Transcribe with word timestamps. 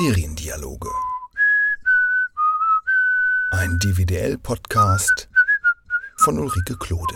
Seriendialoge. 0.00 0.88
Ein 3.50 3.78
DVDL-Podcast 3.80 5.28
von 6.16 6.38
Ulrike 6.38 6.78
Klode. 6.78 7.14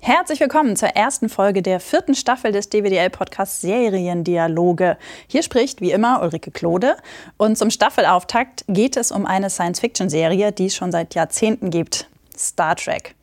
Herzlich 0.00 0.40
willkommen 0.40 0.76
zur 0.76 0.88
ersten 0.88 1.28
Folge 1.28 1.60
der 1.60 1.78
vierten 1.78 2.14
Staffel 2.14 2.52
des 2.52 2.70
DWDL-Podcasts 2.70 3.60
Seriendialoge. 3.60 4.96
Hier 5.26 5.42
spricht 5.42 5.82
wie 5.82 5.90
immer 5.90 6.22
Ulrike 6.22 6.50
Klode 6.50 6.96
und 7.36 7.58
zum 7.58 7.68
Staffelauftakt 7.68 8.64
geht 8.68 8.96
es 8.96 9.12
um 9.12 9.26
eine 9.26 9.50
Science-Fiction-Serie, 9.50 10.52
die 10.52 10.66
es 10.66 10.74
schon 10.74 10.92
seit 10.92 11.14
Jahrzehnten 11.14 11.68
gibt. 11.68 12.08
Star 12.34 12.76
Trek. 12.76 13.14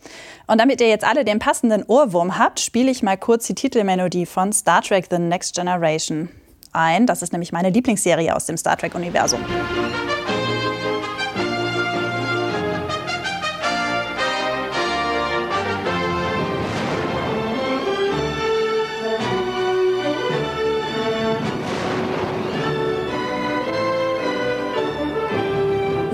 Und 0.46 0.62
damit 0.62 0.82
ihr 0.82 0.90
jetzt 0.90 1.04
alle 1.04 1.26
den 1.26 1.40
passenden 1.40 1.84
Ohrwurm 1.88 2.38
habt, 2.38 2.60
spiele 2.60 2.92
ich 2.92 3.02
mal 3.02 3.18
kurz 3.18 3.48
die 3.48 3.56
Titelmelodie 3.56 4.28
von 4.28 4.54
Star 4.54 4.84
Trek 4.84 5.08
The 5.10 5.18
Next 5.18 5.56
Generation 5.56 6.30
ein. 6.78 7.06
Das 7.06 7.22
ist 7.22 7.34
nämlich 7.34 7.52
meine 7.52 7.70
Lieblingsserie 7.70 8.36
aus 8.36 8.46
dem 8.46 8.58
Star 8.58 8.78
Trek-Universum. 8.78 9.40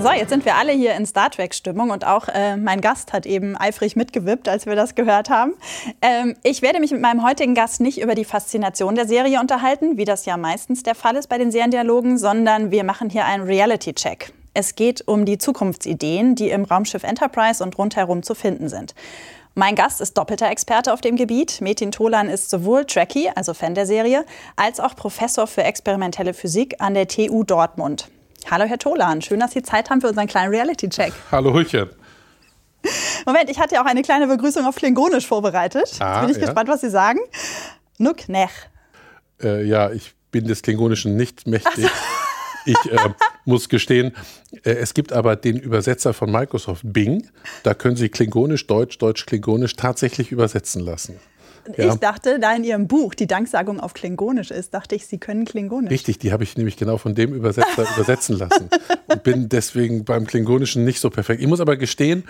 So, 0.04 0.12
jetzt 0.12 0.28
sind 0.28 0.44
wir 0.44 0.56
alle 0.56 0.72
hier 0.72 0.92
in 0.96 1.06
Star 1.06 1.30
Trek-Stimmung 1.30 1.88
und 1.88 2.06
auch 2.06 2.28
äh, 2.28 2.58
mein 2.58 2.82
Gast 2.82 3.14
hat 3.14 3.24
eben 3.24 3.56
eifrig 3.56 3.96
mitgewippt, 3.96 4.50
als 4.50 4.66
wir 4.66 4.76
das 4.76 4.94
gehört 4.94 5.30
haben. 5.30 5.54
Ähm, 6.02 6.36
ich 6.42 6.60
werde 6.60 6.78
mich 6.78 6.90
mit 6.90 7.00
meinem 7.00 7.26
heutigen 7.26 7.54
Gast 7.54 7.80
nicht 7.80 8.02
über 8.02 8.14
die 8.14 8.26
Faszination 8.26 8.96
der 8.96 9.08
Serie 9.08 9.40
unterhalten, 9.40 9.96
wie 9.96 10.04
das 10.04 10.26
ja 10.26 10.36
meistens 10.36 10.82
der 10.82 10.94
Fall 10.94 11.16
ist 11.16 11.28
bei 11.28 11.38
den 11.38 11.50
Seriendialogen, 11.50 12.18
sondern 12.18 12.70
wir 12.70 12.84
machen 12.84 13.08
hier 13.08 13.24
einen 13.24 13.44
Reality-Check. 13.44 14.34
Es 14.52 14.74
geht 14.74 15.08
um 15.08 15.24
die 15.24 15.38
Zukunftsideen, 15.38 16.34
die 16.34 16.50
im 16.50 16.64
Raumschiff 16.64 17.02
Enterprise 17.02 17.64
und 17.64 17.78
rundherum 17.78 18.22
zu 18.22 18.34
finden 18.34 18.68
sind. 18.68 18.94
Mein 19.54 19.74
Gast 19.74 20.02
ist 20.02 20.18
doppelter 20.18 20.50
Experte 20.50 20.92
auf 20.92 21.00
dem 21.00 21.16
Gebiet. 21.16 21.62
Metin 21.62 21.92
Tolan 21.92 22.28
ist 22.28 22.50
sowohl 22.50 22.84
Trekkie, 22.84 23.30
also 23.34 23.54
Fan 23.54 23.74
der 23.74 23.86
Serie, 23.86 24.26
als 24.56 24.80
auch 24.80 24.96
Professor 24.96 25.46
für 25.46 25.64
experimentelle 25.64 26.34
Physik 26.34 26.74
an 26.80 26.92
der 26.92 27.08
TU 27.08 27.42
Dortmund. 27.42 28.10
Hallo, 28.50 28.64
Herr 28.64 28.78
Tolan. 28.78 29.22
Schön, 29.22 29.40
dass 29.40 29.52
Sie 29.52 29.62
Zeit 29.62 29.90
haben 29.90 30.00
für 30.00 30.08
unseren 30.08 30.26
kleinen 30.26 30.50
Reality-Check. 30.50 31.12
Hallo, 31.32 31.54
Hüchen. 31.54 31.88
Moment, 33.24 33.48
ich 33.48 33.58
hatte 33.58 33.76
ja 33.76 33.82
auch 33.82 33.86
eine 33.86 34.02
kleine 34.02 34.26
Begrüßung 34.26 34.66
auf 34.66 34.76
Klingonisch 34.76 35.26
vorbereitet. 35.26 35.96
Ah, 36.00 36.16
Jetzt 36.16 36.20
bin 36.20 36.30
ich 36.30 36.36
ja. 36.36 36.46
gespannt, 36.46 36.68
was 36.68 36.82
Sie 36.82 36.90
sagen. 36.90 37.18
Nuk 37.98 38.28
nech. 38.28 38.50
Äh, 39.42 39.64
ja, 39.64 39.90
ich 39.90 40.14
bin 40.30 40.46
des 40.46 40.62
Klingonischen 40.62 41.16
nicht 41.16 41.46
mächtig. 41.46 41.88
Ich 42.66 42.90
äh, 42.90 43.10
muss 43.44 43.68
gestehen, 43.68 44.14
äh, 44.62 44.70
es 44.70 44.94
gibt 44.94 45.12
aber 45.12 45.36
den 45.36 45.58
Übersetzer 45.58 46.14
von 46.14 46.32
Microsoft, 46.32 46.82
Bing. 46.82 47.28
Da 47.62 47.74
können 47.74 47.96
Sie 47.96 48.08
Klingonisch, 48.08 48.66
Deutsch, 48.66 48.96
Deutsch, 48.96 49.26
Klingonisch 49.26 49.76
tatsächlich 49.76 50.32
übersetzen 50.32 50.80
lassen. 50.80 51.20
Ja. 51.76 51.92
Ich 51.92 52.00
dachte, 52.00 52.38
da 52.38 52.54
in 52.54 52.64
Ihrem 52.64 52.86
Buch 52.86 53.14
die 53.14 53.26
Danksagung 53.26 53.80
auf 53.80 53.94
Klingonisch 53.94 54.50
ist, 54.50 54.74
dachte 54.74 54.94
ich, 54.94 55.06
Sie 55.06 55.18
können 55.18 55.44
Klingonisch. 55.44 55.90
Richtig, 55.90 56.18
die 56.18 56.32
habe 56.32 56.44
ich 56.44 56.56
nämlich 56.56 56.76
genau 56.76 56.98
von 56.98 57.14
dem 57.14 57.32
Übersetzer 57.32 57.86
übersetzen 57.96 58.38
lassen 58.38 58.68
und 59.06 59.22
bin 59.22 59.48
deswegen 59.48 60.04
beim 60.04 60.26
Klingonischen 60.26 60.84
nicht 60.84 61.00
so 61.00 61.10
perfekt. 61.10 61.40
Ich 61.40 61.48
muss 61.48 61.60
aber 61.60 61.76
gestehen, 61.76 62.24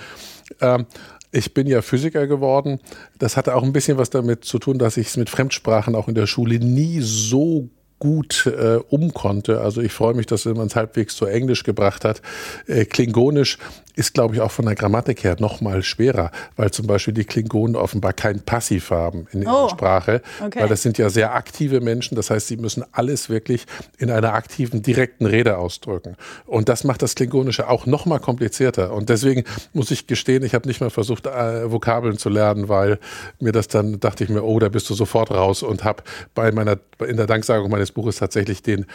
ähm, 0.61 0.87
ich 1.33 1.53
bin 1.53 1.67
ja 1.67 1.83
Physiker 1.83 2.27
geworden. 2.27 2.79
Das 3.19 3.37
hatte 3.37 3.57
auch 3.57 3.65
ein 3.65 3.73
bisschen 3.73 3.99
was 3.99 4.11
damit 4.11 4.45
zu 4.45 4.59
tun, 4.59 4.79
dass 4.79 4.97
ich 4.97 5.09
es 5.09 5.17
mit 5.17 5.31
Fremdsprachen 5.31 5.97
auch 5.97 6.07
in 6.07 6.15
der 6.15 6.27
Schule 6.27 6.61
nie 6.61 7.01
so 7.01 7.69
gut 7.99 8.47
äh, 8.47 8.77
um 8.89 9.15
konnte. 9.15 9.61
Also 9.61 9.81
ich 9.81 9.93
freue 9.93 10.15
mich, 10.15 10.27
dass 10.27 10.45
man 10.45 10.67
es 10.67 10.77
halbwegs 10.77 11.17
zu 11.17 11.27
Englisch 11.27 11.65
gebracht 11.65 12.05
hat. 12.05 12.23
Äh, 12.67 12.85
Klingonisch 12.85 13.59
ist, 13.97 14.15
glaube 14.15 14.35
ich, 14.35 14.41
auch 14.41 14.51
von 14.51 14.67
der 14.67 14.75
Grammatik 14.75 15.25
her 15.25 15.37
noch 15.39 15.61
mal 15.61 15.83
schwerer, 15.83 16.31
weil 16.57 16.71
zum 16.71 16.87
Beispiel 16.87 17.15
die 17.15 17.25
Klingonen 17.25 17.77
offenbar 17.77 18.13
kein 18.13 18.41
Passiv 18.41 18.91
haben 18.91 19.27
in 19.33 19.43
ihrer 19.43 19.65
Oh, 19.65 19.69
Sprache, 19.69 20.21
okay. 20.45 20.61
weil 20.61 20.69
das 20.69 20.83
sind 20.83 20.99
ja 20.99 21.11
sehr 21.11 21.35
aktive 21.35 21.81
Menschen. 21.81 22.17
Das 22.17 22.31
heißt, 22.31 22.49
sie 22.49 22.57
müssen 22.57 22.85
alles 22.93 23.29
wirklich 23.29 23.67
in 23.99 24.11
einer 24.11 24.35
aktiven, 24.35 24.83
direkten 24.83 25.27
Rede 25.27 25.59
ausdrücken. 25.59 26.17
Und 26.47 26.69
das 26.69 26.85
macht 26.85 27.03
das 27.03 27.15
Klingonische 27.15 27.69
auch 27.69 27.87
noch 27.87 28.05
mal 28.07 28.19
komplizierter. 28.19 28.93
Und 28.93 29.09
deswegen 29.09 29.45
muss 29.73 29.91
ich 29.91 30.07
gestehen, 30.07 30.43
ich 30.43 30.55
habe 30.55 30.67
nicht 30.67 30.81
mal 30.81 30.91
versucht, 30.91 31.27
äh, 31.27 31.71
Vokabeln 31.71 32.19
zu 32.19 32.29
lernen, 32.29 32.69
weil 32.69 32.99
mir 33.39 33.53
das 33.53 33.69
dann 33.69 34.01
dachte 34.01 34.25
ich 34.25 34.31
mir, 34.31 34.43
oh, 34.43 34.59
da 34.59 34.69
bist 34.69 34.91
du 34.91 34.95
sofort 34.95 35.31
raus 35.31 35.63
und 35.63 35.85
habe 35.85 36.03
bei 36.35 36.51
meiner 36.53 36.79
in 37.07 37.17
der 37.17 37.27
Danksagung 37.27 37.71
meines 37.71 37.93
Buches 37.93 38.17
tatsächlich 38.17 38.63
den 38.63 38.87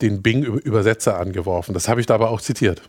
den 0.00 0.22
Bing 0.22 0.44
Übersetzer 0.44 1.18
angeworfen. 1.18 1.74
Das 1.74 1.88
habe 1.88 2.00
ich 2.00 2.06
da 2.06 2.14
aber 2.14 2.30
auch 2.30 2.40
zitiert. 2.40 2.82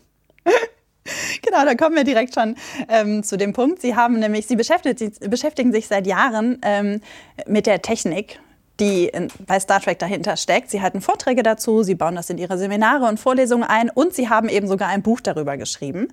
Genau, 1.50 1.64
da 1.64 1.74
kommen 1.74 1.96
wir 1.96 2.04
direkt 2.04 2.34
schon 2.34 2.56
ähm, 2.88 3.22
zu 3.22 3.36
dem 3.36 3.52
Punkt. 3.52 3.80
Sie 3.80 3.96
haben 3.96 4.18
nämlich, 4.18 4.46
Sie 4.46 4.56
beschäftigen, 4.56 5.72
sich 5.72 5.86
seit 5.86 6.06
Jahren 6.06 6.58
ähm, 6.62 7.00
mit 7.46 7.66
der 7.66 7.82
Technik, 7.82 8.40
die 8.78 9.06
in, 9.06 9.28
bei 9.46 9.60
Star 9.60 9.80
Trek 9.80 9.98
dahinter 9.98 10.36
steckt. 10.36 10.70
Sie 10.70 10.80
halten 10.80 11.00
Vorträge 11.00 11.42
dazu, 11.42 11.82
Sie 11.82 11.94
bauen 11.94 12.16
das 12.16 12.30
in 12.30 12.38
Ihre 12.38 12.56
Seminare 12.56 13.06
und 13.06 13.20
Vorlesungen 13.20 13.64
ein 13.64 13.90
und 13.90 14.14
Sie 14.14 14.28
haben 14.28 14.48
eben 14.48 14.66
sogar 14.66 14.88
ein 14.88 15.02
Buch 15.02 15.20
darüber 15.20 15.56
geschrieben. 15.56 16.08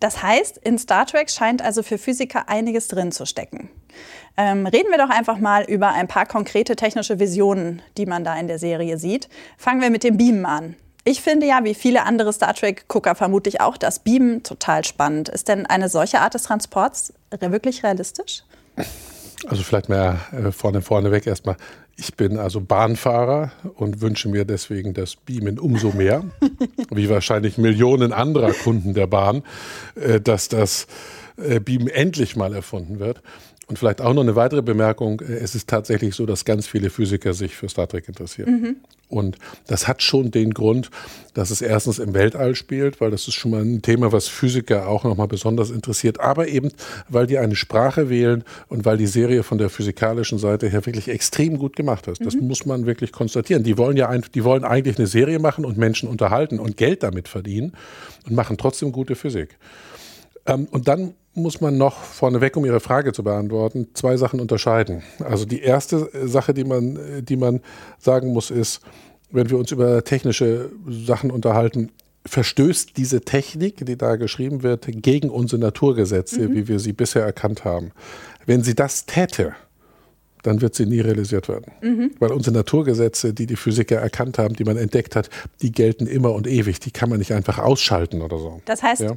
Das 0.00 0.22
heißt, 0.22 0.58
in 0.58 0.78
Star 0.78 1.06
Trek 1.06 1.30
scheint 1.30 1.62
also 1.62 1.82
für 1.82 1.98
Physiker 1.98 2.48
einiges 2.48 2.88
drin 2.88 3.12
zu 3.12 3.26
stecken. 3.26 3.68
Ähm, 4.36 4.66
reden 4.66 4.90
wir 4.90 4.98
doch 4.98 5.10
einfach 5.10 5.38
mal 5.38 5.64
über 5.64 5.88
ein 5.90 6.08
paar 6.08 6.26
konkrete 6.26 6.76
technische 6.76 7.18
Visionen, 7.18 7.82
die 7.96 8.06
man 8.06 8.24
da 8.24 8.38
in 8.38 8.48
der 8.48 8.58
Serie 8.58 8.98
sieht. 8.98 9.28
Fangen 9.56 9.80
wir 9.80 9.90
mit 9.90 10.04
dem 10.04 10.16
Beamen 10.16 10.44
an. 10.44 10.76
Ich 11.08 11.20
finde 11.20 11.46
ja, 11.46 11.60
wie 11.62 11.74
viele 11.74 12.02
andere 12.04 12.32
Star 12.32 12.52
Trek-Gucker 12.52 13.14
vermutlich 13.14 13.60
auch, 13.60 13.76
das 13.76 14.00
Beamen 14.00 14.42
total 14.42 14.84
spannend. 14.84 15.28
Ist 15.28 15.46
denn 15.46 15.64
eine 15.64 15.88
solche 15.88 16.18
Art 16.18 16.34
des 16.34 16.42
Transports 16.42 17.12
wirklich 17.30 17.84
realistisch? 17.84 18.42
Also 19.46 19.62
vielleicht 19.62 19.88
mal 19.88 20.18
äh, 20.32 20.50
vorne 20.50 20.82
vorneweg 20.82 21.24
erstmal. 21.24 21.56
Ich 21.96 22.16
bin 22.16 22.38
also 22.38 22.60
Bahnfahrer 22.60 23.52
und 23.76 24.00
wünsche 24.00 24.28
mir 24.28 24.44
deswegen 24.44 24.94
das 24.94 25.14
Beamen 25.14 25.60
umso 25.60 25.92
mehr, 25.92 26.24
wie 26.90 27.08
wahrscheinlich 27.08 27.56
Millionen 27.56 28.12
anderer 28.12 28.52
Kunden 28.52 28.92
der 28.92 29.06
Bahn, 29.06 29.44
äh, 29.94 30.20
dass 30.20 30.48
das 30.48 30.88
äh, 31.36 31.60
Beamen 31.60 31.86
endlich 31.86 32.34
mal 32.34 32.52
erfunden 32.52 32.98
wird. 32.98 33.22
Und 33.68 33.80
vielleicht 33.80 34.00
auch 34.00 34.14
noch 34.14 34.22
eine 34.22 34.36
weitere 34.36 34.62
Bemerkung. 34.62 35.20
äh, 35.20 35.34
Es 35.38 35.54
ist 35.54 35.68
tatsächlich 35.68 36.14
so, 36.14 36.24
dass 36.24 36.44
ganz 36.44 36.66
viele 36.68 36.88
Physiker 36.88 37.34
sich 37.34 37.56
für 37.56 37.68
Star 37.68 37.88
Trek 37.88 38.06
interessieren. 38.08 38.48
Und 39.08 39.38
das 39.66 39.86
hat 39.86 40.02
schon 40.02 40.30
den 40.30 40.52
Grund, 40.52 40.90
dass 41.34 41.50
es 41.50 41.62
erstens 41.62 41.98
im 41.98 42.12
Weltall 42.14 42.54
spielt, 42.56 43.00
weil 43.00 43.10
das 43.10 43.28
ist 43.28 43.34
schon 43.34 43.52
mal 43.52 43.62
ein 43.62 43.82
Thema, 43.82 44.10
was 44.10 44.26
Physiker 44.26 44.88
auch 44.88 45.04
nochmal 45.04 45.28
besonders 45.28 45.70
interessiert, 45.70 46.18
aber 46.18 46.48
eben, 46.48 46.72
weil 47.08 47.26
die 47.28 47.38
eine 47.38 47.54
Sprache 47.54 48.08
wählen 48.08 48.42
und 48.68 48.84
weil 48.84 48.96
die 48.96 49.06
Serie 49.06 49.44
von 49.44 49.58
der 49.58 49.70
physikalischen 49.70 50.38
Seite 50.38 50.68
her 50.68 50.84
wirklich 50.86 51.08
extrem 51.08 51.58
gut 51.58 51.76
gemacht 51.76 52.08
ist. 52.08 52.24
Das 52.24 52.34
muss 52.34 52.66
man 52.66 52.86
wirklich 52.86 53.12
konstatieren. 53.12 53.62
Die 53.62 53.78
wollen 53.78 53.96
ja 53.96 54.08
ein, 54.08 54.24
die 54.34 54.42
wollen 54.42 54.64
eigentlich 54.64 54.98
eine 54.98 55.06
Serie 55.06 55.38
machen 55.38 55.64
und 55.64 55.76
Menschen 55.76 56.08
unterhalten 56.08 56.58
und 56.58 56.76
Geld 56.76 57.04
damit 57.04 57.28
verdienen 57.28 57.72
und 58.26 58.34
machen 58.34 58.58
trotzdem 58.58 58.90
gute 58.90 59.14
Physik. 59.14 59.56
Ähm, 60.46 60.66
und 60.70 60.88
dann 60.88 61.14
muss 61.36 61.60
man 61.60 61.76
noch 61.76 62.02
vorneweg, 62.02 62.56
um 62.56 62.64
Ihre 62.64 62.80
Frage 62.80 63.12
zu 63.12 63.22
beantworten, 63.22 63.88
zwei 63.94 64.16
Sachen 64.16 64.40
unterscheiden. 64.40 65.02
Also 65.20 65.44
die 65.44 65.60
erste 65.60 66.12
äh, 66.12 66.26
Sache, 66.26 66.54
die 66.54 66.64
man, 66.64 66.96
äh, 66.96 67.22
die 67.22 67.36
man 67.36 67.60
sagen 67.98 68.32
muss, 68.32 68.50
ist, 68.50 68.80
wenn 69.30 69.50
wir 69.50 69.58
uns 69.58 69.70
über 69.70 70.02
technische 70.04 70.70
Sachen 70.88 71.30
unterhalten, 71.30 71.90
verstößt 72.24 72.96
diese 72.96 73.20
Technik, 73.20 73.84
die 73.86 73.96
da 73.96 74.16
geschrieben 74.16 74.62
wird, 74.62 74.86
gegen 74.88 75.30
unsere 75.30 75.60
Naturgesetze, 75.60 76.52
wie 76.52 76.66
wir 76.68 76.80
sie 76.80 76.92
bisher 76.92 77.22
erkannt 77.22 77.64
haben. 77.64 77.92
Wenn 78.46 78.62
sie 78.62 78.74
das 78.74 79.06
täte, 79.06 79.54
dann 80.42 80.60
wird 80.60 80.74
sie 80.74 80.86
nie 80.86 81.00
realisiert 81.00 81.48
werden. 81.48 81.72
Weil 82.18 82.32
unsere 82.32 82.54
Naturgesetze, 82.56 83.34
die 83.34 83.46
die 83.46 83.56
Physiker 83.56 83.96
erkannt 83.96 84.38
haben, 84.38 84.54
die 84.54 84.64
man 84.64 84.76
entdeckt 84.76 85.16
hat, 85.16 85.28
die 85.62 85.72
gelten 85.72 86.06
immer 86.06 86.32
und 86.32 86.46
ewig. 86.46 86.80
Die 86.80 86.90
kann 86.92 87.08
man 87.10 87.18
nicht 87.18 87.32
einfach 87.32 87.58
ausschalten 87.58 88.22
oder 88.22 88.38
so. 88.38 88.60
Das 88.64 88.82
heißt, 88.82 89.02
Ja. 89.02 89.16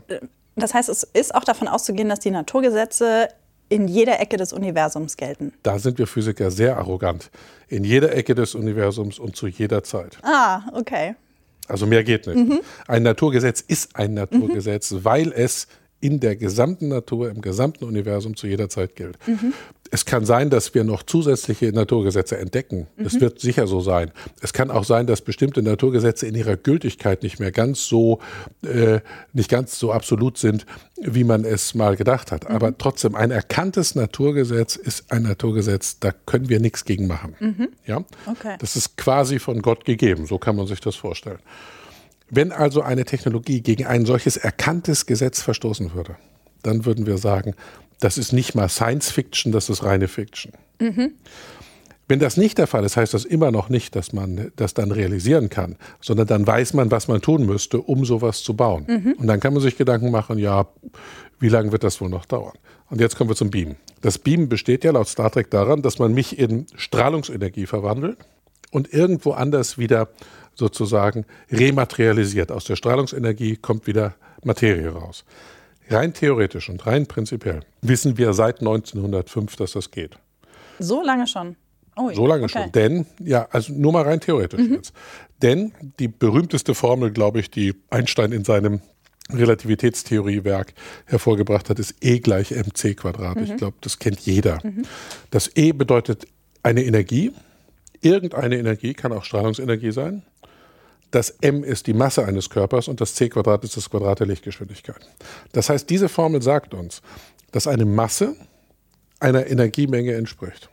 Das 0.62 0.74
heißt, 0.74 0.90
es 0.90 1.04
ist 1.04 1.34
auch 1.34 1.44
davon 1.44 1.68
auszugehen, 1.68 2.10
dass 2.10 2.20
die 2.20 2.32
Naturgesetze 2.32 3.30
in 3.70 3.88
jeder 3.88 4.20
Ecke 4.20 4.38
des 4.38 4.52
Universums 4.52 5.16
gelten. 5.16 5.54
Da 5.64 5.80
sind 5.80 6.00
wir 6.00 6.08
Physiker 6.08 6.52
sehr 6.52 6.78
arrogant. 6.78 7.30
In 7.68 7.84
jeder 7.84 8.16
Ecke 8.16 8.34
des 8.36 8.56
Universums 8.56 9.20
und 9.20 9.36
zu 9.36 9.48
jeder 9.48 9.84
Zeit. 9.84 10.18
Ah, 10.24 10.62
okay. 10.74 11.16
Also 11.68 11.86
mehr 11.86 12.04
geht 12.04 12.26
nicht. 12.26 12.64
Ein 12.88 13.04
Naturgesetz 13.04 13.62
ist 13.62 13.96
ein 13.96 14.16
Naturgesetz, 14.16 14.96
weil 15.04 15.32
es 15.32 15.68
in 16.02 16.20
der 16.20 16.36
gesamten 16.36 16.88
Natur, 16.88 17.30
im 17.30 17.42
gesamten 17.42 17.84
Universum 17.84 18.36
zu 18.36 18.48
jeder 18.48 18.70
Zeit 18.70 18.96
gilt. 18.96 19.18
Es 19.92 20.06
kann 20.06 20.26
sein, 20.26 20.50
dass 20.50 20.76
wir 20.76 20.84
noch 20.84 21.04
zusätzliche 21.04 21.72
Naturgesetze 21.72 22.38
entdecken. 22.38 22.88
Das 22.98 23.20
wird 23.20 23.40
sicher 23.40 23.66
so 23.66 23.82
sein. 23.82 24.12
Es 24.42 24.54
kann 24.54 24.70
auch 24.70 24.84
sein, 24.84 25.08
dass 25.08 25.22
bestimmte 25.22 25.62
Naturgesetze 25.64 26.28
in 26.28 26.36
ihrer 26.36 26.58
Gültigkeit 26.58 27.24
nicht 27.24 27.40
mehr 27.40 27.52
ganz 27.52 27.86
so, 27.86 28.20
äh, 28.62 29.00
nicht 29.34 29.50
ganz 29.50 29.80
so 29.80 29.92
absolut 29.92 30.38
sind, 30.38 30.66
wie 30.98 31.24
man 31.24 31.44
es 31.44 31.74
mal 31.74 31.96
gedacht 31.96 32.32
hat. 32.32 32.48
Aber 32.50 32.78
trotzdem, 32.78 33.16
ein 33.16 33.32
erkanntes 33.32 33.96
Naturgesetz 33.96 34.76
ist 34.76 35.12
ein 35.12 35.24
Naturgesetz, 35.24 36.00
da 36.00 36.12
können 36.12 36.50
wir 36.50 36.60
nichts 36.60 36.86
gegen 36.86 37.08
machen. 37.08 37.36
Ja? 37.86 38.04
Okay. 38.26 38.58
Das 38.60 38.76
ist 38.76 38.98
quasi 38.98 39.40
von 39.40 39.62
Gott 39.62 39.86
gegeben. 39.86 40.26
So 40.26 40.38
kann 40.38 40.56
man 40.56 40.68
sich 40.68 40.82
das 40.82 40.96
vorstellen. 40.96 41.40
Wenn 42.30 42.52
also 42.52 42.82
eine 42.82 43.06
Technologie 43.06 43.62
gegen 43.62 43.88
ein 43.88 44.06
solches 44.06 44.38
erkanntes 44.38 45.06
Gesetz 45.08 45.42
verstoßen 45.42 45.94
würde, 45.94 46.16
dann 46.62 46.86
würden 46.86 47.06
wir 47.06 47.18
sagen, 47.18 47.56
das 48.00 48.18
ist 48.18 48.34
nicht 48.34 48.56
mal 48.56 48.70
Science 48.70 49.12
Fiction, 49.12 49.52
das 49.52 49.70
ist 49.70 49.84
reine 49.84 50.08
Fiction. 50.08 50.54
Mhm. 50.80 51.14
Wenn 52.08 52.20
das 52.20 52.38
nicht 52.38 52.58
der 52.58 52.66
Fall 52.66 52.84
ist, 52.86 52.98
heißt 52.98 53.14
das 53.14 53.24
immer 53.24 53.52
noch 53.52 53.70
nicht, 53.70 53.96
dass 53.96 54.14
man 54.14 54.52
das 54.56 54.74
dann 54.74 54.92
realisieren 54.92 55.50
kann, 55.50 55.76
sondern 56.02 56.26
dann 56.26 56.48
weiß 56.48 56.74
man, 56.74 56.90
was 56.90 57.08
man 57.08 57.22
tun 57.22 57.46
müsste, 57.46 57.80
um 57.80 58.04
sowas 58.04 58.42
zu 58.42 58.56
bauen. 58.56 58.86
Mhm. 58.88 59.14
Und 59.20 59.28
dann 59.28 59.40
kann 59.40 59.54
man 59.54 59.62
sich 59.62 59.78
Gedanken 59.78 60.10
machen, 60.10 60.40
ja, 60.40 60.68
wie 61.40 61.50
lange 61.50 61.72
wird 61.72 61.84
das 61.84 62.02
wohl 62.02 62.10
noch 62.10 62.26
dauern? 62.26 62.58
Und 62.90 63.00
jetzt 63.00 63.16
kommen 63.16 63.30
wir 63.30 63.36
zum 63.36 63.52
Beam. 63.52 63.76
Das 64.02 64.18
Beam 64.18 64.50
besteht 64.50 64.84
ja 64.84 64.92
laut 64.92 65.08
Star 65.08 65.30
Trek 65.30 65.52
daran, 65.52 65.84
dass 65.84 66.00
man 66.00 66.12
mich 66.12 66.40
in 66.40 66.66
Strahlungsenergie 66.76 67.68
verwandelt 67.68 68.18
und 68.72 68.92
irgendwo 68.92 69.32
anders 69.34 69.78
wieder 69.78 70.10
sozusagen 70.56 71.26
rematerialisiert. 71.52 72.52
Aus 72.52 72.66
der 72.66 72.76
Strahlungsenergie 72.76 73.58
kommt 73.58 73.86
wieder 73.86 74.16
Materie 74.44 74.90
raus. 74.90 75.26
Rein 75.90 76.14
theoretisch 76.14 76.70
und 76.70 76.86
rein 76.86 77.08
prinzipiell 77.08 77.62
wissen 77.82 78.18
wir 78.18 78.34
seit 78.34 78.60
1905, 78.60 79.56
dass 79.56 79.72
das 79.72 79.92
geht. 79.92 80.18
So 80.78 81.04
lange 81.04 81.28
schon. 81.28 81.56
Oh, 81.96 82.12
so 82.14 82.28
lange 82.28 82.46
okay. 82.46 82.64
schon. 82.64 82.72
Denn, 82.72 83.06
ja, 83.20 83.48
also 83.52 83.74
nur 83.74 83.92
mal 83.92 84.04
rein 84.04 84.22
theoretisch 84.22 84.62
mhm. 84.62 84.76
jetzt. 84.76 84.94
Denn 85.42 85.74
die 86.00 86.08
berühmteste 86.08 86.76
Formel, 86.76 87.12
glaube 87.12 87.40
ich, 87.40 87.50
die 87.50 87.76
Einstein 87.90 88.32
in 88.32 88.44
seinem 88.44 88.82
Relativitätstheoriewerk 89.32 90.74
hervorgebracht 91.06 91.70
hat, 91.70 91.80
ist 91.80 91.96
E 92.02 92.20
gleich 92.20 92.52
mc 92.52 92.96
Quadrat. 92.96 93.38
Mhm. 93.38 93.44
Ich 93.44 93.58
glaube, 93.58 93.78
das 93.82 94.00
kennt 94.00 94.20
jeder. 94.22 94.60
Mhm. 94.64 94.84
Das 95.30 95.56
E 95.56 95.72
bedeutet 95.72 96.28
eine 96.64 96.84
Energie. 96.84 97.32
Irgendeine 98.02 98.58
Energie 98.58 98.94
kann 98.94 99.12
auch 99.12 99.24
Strahlungsenergie 99.24 99.92
sein. 99.92 100.24
Das 101.12 101.32
m 101.42 101.64
ist 101.64 101.88
die 101.88 101.94
Masse 101.94 102.26
eines 102.26 102.50
Körpers 102.50 102.88
und 102.88 103.02
das 103.02 103.16
c 103.16 103.30
Quadrat 103.30 103.64
ist 103.64 103.78
das 103.78 103.90
Quadrat 103.90 104.20
der 104.20 104.28
Lichtgeschwindigkeit. 104.28 105.08
Das 105.52 105.70
heißt, 105.70 105.90
diese 105.90 106.10
Formel 106.10 106.42
sagt 106.42 106.74
uns, 106.74 107.02
dass 107.52 107.68
eine 107.68 107.86
Masse 107.86 108.36
einer 109.20 109.48
Energiemenge 109.48 110.14
entspricht. 110.14 110.70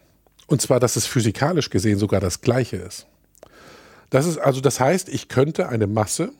Und 0.47 0.61
zwar, 0.61 0.79
dass 0.79 0.97
es 0.97 1.07
physikalisch 1.07 1.71
gesehen 1.71 1.99
sogar 1.99 2.21
das 2.21 2.41
gleiche 2.41 2.77
ist. 2.77 3.07
Das 4.11 4.27
ist 4.27 4.39
also, 4.39 4.61
das 4.61 4.79
heißt, 4.79 5.09
ich 5.09 5.29
könnte 5.29 5.69
eine 5.69 5.87
Masse 5.87 6.33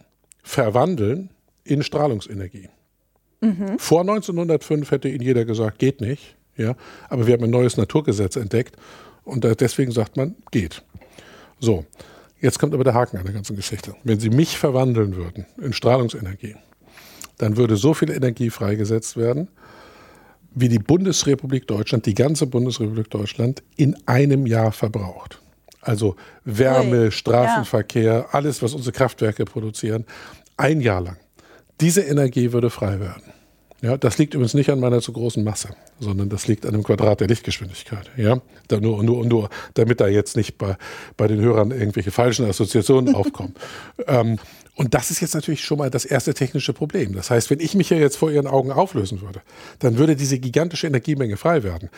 verwandeln 0.43 1.31
in 1.65 1.83
Strahlungsenergie. 1.83 2.69
Mhm. 3.41 3.79
Vor 3.79 4.03
1905 4.03 4.91
hätte 4.91 5.09
Ihnen 5.09 5.23
jeder 5.23 5.45
gesagt, 5.45 5.79
geht 5.79 6.01
nicht. 6.01 6.37
Ja, 6.57 6.75
aber 7.09 7.27
wir 7.27 7.35
haben 7.35 7.45
ein 7.45 7.51
neues 7.51 7.77
Naturgesetz 7.77 8.37
entdeckt 8.37 8.77
und 9.25 9.45
deswegen 9.61 9.93
sagt 9.93 10.17
man, 10.17 10.37
geht. 10.51 10.83
So, 11.61 11.85
jetzt 12.47 12.61
kommt 12.61 12.75
aber 12.75 12.85
der 12.85 12.95
Haken 12.95 13.19
an 13.19 13.25
der 13.25 13.35
ganzen 13.35 13.57
Geschichte. 13.57 13.95
Wenn 14.05 14.21
Sie 14.21 14.31
mich 14.31 14.57
verwandeln 14.57 15.17
würden 15.17 15.47
in 15.61 15.73
Strahlungsenergie, 15.73 16.55
dann 17.39 17.57
würde 17.57 17.77
so 17.77 17.93
viel 17.93 18.11
Energie 18.11 18.51
freigesetzt 18.51 19.17
werden, 19.17 19.49
wie 20.55 20.69
die 20.69 20.79
Bundesrepublik 20.79 21.67
Deutschland, 21.67 22.07
die 22.07 22.15
ganze 22.15 22.47
Bundesrepublik 22.47 23.11
Deutschland 23.11 23.63
in 23.77 23.97
einem 24.07 24.47
Jahr 24.47 24.71
verbraucht. 24.71 25.43
Also 25.81 26.15
Wärme, 26.45 27.07
Ui, 27.07 27.11
Straßenverkehr, 27.11 28.15
ja. 28.15 28.27
alles, 28.31 28.63
was 28.63 28.75
unsere 28.75 28.93
Kraftwerke 28.93 29.45
produzieren, 29.45 30.07
ein 30.57 30.81
Jahr 30.81 31.01
lang. 31.01 31.19
Diese 31.81 32.01
Energie 32.01 32.53
würde 32.53 32.71
frei 32.71 33.01
werden. 33.01 33.25
Ja, 33.83 33.97
das 33.99 34.17
liegt 34.17 34.35
übrigens 34.35 34.55
nicht 34.55 34.71
an 34.71 34.81
meiner 34.81 35.01
zu 35.01 35.13
großen 35.13 35.45
Masse, 35.45 35.69
sondern 36.01 36.31
das 36.31 36.49
liegt 36.49 36.65
an 36.65 36.73
dem 36.73 36.83
Quadrat 36.83 37.21
der 37.21 37.29
Lichtgeschwindigkeit. 37.29 38.11
Ja, 38.17 38.41
da 38.69 38.81
nur, 38.81 39.03
nur, 39.03 39.25
nur, 39.27 39.51
damit 39.75 40.01
da 40.01 40.09
jetzt 40.09 40.37
nicht 40.37 40.57
bei, 40.57 40.77
bei 41.17 41.29
den 41.29 41.41
Hörern 41.41 41.71
irgendwelche 41.73 42.11
falschen 42.11 42.47
Assoziationen 42.47 43.15
aufkommen. 43.15 43.55
ähm, 44.07 44.39
und 44.77 44.95
das 44.95 45.11
ist 45.11 45.21
jetzt 45.21 45.35
natürlich 45.35 45.65
schon 45.65 45.79
mal 45.79 45.91
das 45.91 46.05
erste 46.05 46.35
technische 46.35 46.73
Problem. 46.73 47.15
Das 47.15 47.31
heißt, 47.31 47.51
wenn 47.51 47.61
ich 47.61 47.75
mich 47.75 47.89
hier 47.89 47.99
jetzt 47.99 48.17
vor 48.17 48.31
Ihren 48.31 48.47
Augen 48.47 48.71
auflösen 48.71 49.21
würde, 49.21 49.41
dann 49.79 49.99
würde 49.99 50.17
diese 50.17 50.39
gigantische 50.39 50.87
Energiemenge 50.87 51.37
frei 51.37 51.63
werden. 51.63 51.91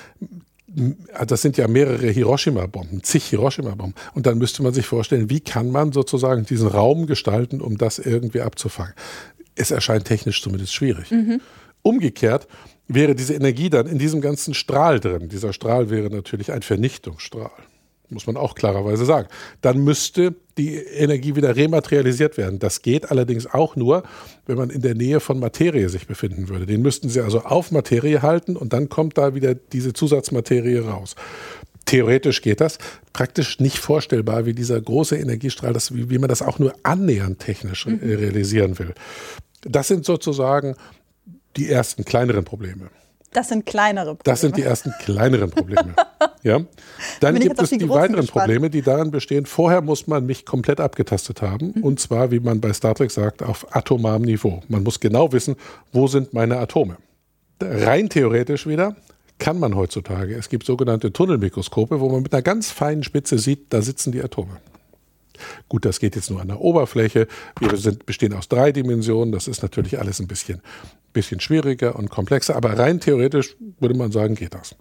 Das 1.27 1.43
sind 1.43 1.57
ja 1.57 1.67
mehrere 1.67 2.09
Hiroshima-Bomben, 2.09 3.03
zig 3.03 3.25
Hiroshima-Bomben. 3.25 3.95
Und 4.15 4.27
dann 4.27 4.39
müsste 4.39 4.63
man 4.63 4.75
sich 4.75 4.87
vorstellen, 4.87 5.31
wie 5.31 5.41
kann 5.41 5.71
man 5.71 5.93
sozusagen 5.93 6.45
diesen 6.45 6.69
Raum 6.69 7.07
gestalten, 7.07 7.61
um 7.61 7.79
das 7.79 7.99
irgendwie 7.99 8.43
abzufangen. 8.43 8.95
Es 9.55 9.71
erscheint 9.71 10.05
technisch 10.05 10.43
zumindest 10.43 10.73
schwierig. 10.75 11.11
Mhm. 11.11 11.41
Umgekehrt 11.89 12.47
wäre 12.87 13.15
diese 13.15 13.35
Energie 13.35 13.71
dann 13.71 13.87
in 13.87 13.99
diesem 13.99 14.21
ganzen 14.21 14.53
Strahl 14.55 15.01
drin. 15.01 15.29
Dieser 15.29 15.53
Strahl 15.53 15.89
wäre 15.89 16.11
natürlich 16.11 16.53
ein 16.53 16.63
Vernichtungsstrahl 16.63 17.51
muss 18.11 18.27
man 18.27 18.37
auch 18.37 18.55
klarerweise 18.55 19.05
sagen. 19.05 19.29
Dann 19.61 19.79
müsste 19.85 20.35
die 20.57 20.77
Energie 20.77 21.37
wieder 21.37 21.55
rematerialisiert 21.55 22.37
werden. 22.37 22.59
Das 22.59 22.83
geht 22.83 23.11
allerdings 23.11 23.47
auch 23.47 23.77
nur, 23.77 24.03
wenn 24.47 24.57
man 24.57 24.71
in 24.71 24.81
der 24.81 24.95
Nähe 24.95 25.21
von 25.21 25.39
Materie 25.39 25.89
sich 25.89 26.07
befinden 26.07 26.49
würde. 26.49 26.67
Den 26.67 26.83
müssten 26.83 27.09
Sie 27.09 27.21
also 27.21 27.41
auf 27.41 27.71
Materie 27.71 28.23
halten 28.23 28.57
und 28.57 28.73
dann 28.73 28.89
kommt 28.89 29.19
da 29.19 29.35
wieder 29.35 29.55
diese 29.55 29.93
Zusatzmaterie 29.93 30.79
raus. 30.79 31.17
Theoretisch 31.85 32.43
geht 32.43 32.61
das, 32.61 32.79
praktisch 33.13 33.61
nicht 33.61 33.79
vorstellbar, 33.79 34.47
wie 34.47 34.53
dieser 34.53 34.81
große 34.81 35.17
Energiestrahl, 35.17 35.73
das, 35.73 35.95
wie, 35.95 36.11
wie 36.11 36.19
man 36.19 36.29
das 36.29 36.43
auch 36.43 36.59
nur 36.59 36.75
annähernd 36.83 37.39
technisch 37.39 37.87
mhm. 37.87 38.01
realisieren 38.03 38.79
will. 38.79 38.95
Das 39.63 39.89
sind 39.89 40.05
sozusagen 40.05 40.77
die 41.57 41.71
ersten 41.71 42.05
kleineren 42.05 42.45
Probleme. 42.45 42.91
Das 43.33 43.49
sind 43.49 43.67
kleinere 43.67 44.15
Probleme. 44.15 44.23
Das 44.25 44.41
sind 44.41 44.57
die 44.57 44.63
ersten 44.63 44.93
kleineren 45.01 45.51
Probleme. 45.51 45.95
ja. 46.43 46.61
Dann 47.21 47.39
gibt 47.39 47.61
es 47.61 47.71
die, 47.71 47.79
die 47.79 47.89
weiteren 47.89 48.23
gespannt. 48.23 48.31
Probleme, 48.31 48.71
die 48.71 48.81
darin 48.81 49.11
bestehen. 49.11 49.45
Vorher 49.45 49.83
muss 49.83 50.07
man 50.07 50.25
mich 50.25 50.47
komplett 50.47 50.81
abgetastet 50.81 51.43
haben. 51.43 51.75
Mhm. 51.77 51.83
Und 51.83 52.01
zwar, 52.01 52.31
wie 52.31 52.41
man 52.41 52.61
bei 52.61 52.73
Star 52.73 52.95
Trek 52.95 53.11
sagt, 53.11 53.43
auf 53.43 53.67
atomarem 53.77 54.23
Niveau. 54.23 54.63
Man 54.69 54.83
muss 54.83 54.99
genau 54.99 55.33
wissen, 55.33 55.57
wo 55.93 56.07
sind 56.07 56.33
meine 56.33 56.59
Atome. 56.59 56.97
Rein 57.61 58.09
theoretisch 58.09 58.67
wieder 58.67 58.97
kann 59.39 59.59
man 59.59 59.77
heutzutage. 59.77 60.35
Es 60.35 60.49
gibt 60.49 60.67
sogenannte 60.67 61.13
Tunnelmikroskope, 61.13 62.01
wo 62.01 62.09
man 62.09 62.23
mit 62.23 62.33
einer 62.33 62.43
ganz 62.43 62.71
feinen 62.71 63.05
Spitze 63.05 63.39
sieht, 63.39 63.73
da 63.73 63.83
sitzen 63.83 64.11
die 64.11 64.23
Atome. 64.23 64.57
Gut, 65.69 65.85
das 65.85 66.01
geht 66.01 66.17
jetzt 66.17 66.31
nur 66.31 66.41
an 66.41 66.49
der 66.49 66.61
Oberfläche. 66.61 67.27
Wir 67.61 67.77
sind, 67.77 68.07
bestehen 68.07 68.33
aus 68.35 68.49
drei 68.49 68.73
Dimensionen. 68.73 69.33
Das 69.33 69.49
ist 69.49 69.63
natürlich 69.63 69.99
alles 69.99 70.21
ein 70.21 70.27
bisschen, 70.27 70.61
bisschen 71.13 71.41
schwieriger 71.41 71.97
und 71.97 72.11
komplexer. 72.11 72.57
Aber 72.57 72.79
rein 72.79 73.01
theoretisch 73.01 73.57
würde 73.81 73.95
man 73.95 74.13
sagen, 74.13 74.35
geht 74.35 74.55
das. 74.55 74.77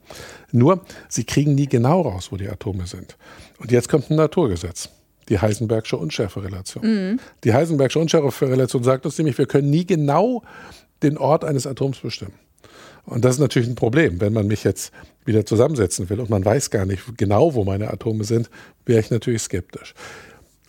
Nur, 0.52 0.86
sie 1.10 1.24
kriegen 1.24 1.56
nie 1.56 1.68
genau 1.68 2.02
raus, 2.02 2.32
wo 2.32 2.38
die 2.38 2.50
Atome 2.50 2.88
sind. 2.88 3.18
Und 3.60 3.72
jetzt 3.72 3.90
kommt 3.90 4.10
ein 4.10 4.16
Naturgesetz. 4.16 4.90
Die 5.30 5.40
Heisenbergsche 5.40 5.98
Unschärferelation. 5.98 6.86
Mhm. 6.86 7.20
Die 7.44 7.54
Heisenbergsche 7.54 8.00
Unschärferelation 8.00 8.84
sagt 8.84 9.06
uns 9.06 9.18
nämlich, 9.18 9.38
wir 9.38 9.46
können 9.46 9.70
nie 9.70 9.86
genau 9.86 10.44
den 11.04 11.18
Ort 11.18 11.44
eines 11.44 11.68
Atoms 11.68 12.00
bestimmen. 12.00 12.34
Und 13.08 13.24
das 13.24 13.36
ist 13.36 13.40
natürlich 13.40 13.70
ein 13.70 13.76
Problem. 13.76 14.20
Wenn 14.20 14.34
man 14.34 14.48
mich 14.48 14.64
jetzt 14.64 14.92
wieder 15.26 15.46
zusammensetzen 15.46 16.10
will 16.10 16.20
und 16.20 16.30
man 16.30 16.44
weiß 16.44 16.70
gar 16.70 16.86
nicht 16.86 17.04
genau, 17.18 17.54
wo 17.54 17.64
meine 17.64 17.92
Atome 17.92 18.26
sind, 18.26 18.50
wäre 18.86 19.00
ich 19.00 19.10
natürlich 19.10 19.42
skeptisch. 19.42 19.94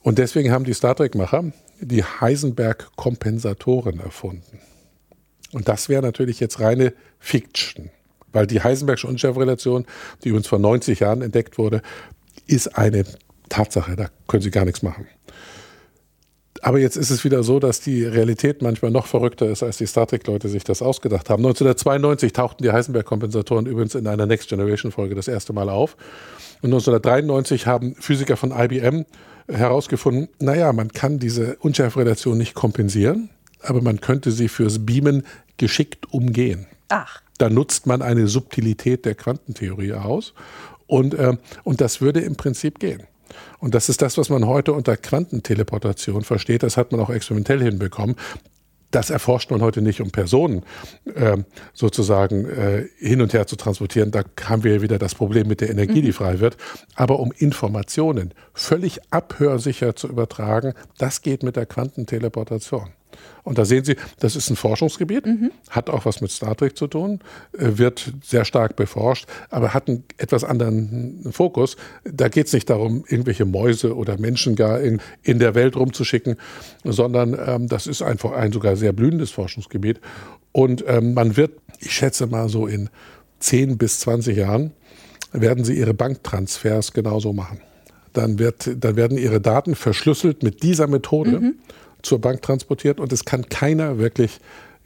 Und 0.09 0.17
deswegen 0.17 0.53
haben 0.53 0.65
die 0.65 0.73
Star 0.73 0.97
Trek-Macher 0.97 1.53
die 1.83 2.03
Heisenberg-Kompensatoren 2.03 4.01
erfunden. 4.01 4.59
Und 5.53 5.69
das 5.69 5.91
wäre 5.91 6.01
natürlich 6.01 6.41
jetzt 6.41 6.61
reine 6.61 6.95
Fiction, 7.19 7.91
weil 8.33 8.47
die 8.47 8.63
Heisenbergsche 8.63 9.07
Unschärferelation, 9.07 9.85
die 10.25 10.31
übrigens 10.31 10.47
vor 10.47 10.61
90 10.61 11.01
Jahren 11.01 11.21
entdeckt 11.21 11.59
wurde, 11.59 11.83
ist 12.47 12.69
eine 12.69 13.05
Tatsache. 13.51 13.97
Da 13.97 14.09
können 14.29 14.43
Sie 14.43 14.51
gar 14.51 14.65
nichts 14.65 14.81
machen. 14.81 15.07
Aber 16.63 16.79
jetzt 16.79 16.97
ist 16.97 17.11
es 17.11 17.25
wieder 17.25 17.43
so, 17.43 17.61
dass 17.61 17.81
die 17.81 18.05
Realität 18.05 18.63
manchmal 18.63 18.91
noch 18.91 19.07
verrückter 19.07 19.47
ist, 19.47 19.63
als 19.63 19.79
die 19.79 19.87
Star 19.87 20.07
Trek-Leute 20.07 20.49
sich 20.49 20.65
das 20.65 20.83
ausgedacht 20.83 21.31
haben. 21.31 21.45
1992 21.45 22.33
tauchten 22.33 22.63
die 22.63 22.73
Heisenberg-Kompensatoren 22.73 23.67
übrigens 23.67 23.95
in 23.95 24.07
einer 24.07 24.27
Next 24.27 24.49
Generation-Folge 24.49 25.15
das 25.15 25.29
erste 25.29 25.53
Mal 25.53 25.69
auf. 25.69 25.97
Und 26.63 26.71
1993 26.73 27.67
haben 27.67 27.95
Physiker 27.97 28.37
von 28.37 28.53
IBM 28.53 29.05
herausgefunden, 29.49 30.29
naja, 30.41 30.73
man 30.73 30.93
kann 30.93 31.19
diese 31.19 31.57
Unschärferelation 31.57 32.37
nicht 32.37 32.55
kompensieren, 32.55 33.31
aber 33.63 33.81
man 33.81 34.01
könnte 34.01 34.31
sie 34.31 34.49
fürs 34.49 34.85
Beamen 34.85 35.25
geschickt 35.57 36.13
umgehen. 36.13 36.67
Ach. 36.89 37.23
Da 37.39 37.49
nutzt 37.49 37.87
man 37.87 38.03
eine 38.03 38.27
Subtilität 38.27 39.05
der 39.05 39.15
Quantentheorie 39.15 39.95
aus 39.95 40.35
und, 40.87 41.15
äh, 41.15 41.37
und 41.65 41.81
das 41.81 42.01
würde 42.01 42.21
im 42.21 42.37
Prinzip 42.37 42.79
gehen. 42.81 43.05
Und 43.59 43.75
das 43.75 43.89
ist 43.89 44.03
das, 44.03 44.19
was 44.19 44.29
man 44.29 44.47
heute 44.47 44.73
unter 44.73 44.97
Quantenteleportation 44.97 46.23
versteht. 46.23 46.63
Das 46.63 46.77
hat 46.77 46.93
man 46.93 47.01
auch 47.01 47.11
experimentell 47.11 47.63
hinbekommen. 47.63 48.17
Das 48.91 49.11
erforscht 49.11 49.51
man 49.51 49.61
heute 49.61 49.83
nicht, 49.83 50.01
um 50.01 50.11
Personen 50.11 50.65
äh, 51.15 51.37
sozusagen 51.75 52.47
äh, 52.49 52.87
hin 52.99 53.21
und 53.21 53.35
her 53.35 53.47
zu 53.47 53.57
transportieren. 53.57 54.11
Da 54.11 54.23
haben 54.45 54.65
wir 54.65 54.81
wieder 54.81 54.99
das 54.99 55.15
Problem 55.15 55.47
mit 55.47 55.61
der 55.61 55.69
Energie, 55.69 56.01
die 56.01 56.09
mhm. 56.09 56.15
frei 56.15 56.41
wird. 56.41 56.57
Aber 56.95 57.21
um 57.21 57.33
Informationen 57.37 58.33
völlig 58.55 59.01
abhörsicher 59.11 59.95
zu 59.95 60.09
übertragen, 60.09 60.73
das 60.97 61.21
geht 61.21 61.43
mit 61.43 61.57
der 61.57 61.67
Quantenteleportation. 61.67 62.89
Und 63.45 63.57
da 63.57 63.65
sehen 63.65 63.85
Sie, 63.85 63.97
das 64.19 64.37
ist 64.37 64.51
ein 64.51 64.57
Forschungsgebiet, 64.57 65.25
mhm. 65.25 65.51
hat 65.71 65.89
auch 65.89 66.05
was 66.05 66.21
mit 66.21 66.31
Star 66.31 66.55
Trek 66.55 66.77
zu 66.77 66.87
tun, 66.87 67.21
äh, 67.57 67.79
wird 67.79 68.13
sehr 68.23 68.45
stark 68.45 68.77
beforscht, 68.77 69.27
aber 69.49 69.73
hat 69.73 69.89
einen 69.89 70.05
etwas 70.19 70.45
anderen 70.45 71.27
Fokus. 71.31 71.77
Da 72.05 72.29
geht 72.29 72.49
es 72.49 72.53
nicht 72.53 72.69
darum, 72.69 73.05
irgendwelche 73.09 73.47
Mäuse 73.47 73.97
oder 73.97 74.19
Menschen 74.19 74.55
gar 74.55 74.81
in, 74.81 75.01
in 75.23 75.39
der 75.39 75.55
Welt 75.55 75.77
rumzuschicken, 75.77 76.37
sondern 76.85 77.39
ähm, 77.43 77.69
das 77.69 77.87
ist 77.87 78.03
einfach 78.03 78.33
ein 78.33 78.53
sogar 78.53 78.77
sehr 78.77 78.93
blühendes 78.93 79.31
Forschungsgebiet. 79.31 80.01
Und 80.53 80.85
ähm, 80.87 81.15
man 81.15 81.37
wird, 81.37 81.53
ich 81.79 81.93
schätze 81.93 82.27
mal 82.27 82.49
so 82.49 82.67
in 82.67 82.91
10 83.41 83.79
bis 83.79 84.01
20 84.01 84.37
Jahren, 84.37 84.73
werden 85.33 85.65
sie 85.65 85.79
ihre 85.79 85.95
Banktransfers 85.95 86.93
genauso 86.93 87.33
machen. 87.33 87.61
Dann, 88.13 88.39
wird, 88.39 88.71
dann 88.83 88.97
werden 88.97 89.19
ihre 89.19 89.41
Daten 89.41 89.75
verschlüsselt 89.75 90.43
mit 90.43 90.63
dieser 90.63 90.87
Methode 90.87 91.41
mhm. 91.41 91.55
Zur 92.03 92.21
Bank 92.21 92.43
transportiert 92.43 93.01
und 93.01 93.13
es 93.13 93.25
kann 93.25 93.49
keiner 93.49 93.99
wirklich 93.99 94.41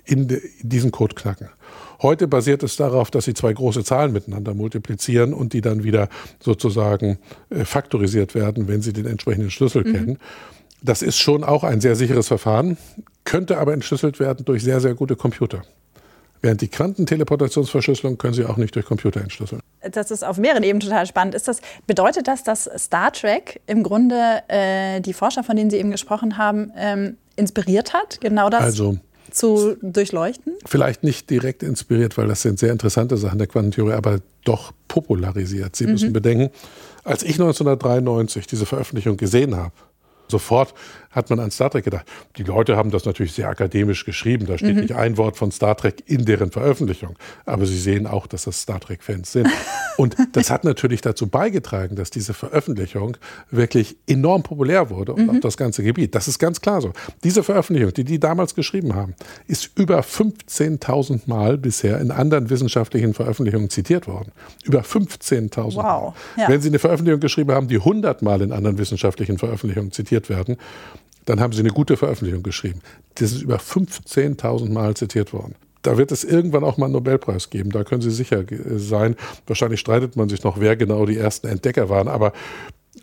in, 0.04 0.28
de, 0.28 0.40
diesen 0.62 0.90
Code 0.90 1.14
knacken. 1.14 1.48
Heute 2.00 2.26
basiert 2.26 2.64
es 2.64 2.76
darauf, 2.76 3.10
dass 3.10 3.24
sie 3.24 3.34
zwei 3.34 3.52
große 3.52 3.84
Zahlen 3.84 4.12
miteinander 4.12 4.54
multiplizieren 4.54 5.32
und 5.32 5.52
die 5.52 5.60
dann 5.60 5.84
wieder 5.84 6.08
sozusagen 6.40 7.18
äh, 7.50 7.64
faktorisiert 7.64 8.34
werden, 8.34 8.66
wenn 8.66 8.82
sie 8.82 8.92
den 8.92 9.06
entsprechenden 9.06 9.50
Schlüssel 9.50 9.84
mhm. 9.84 9.92
kennen. 9.92 10.18
Das 10.82 11.02
ist 11.02 11.18
schon 11.18 11.44
auch 11.44 11.62
ein 11.62 11.80
sehr 11.80 11.94
sicheres 11.94 12.26
Verfahren, 12.26 12.76
könnte 13.24 13.58
aber 13.58 13.72
entschlüsselt 13.72 14.18
werden 14.18 14.44
durch 14.44 14.64
sehr, 14.64 14.80
sehr 14.80 14.94
gute 14.94 15.14
Computer. 15.14 15.62
Während 16.42 16.60
die 16.60 16.68
Quantenteleportationsverschlüsselung 16.68 18.18
können 18.18 18.34
Sie 18.34 18.44
auch 18.44 18.56
nicht 18.56 18.74
durch 18.74 18.84
Computer 18.84 19.20
entschlüsseln. 19.20 19.62
Das 19.80 20.10
ist 20.10 20.24
auf 20.24 20.38
mehreren 20.38 20.64
Ebenen 20.64 20.80
total 20.80 21.06
spannend. 21.06 21.36
Ist 21.36 21.46
das, 21.46 21.60
bedeutet 21.86 22.26
das, 22.26 22.42
dass 22.42 22.68
Star 22.76 23.12
Trek 23.12 23.60
im 23.66 23.84
Grunde 23.84 24.42
äh, 24.48 25.00
die 25.00 25.12
Forscher, 25.12 25.44
von 25.44 25.56
denen 25.56 25.70
Sie 25.70 25.76
eben 25.78 25.92
gesprochen 25.92 26.36
haben, 26.36 26.72
ähm, 26.76 27.16
inspiriert 27.36 27.94
hat, 27.94 28.20
genau 28.20 28.50
das 28.50 28.62
also, 28.62 28.98
zu 29.30 29.76
durchleuchten? 29.82 30.54
Vielleicht 30.66 31.04
nicht 31.04 31.30
direkt 31.30 31.62
inspiriert, 31.62 32.18
weil 32.18 32.26
das 32.26 32.42
sind 32.42 32.58
sehr 32.58 32.72
interessante 32.72 33.16
Sachen 33.16 33.38
der 33.38 33.46
Quantentheorie, 33.46 33.92
aber 33.92 34.18
doch 34.44 34.72
popularisiert. 34.88 35.76
Sie 35.76 35.86
mhm. 35.86 35.92
müssen 35.92 36.12
bedenken, 36.12 36.50
als 37.04 37.22
ich 37.22 37.34
1993 37.34 38.48
diese 38.48 38.66
Veröffentlichung 38.66 39.16
gesehen 39.16 39.56
habe, 39.56 39.72
sofort 40.28 40.74
hat 41.12 41.30
man 41.30 41.40
an 41.40 41.50
Star 41.50 41.70
Trek 41.70 41.84
gedacht. 41.84 42.06
Die 42.36 42.42
Leute 42.42 42.76
haben 42.76 42.90
das 42.90 43.04
natürlich 43.04 43.32
sehr 43.32 43.48
akademisch 43.48 44.04
geschrieben. 44.04 44.46
Da 44.46 44.58
steht 44.58 44.74
mhm. 44.74 44.82
nicht 44.82 44.94
ein 44.94 45.16
Wort 45.16 45.36
von 45.36 45.52
Star 45.52 45.76
Trek 45.76 46.02
in 46.06 46.24
deren 46.24 46.50
Veröffentlichung. 46.50 47.16
Aber 47.44 47.66
sie 47.66 47.78
sehen 47.78 48.06
auch, 48.06 48.26
dass 48.26 48.44
das 48.44 48.60
Star 48.60 48.80
Trek-Fans 48.80 49.30
sind. 49.30 49.48
Und 49.96 50.16
das 50.32 50.50
hat 50.50 50.64
natürlich 50.64 51.02
dazu 51.02 51.26
beigetragen, 51.26 51.96
dass 51.96 52.10
diese 52.10 52.34
Veröffentlichung 52.34 53.16
wirklich 53.50 53.96
enorm 54.06 54.42
populär 54.42 54.90
wurde 54.90 55.12
und 55.12 55.24
mhm. 55.24 55.30
auch 55.30 55.40
das 55.40 55.58
ganze 55.58 55.82
Gebiet. 55.82 56.14
Das 56.14 56.28
ist 56.28 56.38
ganz 56.38 56.62
klar 56.62 56.80
so. 56.80 56.92
Diese 57.24 57.42
Veröffentlichung, 57.42 57.92
die 57.92 58.04
die 58.04 58.18
damals 58.18 58.54
geschrieben 58.54 58.94
haben, 58.94 59.14
ist 59.46 59.70
über 59.76 60.00
15.000 60.00 61.22
Mal 61.26 61.58
bisher 61.58 62.00
in 62.00 62.10
anderen 62.10 62.48
wissenschaftlichen 62.48 63.12
Veröffentlichungen 63.12 63.68
zitiert 63.68 64.06
worden. 64.06 64.32
Über 64.64 64.80
15.000 64.80 65.74
wow. 65.74 65.74
Mal. 65.76 66.14
Ja. 66.36 66.48
Wenn 66.48 66.60
Sie 66.60 66.68
eine 66.68 66.78
Veröffentlichung 66.78 67.20
geschrieben 67.20 67.52
haben, 67.52 67.68
die 67.68 67.76
100 67.76 68.22
Mal 68.22 68.40
in 68.40 68.52
anderen 68.52 68.78
wissenschaftlichen 68.78 69.38
Veröffentlichungen 69.38 69.92
zitiert 69.92 70.30
werden, 70.30 70.56
dann 71.24 71.40
haben 71.40 71.52
sie 71.52 71.60
eine 71.60 71.70
gute 71.70 71.96
Veröffentlichung 71.96 72.42
geschrieben. 72.42 72.80
Das 73.14 73.32
ist 73.32 73.42
über 73.42 73.56
15.000 73.56 74.70
Mal 74.70 74.94
zitiert 74.94 75.32
worden. 75.32 75.54
Da 75.82 75.98
wird 75.98 76.12
es 76.12 76.22
irgendwann 76.22 76.64
auch 76.64 76.76
mal 76.76 76.86
einen 76.86 76.94
Nobelpreis 76.94 77.50
geben, 77.50 77.70
da 77.70 77.82
können 77.82 78.02
Sie 78.02 78.10
sicher 78.10 78.44
sein. 78.76 79.16
Wahrscheinlich 79.46 79.80
streitet 79.80 80.14
man 80.14 80.28
sich 80.28 80.44
noch, 80.44 80.60
wer 80.60 80.76
genau 80.76 81.06
die 81.06 81.16
ersten 81.16 81.48
Entdecker 81.48 81.88
waren, 81.88 82.06
aber 82.06 82.32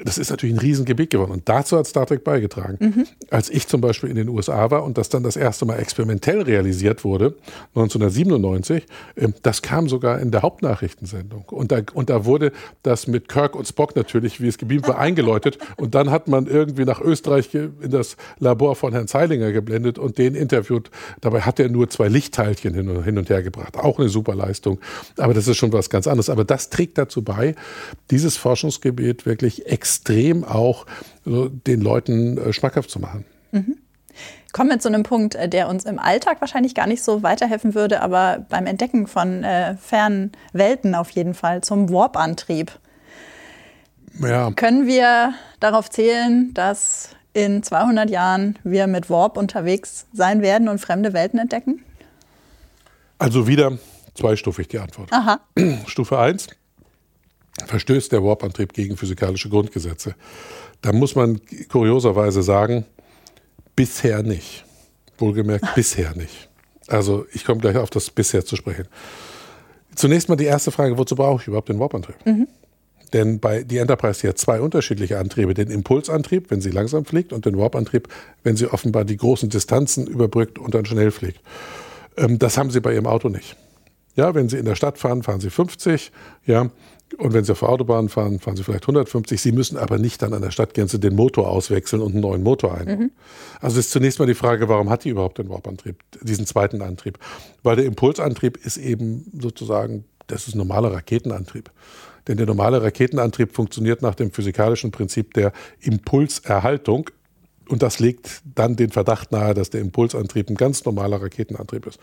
das 0.03 0.17
ist 0.17 0.29
natürlich 0.29 0.55
ein 0.55 0.59
Riesengebiet 0.59 1.09
geworden. 1.09 1.31
Und 1.31 1.49
dazu 1.49 1.77
hat 1.77 1.87
Star 1.87 2.05
Trek 2.05 2.23
beigetragen. 2.23 2.77
Mhm. 2.79 3.05
Als 3.29 3.49
ich 3.49 3.67
zum 3.67 3.81
Beispiel 3.81 4.09
in 4.09 4.15
den 4.15 4.29
USA 4.29 4.71
war 4.71 4.83
und 4.83 4.97
das 4.97 5.09
dann 5.09 5.23
das 5.23 5.35
erste 5.35 5.65
Mal 5.65 5.77
experimentell 5.77 6.41
realisiert 6.41 7.03
wurde, 7.03 7.35
1997, 7.75 8.85
ähm, 9.17 9.33
das 9.41 9.61
kam 9.61 9.89
sogar 9.89 10.19
in 10.19 10.31
der 10.31 10.41
Hauptnachrichtensendung. 10.41 11.43
Und 11.49 11.71
da, 11.71 11.81
und 11.93 12.09
da 12.09 12.25
wurde 12.25 12.51
das 12.83 13.07
mit 13.07 13.27
Kirk 13.27 13.55
und 13.55 13.67
Spock 13.67 13.95
natürlich, 13.95 14.41
wie 14.41 14.47
es 14.47 14.57
gebeamt 14.57 14.87
war, 14.87 14.97
eingeläutet. 14.97 15.57
Und 15.77 15.95
dann 15.95 16.11
hat 16.11 16.27
man 16.27 16.45
irgendwie 16.45 16.83
nach 16.83 16.99
Österreich 16.99 17.53
in 17.53 17.71
das 17.89 18.17
Labor 18.39 18.75
von 18.75 18.91
Herrn 18.91 19.07
Zeilinger 19.07 19.51
geblendet 19.51 19.97
und 19.97 20.17
den 20.17 20.35
interviewt. 20.35 20.91
Dabei 21.21 21.41
hat 21.41 21.59
er 21.59 21.69
nur 21.69 21.89
zwei 21.89 22.09
Lichtteilchen 22.09 22.73
hin 22.73 22.89
und, 22.89 23.03
hin 23.03 23.17
und 23.17 23.29
her 23.29 23.41
gebracht. 23.41 23.77
Auch 23.77 23.97
eine 23.97 24.09
super 24.09 24.35
Leistung. 24.35 24.79
Aber 25.17 25.33
das 25.33 25.47
ist 25.47 25.57
schon 25.57 25.71
was 25.71 25.89
ganz 25.89 26.05
anderes. 26.05 26.29
Aber 26.29 26.43
das 26.43 26.69
trägt 26.69 26.97
dazu 26.97 27.23
bei, 27.23 27.55
dieses 28.11 28.35
Forschungsgebiet 28.35 29.25
wirklich 29.25 29.67
extrem 29.67 29.88
extrem 29.89 30.43
auch 30.43 30.85
so 31.25 31.49
den 31.49 31.81
Leuten 31.81 32.37
äh, 32.37 32.53
schmackhaft 32.53 32.91
zu 32.91 32.99
machen. 32.99 33.25
Mhm. 33.51 33.77
Kommen 34.51 34.69
wir 34.69 34.79
zu 34.79 34.87
einem 34.87 35.03
Punkt, 35.03 35.33
äh, 35.33 35.49
der 35.49 35.67
uns 35.67 35.85
im 35.85 35.97
Alltag 35.97 36.41
wahrscheinlich 36.41 36.75
gar 36.75 36.85
nicht 36.85 37.03
so 37.03 37.23
weiterhelfen 37.23 37.73
würde, 37.73 38.01
aber 38.01 38.45
beim 38.49 38.67
Entdecken 38.67 39.07
von 39.07 39.43
äh, 39.43 39.77
fernen 39.77 40.31
Welten 40.53 40.93
auf 40.93 41.09
jeden 41.09 41.33
Fall 41.33 41.61
zum 41.61 41.91
Warp-Antrieb. 41.91 42.71
Ja. 44.21 44.51
Können 44.51 44.85
wir 44.85 45.33
darauf 45.59 45.89
zählen, 45.89 46.53
dass 46.53 47.09
in 47.33 47.63
200 47.63 48.09
Jahren 48.09 48.59
wir 48.63 48.85
mit 48.85 49.09
Warp 49.09 49.37
unterwegs 49.37 50.05
sein 50.13 50.41
werden 50.41 50.67
und 50.67 50.79
fremde 50.79 51.13
Welten 51.13 51.39
entdecken? 51.39 51.83
Also 53.17 53.47
wieder 53.47 53.77
zweistufig 54.13 54.67
die 54.67 54.79
Antwort. 54.79 55.11
Aha. 55.11 55.39
Stufe 55.87 56.19
1 56.19 56.47
verstößt 57.65 58.11
der 58.11 58.23
Warp-Antrieb 58.23 58.73
gegen 58.73 58.97
physikalische 58.97 59.49
Grundgesetze. 59.49 60.15
Da 60.81 60.93
muss 60.93 61.15
man 61.15 61.41
kurioserweise 61.69 62.43
sagen, 62.43 62.85
bisher 63.75 64.23
nicht. 64.23 64.65
Wohlgemerkt, 65.17 65.65
bisher 65.75 66.15
nicht. 66.15 66.49
Also 66.87 67.25
ich 67.33 67.45
komme 67.45 67.61
gleich 67.61 67.77
auf 67.77 67.89
das 67.89 68.09
bisher 68.09 68.45
zu 68.45 68.55
sprechen. 68.55 68.87
Zunächst 69.95 70.29
mal 70.29 70.35
die 70.35 70.45
erste 70.45 70.71
Frage, 70.71 70.97
wozu 70.97 71.15
brauche 71.15 71.41
ich 71.41 71.47
überhaupt 71.47 71.69
den 71.69 71.79
Warp-Antrieb? 71.79 72.15
Mhm. 72.25 72.47
Denn 73.13 73.39
bei 73.39 73.63
die 73.63 73.77
Enterprise 73.77 74.27
hat 74.27 74.37
zwei 74.37 74.61
unterschiedliche 74.61 75.17
Antriebe. 75.17 75.53
Den 75.53 75.71
Impulsantrieb, 75.71 76.51
wenn 76.51 76.61
sie 76.61 76.69
langsam 76.69 77.05
fliegt, 77.05 77.33
und 77.33 77.45
den 77.45 77.57
Warp-Antrieb, 77.57 78.07
wenn 78.43 78.55
sie 78.55 78.67
offenbar 78.67 79.03
die 79.03 79.17
großen 79.17 79.49
Distanzen 79.49 80.07
überbrückt 80.07 80.59
und 80.59 80.75
dann 80.75 80.85
schnell 80.85 81.11
fliegt. 81.11 81.41
Ähm, 82.17 82.39
das 82.39 82.57
haben 82.57 82.69
sie 82.71 82.81
bei 82.81 82.93
ihrem 82.93 83.07
Auto 83.07 83.29
nicht. 83.29 83.55
Ja, 84.15 84.35
wenn 84.35 84.49
Sie 84.49 84.57
in 84.57 84.65
der 84.65 84.75
Stadt 84.75 84.97
fahren, 84.97 85.23
fahren 85.23 85.39
Sie 85.39 85.49
50. 85.49 86.11
Ja, 86.45 86.69
und 87.17 87.33
wenn 87.33 87.43
Sie 87.43 87.51
auf 87.51 87.59
der 87.59 87.69
Autobahn 87.69 88.09
fahren, 88.09 88.39
fahren 88.39 88.55
Sie 88.55 88.63
vielleicht 88.63 88.83
150. 88.83 89.41
Sie 89.41 89.51
müssen 89.51 89.77
aber 89.77 89.97
nicht 89.97 90.21
dann 90.21 90.33
an 90.33 90.41
der 90.41 90.51
Stadtgrenze 90.51 90.99
den 90.99 91.15
Motor 91.15 91.49
auswechseln 91.49 92.01
und 92.01 92.11
einen 92.11 92.21
neuen 92.21 92.43
Motor 92.43 92.77
einbauen. 92.77 92.99
Mhm. 92.99 93.11
Also 93.59 93.79
ist 93.79 93.91
zunächst 93.91 94.19
mal 94.19 94.25
die 94.25 94.35
Frage, 94.35 94.69
warum 94.69 94.89
hat 94.89 95.03
die 95.03 95.09
überhaupt 95.09 95.37
den 95.37 95.49
Warp-Antrieb, 95.49 95.97
diesen 96.21 96.45
zweiten 96.45 96.81
Antrieb? 96.81 97.17
Weil 97.63 97.77
der 97.77 97.85
Impulsantrieb 97.85 98.57
ist 98.63 98.77
eben 98.77 99.25
sozusagen, 99.39 100.05
das 100.27 100.47
ist 100.47 100.55
normaler 100.55 100.93
Raketenantrieb. 100.93 101.71
Denn 102.27 102.37
der 102.37 102.45
normale 102.45 102.81
Raketenantrieb 102.81 103.53
funktioniert 103.53 104.01
nach 104.01 104.15
dem 104.15 104.31
physikalischen 104.31 104.91
Prinzip 104.91 105.33
der 105.33 105.51
Impulserhaltung. 105.79 107.09
Und 107.69 107.83
das 107.83 107.99
legt 107.99 108.41
dann 108.55 108.75
den 108.75 108.89
Verdacht 108.89 109.31
nahe, 109.31 109.53
dass 109.53 109.69
der 109.69 109.81
Impulsantrieb 109.81 110.49
ein 110.49 110.55
ganz 110.55 110.85
normaler 110.85 111.21
Raketenantrieb 111.21 111.85
ist. 111.85 111.99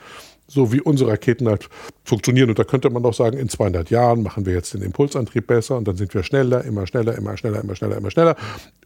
So 0.47 0.73
wie 0.73 0.81
unsere 0.81 1.11
Raketen 1.11 1.49
halt 1.49 1.69
funktionieren. 2.05 2.49
Und 2.49 2.59
da 2.59 2.65
könnte 2.65 2.89
man 2.89 3.03
doch 3.03 3.15
sagen, 3.15 3.37
in 3.37 3.49
200 3.49 3.91
Jahren 3.91 4.23
machen 4.23 4.47
wir 4.47 4.53
jetzt 4.53 4.75
den 4.75 4.83
Impulsantrieb 4.83 5.49
besser 5.49 5.77
und 5.77 5.89
dann 5.89 5.97
sind 5.97 6.15
wir 6.15 6.23
schneller, 6.23 6.65
immer 6.65 6.87
schneller, 6.87 7.17
immer 7.17 7.37
schneller, 7.37 7.61
immer 7.61 7.75
schneller, 7.75 7.97
immer 7.97 8.11
schneller. 8.13 8.37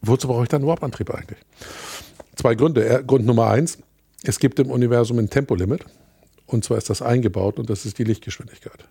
Wozu 0.01 0.27
brauche 0.27 0.45
ich 0.45 0.49
dann 0.49 0.63
einen 0.63 0.69
Warp-Antrieb 0.69 1.11
eigentlich? 1.11 1.39
Zwei 2.37 2.55
Gründe. 2.55 3.05
Grund 3.07 3.27
Nummer 3.27 3.49
eins, 3.49 3.79
es 4.23 4.39
gibt 4.39 4.59
im 4.59 4.71
Universum 4.71 5.19
ein 5.19 5.29
Tempolimit. 5.29 5.85
Und 6.47 6.65
zwar 6.65 6.79
ist 6.79 6.89
das 6.89 7.03
eingebaut 7.03 7.59
und 7.59 7.69
das 7.69 7.85
ist 7.85 7.99
die 7.99 8.05
Lichtgeschwindigkeit. 8.05 8.85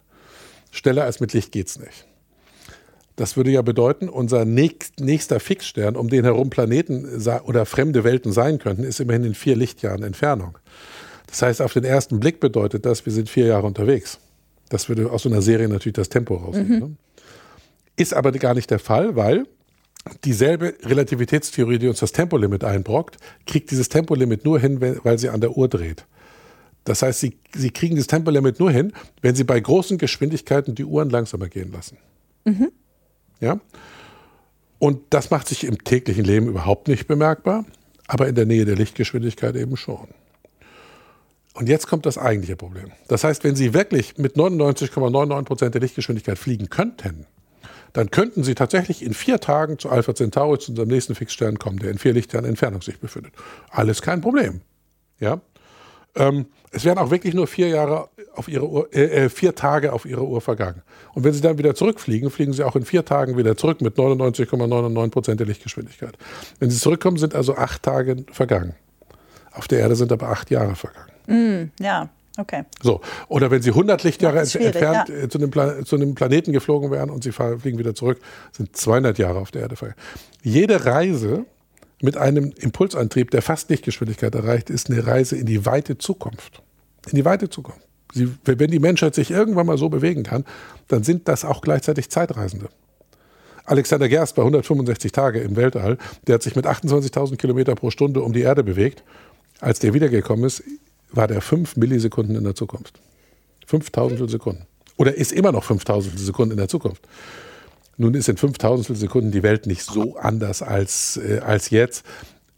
Schneller 0.71 1.05
als 1.05 1.19
mit 1.19 1.33
Licht 1.33 1.51
geht 1.51 1.67
es 1.67 1.79
nicht. 1.79 2.05
Das 3.19 3.35
würde 3.35 3.51
ja 3.51 3.61
bedeuten, 3.61 4.07
unser 4.07 4.45
nächster 4.45 5.41
Fixstern, 5.41 5.97
um 5.97 6.07
den 6.07 6.23
herum 6.23 6.49
Planeten 6.49 7.05
oder 7.43 7.65
fremde 7.65 8.05
Welten 8.05 8.31
sein 8.31 8.59
könnten, 8.59 8.85
ist 8.85 9.01
immerhin 9.01 9.25
in 9.25 9.33
vier 9.33 9.57
Lichtjahren 9.57 10.03
Entfernung. 10.03 10.57
Das 11.27 11.41
heißt, 11.41 11.61
auf 11.61 11.73
den 11.73 11.83
ersten 11.83 12.21
Blick 12.21 12.39
bedeutet 12.39 12.85
das, 12.85 13.05
wir 13.05 13.11
sind 13.11 13.27
vier 13.29 13.47
Jahre 13.47 13.67
unterwegs. 13.67 14.19
Das 14.69 14.87
würde 14.87 15.11
aus 15.11 15.23
so 15.23 15.29
einer 15.29 15.41
Serie 15.41 15.67
natürlich 15.67 15.97
das 15.97 16.07
Tempo 16.07 16.35
rausnehmen. 16.35 16.71
Mhm. 16.71 16.79
Ne? 16.79 16.95
Ist 17.97 18.13
aber 18.13 18.31
gar 18.31 18.53
nicht 18.53 18.71
der 18.71 18.79
Fall, 18.79 19.17
weil 19.17 19.45
dieselbe 20.23 20.75
Relativitätstheorie, 20.81 21.77
die 21.77 21.89
uns 21.89 21.99
das 21.99 22.13
Tempolimit 22.13 22.63
einbrockt, 22.63 23.17
kriegt 23.45 23.69
dieses 23.69 23.89
Tempolimit 23.89 24.45
nur 24.45 24.61
hin, 24.61 24.79
weil 25.03 25.19
sie 25.19 25.27
an 25.27 25.41
der 25.41 25.57
Uhr 25.57 25.67
dreht. 25.67 26.05
Das 26.85 27.01
heißt, 27.01 27.19
sie, 27.19 27.37
sie 27.53 27.71
kriegen 27.71 27.97
das 27.97 28.07
Tempolimit 28.07 28.61
nur 28.61 28.71
hin, 28.71 28.93
wenn 29.21 29.35
sie 29.35 29.43
bei 29.43 29.59
großen 29.59 29.97
Geschwindigkeiten 29.97 30.73
die 30.73 30.85
Uhren 30.85 31.09
langsamer 31.09 31.49
gehen 31.49 31.73
lassen. 31.73 31.97
Mhm. 32.45 32.71
Ja? 33.39 33.59
Und 34.79 35.01
das 35.09 35.29
macht 35.29 35.47
sich 35.47 35.65
im 35.65 35.83
täglichen 35.83 36.23
Leben 36.23 36.47
überhaupt 36.47 36.87
nicht 36.87 37.07
bemerkbar, 37.07 37.65
aber 38.07 38.27
in 38.27 38.35
der 38.35 38.45
Nähe 38.45 38.65
der 38.65 38.75
Lichtgeschwindigkeit 38.75 39.55
eben 39.55 39.77
schon. 39.77 40.07
Und 41.53 41.67
jetzt 41.67 41.87
kommt 41.87 42.05
das 42.05 42.17
eigentliche 42.17 42.55
Problem. 42.55 42.91
Das 43.07 43.23
heißt, 43.23 43.43
wenn 43.43 43.55
Sie 43.55 43.73
wirklich 43.73 44.17
mit 44.17 44.35
99,99 44.35 45.43
Prozent 45.43 45.73
der 45.73 45.81
Lichtgeschwindigkeit 45.81 46.37
fliegen 46.37 46.69
könnten, 46.69 47.25
dann 47.93 48.11
könnten 48.11 48.43
Sie 48.43 48.55
tatsächlich 48.55 49.03
in 49.03 49.13
vier 49.13 49.39
Tagen 49.39 49.79
zu 49.79 49.89
Alpha 49.89 50.13
Centauri, 50.13 50.59
zu 50.59 50.71
unserem 50.71 50.89
nächsten 50.89 51.15
Fixstern 51.15 51.59
kommen, 51.59 51.79
der 51.79 51.91
in 51.91 51.97
vier 51.97 52.13
Lichtjahren 52.13 52.47
Entfernung 52.47 52.81
sich 52.81 52.99
befindet. 52.99 53.33
Alles 53.71 54.01
kein 54.01 54.21
Problem. 54.21 54.61
Ja. 55.19 55.41
Ähm, 56.15 56.47
es 56.71 56.85
wären 56.85 56.97
auch 56.97 57.11
wirklich 57.11 57.33
nur 57.33 57.47
vier 57.47 57.69
Jahre 57.69 58.09
auf 58.35 58.47
ihre 58.47 58.67
Uhr, 58.67 58.93
äh, 58.93 59.25
äh 59.25 59.29
vier 59.29 59.55
Tage 59.55 59.93
auf 59.93 60.05
ihre 60.05 60.25
Uhr 60.25 60.41
vergangen. 60.41 60.81
Und 61.13 61.23
wenn 61.23 61.33
sie 61.33 61.41
dann 61.41 61.57
wieder 61.57 61.75
zurückfliegen, 61.75 62.29
fliegen 62.29 62.53
sie 62.53 62.63
auch 62.63 62.75
in 62.75 62.85
vier 62.85 63.05
Tagen 63.05 63.37
wieder 63.37 63.57
zurück 63.57 63.81
mit 63.81 63.95
99,99 63.95 65.09
Prozent 65.09 65.39
der 65.39 65.47
Lichtgeschwindigkeit. 65.47 66.17
Wenn 66.59 66.69
sie 66.69 66.77
zurückkommen, 66.77 67.17
sind 67.17 67.35
also 67.35 67.55
acht 67.55 67.83
Tage 67.83 68.23
vergangen. 68.31 68.75
Auf 69.51 69.67
der 69.67 69.79
Erde 69.79 69.95
sind 69.95 70.11
aber 70.11 70.29
acht 70.29 70.51
Jahre 70.51 70.75
vergangen. 70.75 71.09
Mm, 71.27 71.83
ja. 71.83 72.09
Okay. 72.37 72.63
So. 72.81 73.01
Oder 73.27 73.51
wenn 73.51 73.61
sie 73.61 73.71
100 73.71 74.03
Lichtjahre 74.03 74.39
entfernt 74.39 75.09
ja. 75.09 75.15
äh, 75.15 75.29
zu, 75.29 75.39
einem 75.39 75.85
zu, 75.85 75.95
einem 75.95 76.15
Planeten 76.15 76.53
geflogen 76.53 76.89
wären 76.91 77.09
und 77.09 77.23
sie 77.23 77.31
fliegen 77.31 77.77
wieder 77.77 77.95
zurück, 77.95 78.19
sind 78.51 78.75
200 78.75 79.17
Jahre 79.17 79.39
auf 79.39 79.51
der 79.51 79.63
Erde 79.63 79.75
vergangen. 79.75 79.99
Jede 80.41 80.85
Reise 80.85 81.45
mit 82.01 82.17
einem 82.17 82.51
Impulsantrieb, 82.57 83.31
der 83.31 83.41
fast 83.41 83.69
Lichtgeschwindigkeit 83.69 84.33
erreicht, 84.35 84.69
ist 84.69 84.89
eine 84.89 85.05
Reise 85.05 85.35
in 85.35 85.45
die 85.45 85.65
weite 85.65 85.97
Zukunft. 85.97 86.61
In 87.09 87.15
die 87.15 87.25
weite 87.25 87.49
Zukunft. 87.49 87.81
Sie, 88.13 88.29
wenn 88.43 88.71
die 88.71 88.79
Menschheit 88.79 89.13
sich 89.13 89.31
irgendwann 89.31 89.67
mal 89.67 89.77
so 89.77 89.89
bewegen 89.89 90.23
kann, 90.23 90.45
dann 90.87 91.03
sind 91.03 91.27
das 91.27 91.45
auch 91.45 91.61
gleichzeitig 91.61 92.09
Zeitreisende. 92.09 92.69
Alexander 93.65 94.09
Gerst 94.09 94.35
bei 94.35 94.41
165 94.41 95.11
Tage 95.11 95.39
im 95.41 95.55
Weltall, 95.55 95.97
der 96.25 96.35
hat 96.35 96.43
sich 96.43 96.55
mit 96.55 96.65
28.000 96.65 97.35
Kilometer 97.35 97.75
pro 97.75 97.91
Stunde 97.91 98.21
um 98.21 98.33
die 98.33 98.41
Erde 98.41 98.63
bewegt. 98.63 99.03
Als 99.59 99.77
der 99.77 99.93
wiedergekommen 99.93 100.45
ist, 100.45 100.63
war 101.11 101.27
der 101.27 101.41
fünf 101.41 101.75
Millisekunden 101.75 102.35
in 102.35 102.43
der 102.43 102.55
Zukunft. 102.55 102.99
5000 103.67 104.29
Sekunden. 104.29 104.65
Oder 104.97 105.15
ist 105.15 105.31
immer 105.31 105.51
noch 105.51 105.63
5000 105.63 106.19
Sekunden 106.19 106.53
in 106.53 106.57
der 106.57 106.67
Zukunft. 106.67 107.07
Nun 107.99 108.13
ist 108.13 108.29
in 108.29 108.37
5000 108.37 108.97
Sekunden 108.97 109.31
die 109.31 109.43
Welt 109.43 109.67
nicht 109.67 109.83
so 109.83 110.15
anders 110.15 110.61
als, 110.61 111.17
äh, 111.17 111.39
als 111.39 111.69
jetzt. 111.69 112.05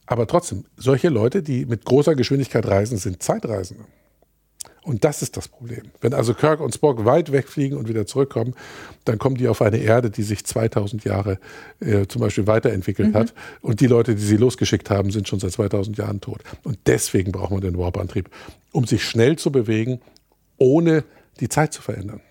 Aber 0.06 0.28
trotzdem, 0.28 0.66
solche 0.78 1.10
Leute, 1.10 1.42
die 1.42 1.66
mit 1.66 1.84
großer 1.84 2.14
Geschwindigkeit 2.16 2.66
reisen, 2.68 2.98
sind 2.98 3.24
Zeitreisende. 3.24 3.86
Und 4.84 5.04
das 5.04 5.24
ist 5.24 5.38
das 5.38 5.48
Problem. 5.48 5.92
Wenn 6.00 6.14
also 6.14 6.36
Kirk 6.36 6.60
und 6.60 6.76
Spock 6.76 7.06
weit 7.06 7.32
wegfliegen 7.32 7.76
und 7.78 7.88
wieder 7.88 8.06
zurückkommen, 8.06 8.54
dann 9.04 9.18
kommen 9.18 9.36
die 9.36 9.48
auf 9.48 9.64
eine 9.64 9.78
Erde, 9.78 10.12
die 10.12 10.22
sich 10.22 10.46
2000 10.46 11.06
Jahre 11.06 11.40
äh, 11.80 12.06
zum 12.08 12.22
Beispiel 12.22 12.46
weiterentwickelt 12.46 13.10
mhm. 13.10 13.16
hat. 13.16 13.34
Und 13.62 13.80
die 13.80 13.88
Leute, 13.88 14.14
die 14.14 14.22
sie 14.22 14.38
losgeschickt 14.38 14.92
haben, 14.92 15.10
sind 15.10 15.28
schon 15.28 15.40
seit 15.40 15.54
2000 15.54 15.98
Jahren 15.98 16.22
tot. 16.22 16.44
Und 16.64 16.78
deswegen 16.86 17.32
braucht 17.32 17.52
man 17.52 17.62
den 17.62 17.78
Warp-Antrieb, 17.78 18.30
um 18.72 18.86
sich 18.86 19.04
schnell 19.04 19.38
zu 19.38 19.52
bewegen, 19.52 20.02
ohne 20.58 21.04
die 21.40 21.50
Zeit 21.50 21.74
zu 21.74 21.82
verändern. 21.82 22.22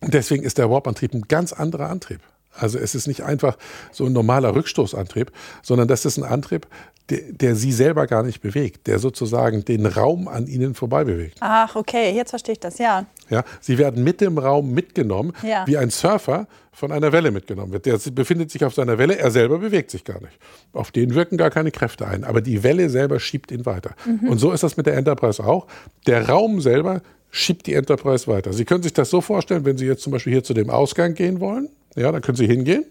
Und 0.00 0.14
deswegen 0.14 0.44
ist 0.44 0.58
der 0.58 0.70
Warp-Antrieb 0.70 1.14
ein 1.14 1.22
ganz 1.22 1.52
anderer 1.52 1.88
Antrieb. 1.88 2.20
Also 2.58 2.78
es 2.78 2.94
ist 2.94 3.06
nicht 3.06 3.22
einfach 3.22 3.56
so 3.92 4.06
ein 4.06 4.12
normaler 4.12 4.54
Rückstoßantrieb, 4.54 5.32
sondern 5.62 5.88
das 5.88 6.04
ist 6.04 6.16
ein 6.16 6.24
Antrieb, 6.24 6.66
der, 7.08 7.20
der, 7.30 7.54
sie 7.54 7.72
selber 7.72 8.06
gar 8.06 8.22
nicht 8.22 8.40
bewegt, 8.40 8.86
der 8.88 8.98
sozusagen 8.98 9.64
den 9.64 9.86
Raum 9.86 10.26
an 10.26 10.46
ihnen 10.48 10.74
vorbei 10.74 11.04
bewegt. 11.04 11.36
Ach, 11.40 11.76
okay, 11.76 12.12
jetzt 12.14 12.30
verstehe 12.30 12.54
ich 12.54 12.60
das, 12.60 12.78
ja. 12.78 13.06
Ja, 13.30 13.44
sie 13.60 13.78
werden 13.78 14.02
mit 14.02 14.20
dem 14.20 14.38
Raum 14.38 14.72
mitgenommen, 14.72 15.32
ja. 15.42 15.66
wie 15.66 15.76
ein 15.76 15.90
Surfer 15.90 16.48
von 16.72 16.92
einer 16.92 17.12
Welle 17.12 17.30
mitgenommen 17.30 17.72
wird. 17.72 17.86
Der 17.86 17.98
befindet 18.12 18.50
sich 18.50 18.64
auf 18.64 18.74
seiner 18.74 18.98
Welle, 18.98 19.16
er 19.18 19.30
selber 19.30 19.58
bewegt 19.58 19.90
sich 19.90 20.04
gar 20.04 20.20
nicht. 20.20 20.38
Auf 20.72 20.90
den 20.90 21.14
wirken 21.14 21.36
gar 21.36 21.50
keine 21.50 21.70
Kräfte 21.70 22.06
ein, 22.06 22.24
aber 22.24 22.40
die 22.40 22.62
Welle 22.62 22.90
selber 22.90 23.20
schiebt 23.20 23.52
ihn 23.52 23.64
weiter. 23.66 23.94
Mhm. 24.04 24.28
Und 24.28 24.38
so 24.38 24.52
ist 24.52 24.62
das 24.62 24.76
mit 24.76 24.86
der 24.86 24.94
Enterprise 24.94 25.44
auch. 25.44 25.66
Der 26.06 26.28
Raum 26.28 26.60
selber 26.60 27.02
schiebt 27.30 27.66
die 27.66 27.74
Enterprise 27.74 28.26
weiter. 28.26 28.52
Sie 28.52 28.64
können 28.64 28.82
sich 28.82 28.92
das 28.92 29.10
so 29.10 29.20
vorstellen, 29.20 29.64
wenn 29.64 29.76
Sie 29.78 29.86
jetzt 29.86 30.02
zum 30.02 30.12
Beispiel 30.12 30.32
hier 30.32 30.44
zu 30.44 30.54
dem 30.54 30.70
Ausgang 30.70 31.14
gehen 31.14 31.40
wollen, 31.40 31.68
ja, 31.96 32.12
dann 32.12 32.22
können 32.22 32.36
Sie 32.36 32.46
hingehen. 32.46 32.84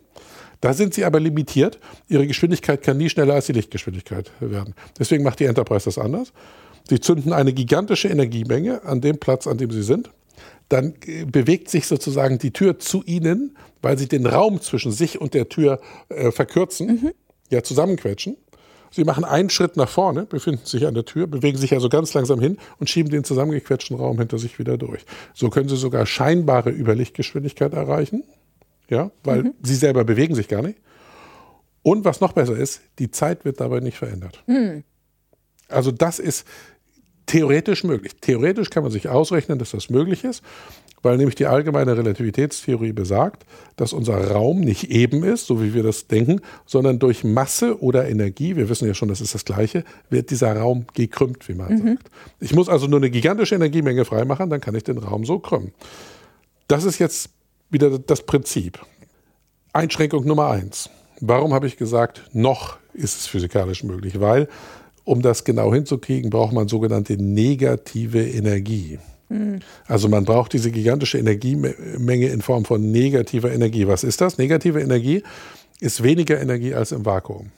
Da 0.61 0.73
sind 0.73 0.93
Sie 0.93 1.05
aber 1.05 1.19
limitiert. 1.19 1.79
Ihre 2.07 2.27
Geschwindigkeit 2.27 2.81
kann 2.81 2.97
nie 2.97 3.09
schneller 3.09 3.35
als 3.35 3.45
die 3.45 3.53
Lichtgeschwindigkeit 3.53 4.31
werden. 4.39 4.73
Deswegen 4.97 5.23
macht 5.23 5.39
die 5.39 5.45
Enterprise 5.45 5.85
das 5.85 5.97
anders. 5.97 6.33
Sie 6.89 6.99
zünden 6.99 7.33
eine 7.33 7.53
gigantische 7.53 8.07
Energiemenge 8.07 8.83
an 8.83 9.01
dem 9.01 9.17
Platz, 9.19 9.47
an 9.47 9.57
dem 9.57 9.71
Sie 9.71 9.83
sind. 9.83 10.09
Dann 10.69 10.95
äh, 11.05 11.25
bewegt 11.25 11.69
sich 11.69 11.87
sozusagen 11.87 12.39
die 12.39 12.51
Tür 12.51 12.79
zu 12.79 13.03
Ihnen, 13.03 13.55
weil 13.81 13.97
Sie 13.97 14.07
den 14.07 14.25
Raum 14.25 14.61
zwischen 14.61 14.91
sich 14.91 15.19
und 15.19 15.33
der 15.33 15.49
Tür 15.49 15.79
äh, 16.09 16.31
verkürzen, 16.31 16.87
mhm. 16.87 17.11
ja, 17.51 17.63
zusammenquetschen. 17.63 18.37
Sie 18.91 19.03
machen 19.03 19.25
einen 19.25 19.49
Schritt 19.49 19.77
nach 19.77 19.89
vorne, 19.89 20.25
befinden 20.25 20.65
sich 20.65 20.87
an 20.87 20.93
der 20.93 21.05
Tür, 21.05 21.27
bewegen 21.27 21.57
sich 21.57 21.73
also 21.73 21.89
ganz 21.89 22.13
langsam 22.13 22.39
hin 22.39 22.57
und 22.79 22.89
schieben 22.89 23.11
den 23.11 23.23
zusammengequetschten 23.23 23.97
Raum 23.97 24.17
hinter 24.19 24.37
sich 24.37 24.57
wieder 24.57 24.77
durch. 24.77 25.05
So 25.33 25.49
können 25.49 25.67
Sie 25.67 25.75
sogar 25.75 26.05
scheinbare 26.05 26.69
Überlichtgeschwindigkeit 26.69 27.73
erreichen 27.73 28.23
ja, 28.89 29.11
weil 29.23 29.43
mhm. 29.43 29.53
sie 29.61 29.75
selber 29.75 30.03
bewegen 30.03 30.35
sich 30.35 30.47
gar 30.47 30.61
nicht. 30.61 30.79
Und 31.83 32.03
was 32.03 32.21
noch 32.21 32.33
besser 32.33 32.57
ist, 32.57 32.81
die 32.99 33.11
Zeit 33.11 33.45
wird 33.45 33.59
dabei 33.59 33.79
nicht 33.79 33.97
verändert. 33.97 34.43
Mhm. 34.47 34.83
Also 35.69 35.91
das 35.91 36.19
ist 36.19 36.47
theoretisch 37.25 37.83
möglich. 37.83 38.13
Theoretisch 38.21 38.69
kann 38.69 38.83
man 38.83 38.91
sich 38.91 39.09
ausrechnen, 39.09 39.59
dass 39.59 39.71
das 39.71 39.89
möglich 39.89 40.23
ist, 40.23 40.43
weil 41.01 41.17
nämlich 41.17 41.35
die 41.35 41.45
allgemeine 41.45 41.95
Relativitätstheorie 41.95 42.91
besagt, 42.91 43.45
dass 43.75 43.93
unser 43.93 44.31
Raum 44.31 44.61
nicht 44.61 44.89
eben 44.89 45.23
ist, 45.23 45.45
so 45.45 45.61
wie 45.61 45.73
wir 45.73 45.83
das 45.83 46.07
denken, 46.07 46.41
sondern 46.65 46.97
durch 46.97 47.23
Masse 47.23 47.79
oder 47.81 48.07
Energie, 48.09 48.55
wir 48.55 48.69
wissen 48.69 48.87
ja 48.87 48.95
schon, 48.95 49.09
das 49.09 49.21
ist 49.21 49.35
das 49.35 49.45
Gleiche, 49.45 49.83
wird 50.09 50.31
dieser 50.31 50.55
Raum 50.55 50.85
gekrümmt, 50.93 51.47
wie 51.47 51.53
man 51.53 51.73
mhm. 51.73 51.87
sagt. 51.89 52.09
Ich 52.39 52.53
muss 52.55 52.69
also 52.69 52.87
nur 52.87 52.97
eine 52.97 53.11
gigantische 53.11 53.55
Energiemenge 53.55 54.05
freimachen, 54.05 54.49
dann 54.49 54.61
kann 54.61 54.73
ich 54.73 54.83
den 54.83 54.97
Raum 54.97 55.25
so 55.25 55.37
krümmen. 55.39 55.71
Das 56.67 56.83
ist 56.83 56.97
jetzt 56.97 57.29
wieder 57.75 57.99
das 57.99 58.23
Prinzip. 58.23 58.79
Einschränkung 59.73 60.25
Nummer 60.25 60.49
eins. 60.49 60.89
Warum 61.19 61.53
habe 61.53 61.67
ich 61.67 61.75
gesagt, 61.75 62.23
noch 62.31 62.77
ist 62.93 63.19
es 63.19 63.27
physikalisch 63.27 63.83
möglich? 63.83 64.19
Weil, 64.21 64.47
um 65.03 65.21
das 65.21 65.43
genau 65.43 65.73
hinzukriegen, 65.73 66.29
braucht 66.29 66.53
man 66.53 66.69
sogenannte 66.69 67.21
negative 67.21 68.25
Energie. 68.25 68.99
Mhm. 69.27 69.59
Also 69.87 70.07
man 70.07 70.23
braucht 70.23 70.53
diese 70.53 70.71
gigantische 70.71 71.17
Energiemenge 71.17 72.27
in 72.27 72.41
Form 72.41 72.63
von 72.63 72.91
negativer 72.91 73.51
Energie. 73.51 73.87
Was 73.87 74.03
ist 74.03 74.21
das? 74.21 74.37
Negative 74.37 74.79
Energie 74.79 75.23
ist 75.81 76.01
weniger 76.01 76.39
Energie 76.39 76.73
als 76.73 76.93
im 76.93 77.05
Vakuum. 77.05 77.51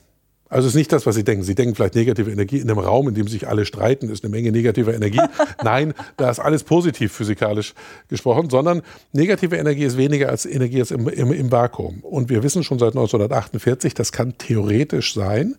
Also 0.50 0.68
es 0.68 0.74
ist 0.74 0.78
nicht 0.78 0.92
das, 0.92 1.06
was 1.06 1.16
Sie 1.16 1.24
denken. 1.24 1.44
Sie 1.44 1.56
denken 1.56 1.76
vielleicht 1.76 1.96
negative 1.96 2.32
Energie 2.32 2.58
in 2.58 2.70
einem 2.70 2.80
Raum, 2.80 3.08
in 3.10 3.16
dem 3.16 3.28
sich 3.28 3.48
alle 3.48 3.66
streiten, 3.66 4.10
ist 4.10 4.24
eine 4.24 4.32
Menge 4.32 4.52
negativer 4.52 4.94
Energie. 4.94 5.22
Nein, 5.64 5.94
da 6.16 6.30
ist 6.30 6.40
alles 6.40 6.64
positiv 6.64 7.12
physikalisch 7.12 7.74
gesprochen, 8.08 8.50
sondern 8.50 8.82
negative 9.14 9.58
Energie 9.58 9.84
ist 9.84 9.98
weniger 9.98 10.30
als 10.30 10.46
Energie 10.46 10.80
als 10.80 10.92
im, 10.92 11.08
im, 11.08 11.32
im 11.32 11.52
Vakuum. 11.52 12.00
Und 12.02 12.30
wir 12.30 12.44
wissen 12.44 12.64
schon 12.64 12.80
seit 12.80 12.94
1948, 12.94 13.94
das 13.94 14.12
kann 14.12 14.38
theoretisch 14.38 15.14
sein. 15.14 15.56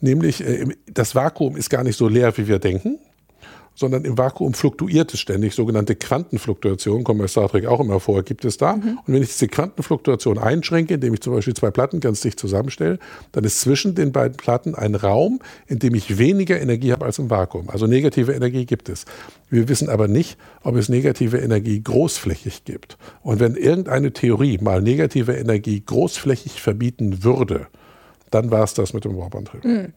Nämlich, 0.00 0.44
äh, 0.44 0.66
das 0.86 1.14
Vakuum 1.14 1.56
ist 1.56 1.70
gar 1.70 1.84
nicht 1.84 1.96
so 1.96 2.08
leer, 2.08 2.36
wie 2.36 2.48
wir 2.48 2.58
denken 2.58 2.98
sondern 3.74 4.04
im 4.04 4.16
Vakuum 4.16 4.54
fluktuiert 4.54 5.12
es 5.12 5.20
ständig. 5.20 5.54
Sogenannte 5.54 5.96
Quantenfluktuation, 5.96 7.04
kommen 7.04 7.20
bei 7.20 7.26
Star 7.26 7.48
Trek 7.48 7.66
auch 7.66 7.80
immer 7.80 8.00
vor, 8.00 8.22
gibt 8.22 8.44
es 8.44 8.56
da. 8.56 8.76
Mhm. 8.76 8.98
Und 9.06 9.14
wenn 9.14 9.22
ich 9.22 9.28
diese 9.28 9.48
Quantenfluktuation 9.48 10.38
einschränke, 10.38 10.94
indem 10.94 11.14
ich 11.14 11.20
zum 11.20 11.34
Beispiel 11.34 11.54
zwei 11.54 11.70
Platten 11.70 12.00
ganz 12.00 12.20
dicht 12.20 12.38
zusammenstelle, 12.38 12.98
dann 13.32 13.44
ist 13.44 13.60
zwischen 13.60 13.94
den 13.94 14.12
beiden 14.12 14.36
Platten 14.36 14.74
ein 14.74 14.94
Raum, 14.94 15.40
in 15.66 15.78
dem 15.78 15.94
ich 15.94 16.18
weniger 16.18 16.60
Energie 16.60 16.92
habe 16.92 17.04
als 17.04 17.18
im 17.18 17.30
Vakuum. 17.30 17.68
Also 17.70 17.86
negative 17.86 18.32
Energie 18.32 18.64
gibt 18.64 18.88
es. 18.88 19.04
Wir 19.50 19.68
wissen 19.68 19.88
aber 19.88 20.08
nicht, 20.08 20.38
ob 20.62 20.76
es 20.76 20.88
negative 20.88 21.38
Energie 21.38 21.82
großflächig 21.82 22.64
gibt. 22.64 22.96
Und 23.22 23.40
wenn 23.40 23.56
irgendeine 23.56 24.12
Theorie 24.12 24.58
mal 24.58 24.82
negative 24.82 25.32
Energie 25.32 25.82
großflächig 25.84 26.60
verbieten 26.60 27.24
würde, 27.24 27.66
dann 28.30 28.50
war 28.50 28.64
es 28.64 28.74
das 28.74 28.92
mit 28.92 29.04
dem 29.04 29.16
Warp-Antrieb. 29.16 29.64
Mhm. 29.64 29.92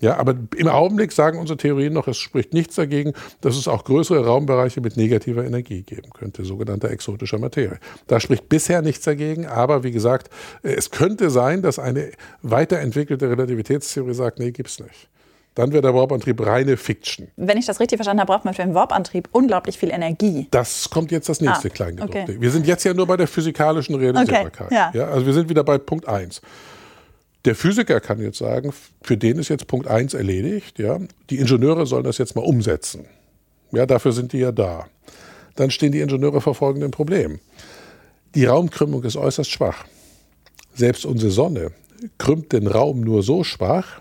Ja, 0.00 0.18
aber 0.18 0.34
im 0.56 0.68
Augenblick 0.68 1.12
sagen 1.12 1.38
unsere 1.38 1.56
Theorien 1.56 1.94
noch, 1.94 2.06
es 2.06 2.18
spricht 2.18 2.52
nichts 2.52 2.74
dagegen, 2.74 3.14
dass 3.40 3.56
es 3.56 3.66
auch 3.66 3.84
größere 3.84 4.26
Raumbereiche 4.26 4.80
mit 4.80 4.96
negativer 4.96 5.44
Energie 5.44 5.82
geben 5.82 6.10
könnte, 6.12 6.44
sogenannter 6.44 6.90
exotischer 6.90 7.38
Materie. 7.38 7.78
Da 8.06 8.20
spricht 8.20 8.48
bisher 8.48 8.82
nichts 8.82 9.04
dagegen, 9.04 9.46
aber 9.46 9.84
wie 9.84 9.92
gesagt, 9.92 10.28
es 10.62 10.90
könnte 10.90 11.30
sein, 11.30 11.62
dass 11.62 11.78
eine 11.78 12.10
weiterentwickelte 12.42 13.30
Relativitätstheorie 13.30 14.14
sagt, 14.14 14.38
nee, 14.38 14.50
gibt's 14.50 14.80
nicht. 14.80 15.08
Dann 15.56 15.72
wäre 15.72 15.80
der 15.80 15.94
Warp-Antrieb 15.94 16.44
reine 16.46 16.76
Fiction. 16.76 17.28
Wenn 17.36 17.56
ich 17.56 17.64
das 17.64 17.80
richtig 17.80 17.96
verstanden 17.96 18.20
habe, 18.20 18.30
braucht 18.30 18.44
man 18.44 18.52
für 18.52 18.60
den 18.60 18.74
Warp-Antrieb 18.74 19.30
unglaublich 19.32 19.78
viel 19.78 19.90
Energie. 19.90 20.48
Das 20.50 20.90
kommt 20.90 21.10
jetzt 21.10 21.30
das 21.30 21.40
nächste 21.40 21.68
ah, 21.68 21.70
Kleingedruckte. 21.70 22.22
Okay. 22.24 22.36
Wir 22.38 22.50
sind 22.50 22.66
jetzt 22.66 22.84
ja 22.84 22.92
nur 22.92 23.06
bei 23.06 23.16
der 23.16 23.26
physikalischen 23.26 23.94
Realisierbarkeit. 23.94 24.66
Okay, 24.66 24.74
ja. 24.74 24.90
ja. 24.92 25.08
also 25.08 25.24
wir 25.24 25.32
sind 25.32 25.48
wieder 25.48 25.64
bei 25.64 25.78
Punkt 25.78 26.06
1. 26.06 26.42
Der 27.46 27.54
Physiker 27.54 28.00
kann 28.00 28.20
jetzt 28.20 28.38
sagen, 28.38 28.72
für 29.02 29.16
den 29.16 29.38
ist 29.38 29.48
jetzt 29.48 29.68
Punkt 29.68 29.86
1 29.86 30.14
erledigt. 30.14 30.80
Ja? 30.80 30.98
Die 31.30 31.38
Ingenieure 31.38 31.86
sollen 31.86 32.04
das 32.04 32.18
jetzt 32.18 32.34
mal 32.34 32.44
umsetzen. 32.44 33.06
Ja, 33.72 33.86
dafür 33.86 34.12
sind 34.12 34.32
die 34.32 34.38
ja 34.38 34.50
da. 34.50 34.86
Dann 35.54 35.70
stehen 35.70 35.92
die 35.92 36.00
Ingenieure 36.00 36.40
vor 36.40 36.56
folgendem 36.56 36.90
Problem. 36.90 37.38
Die 38.34 38.44
Raumkrümmung 38.44 39.04
ist 39.04 39.16
äußerst 39.16 39.50
schwach. 39.50 39.84
Selbst 40.74 41.06
unsere 41.06 41.30
Sonne 41.30 41.70
krümmt 42.18 42.52
den 42.52 42.66
Raum 42.66 43.00
nur 43.00 43.22
so 43.22 43.44
schwach, 43.44 44.00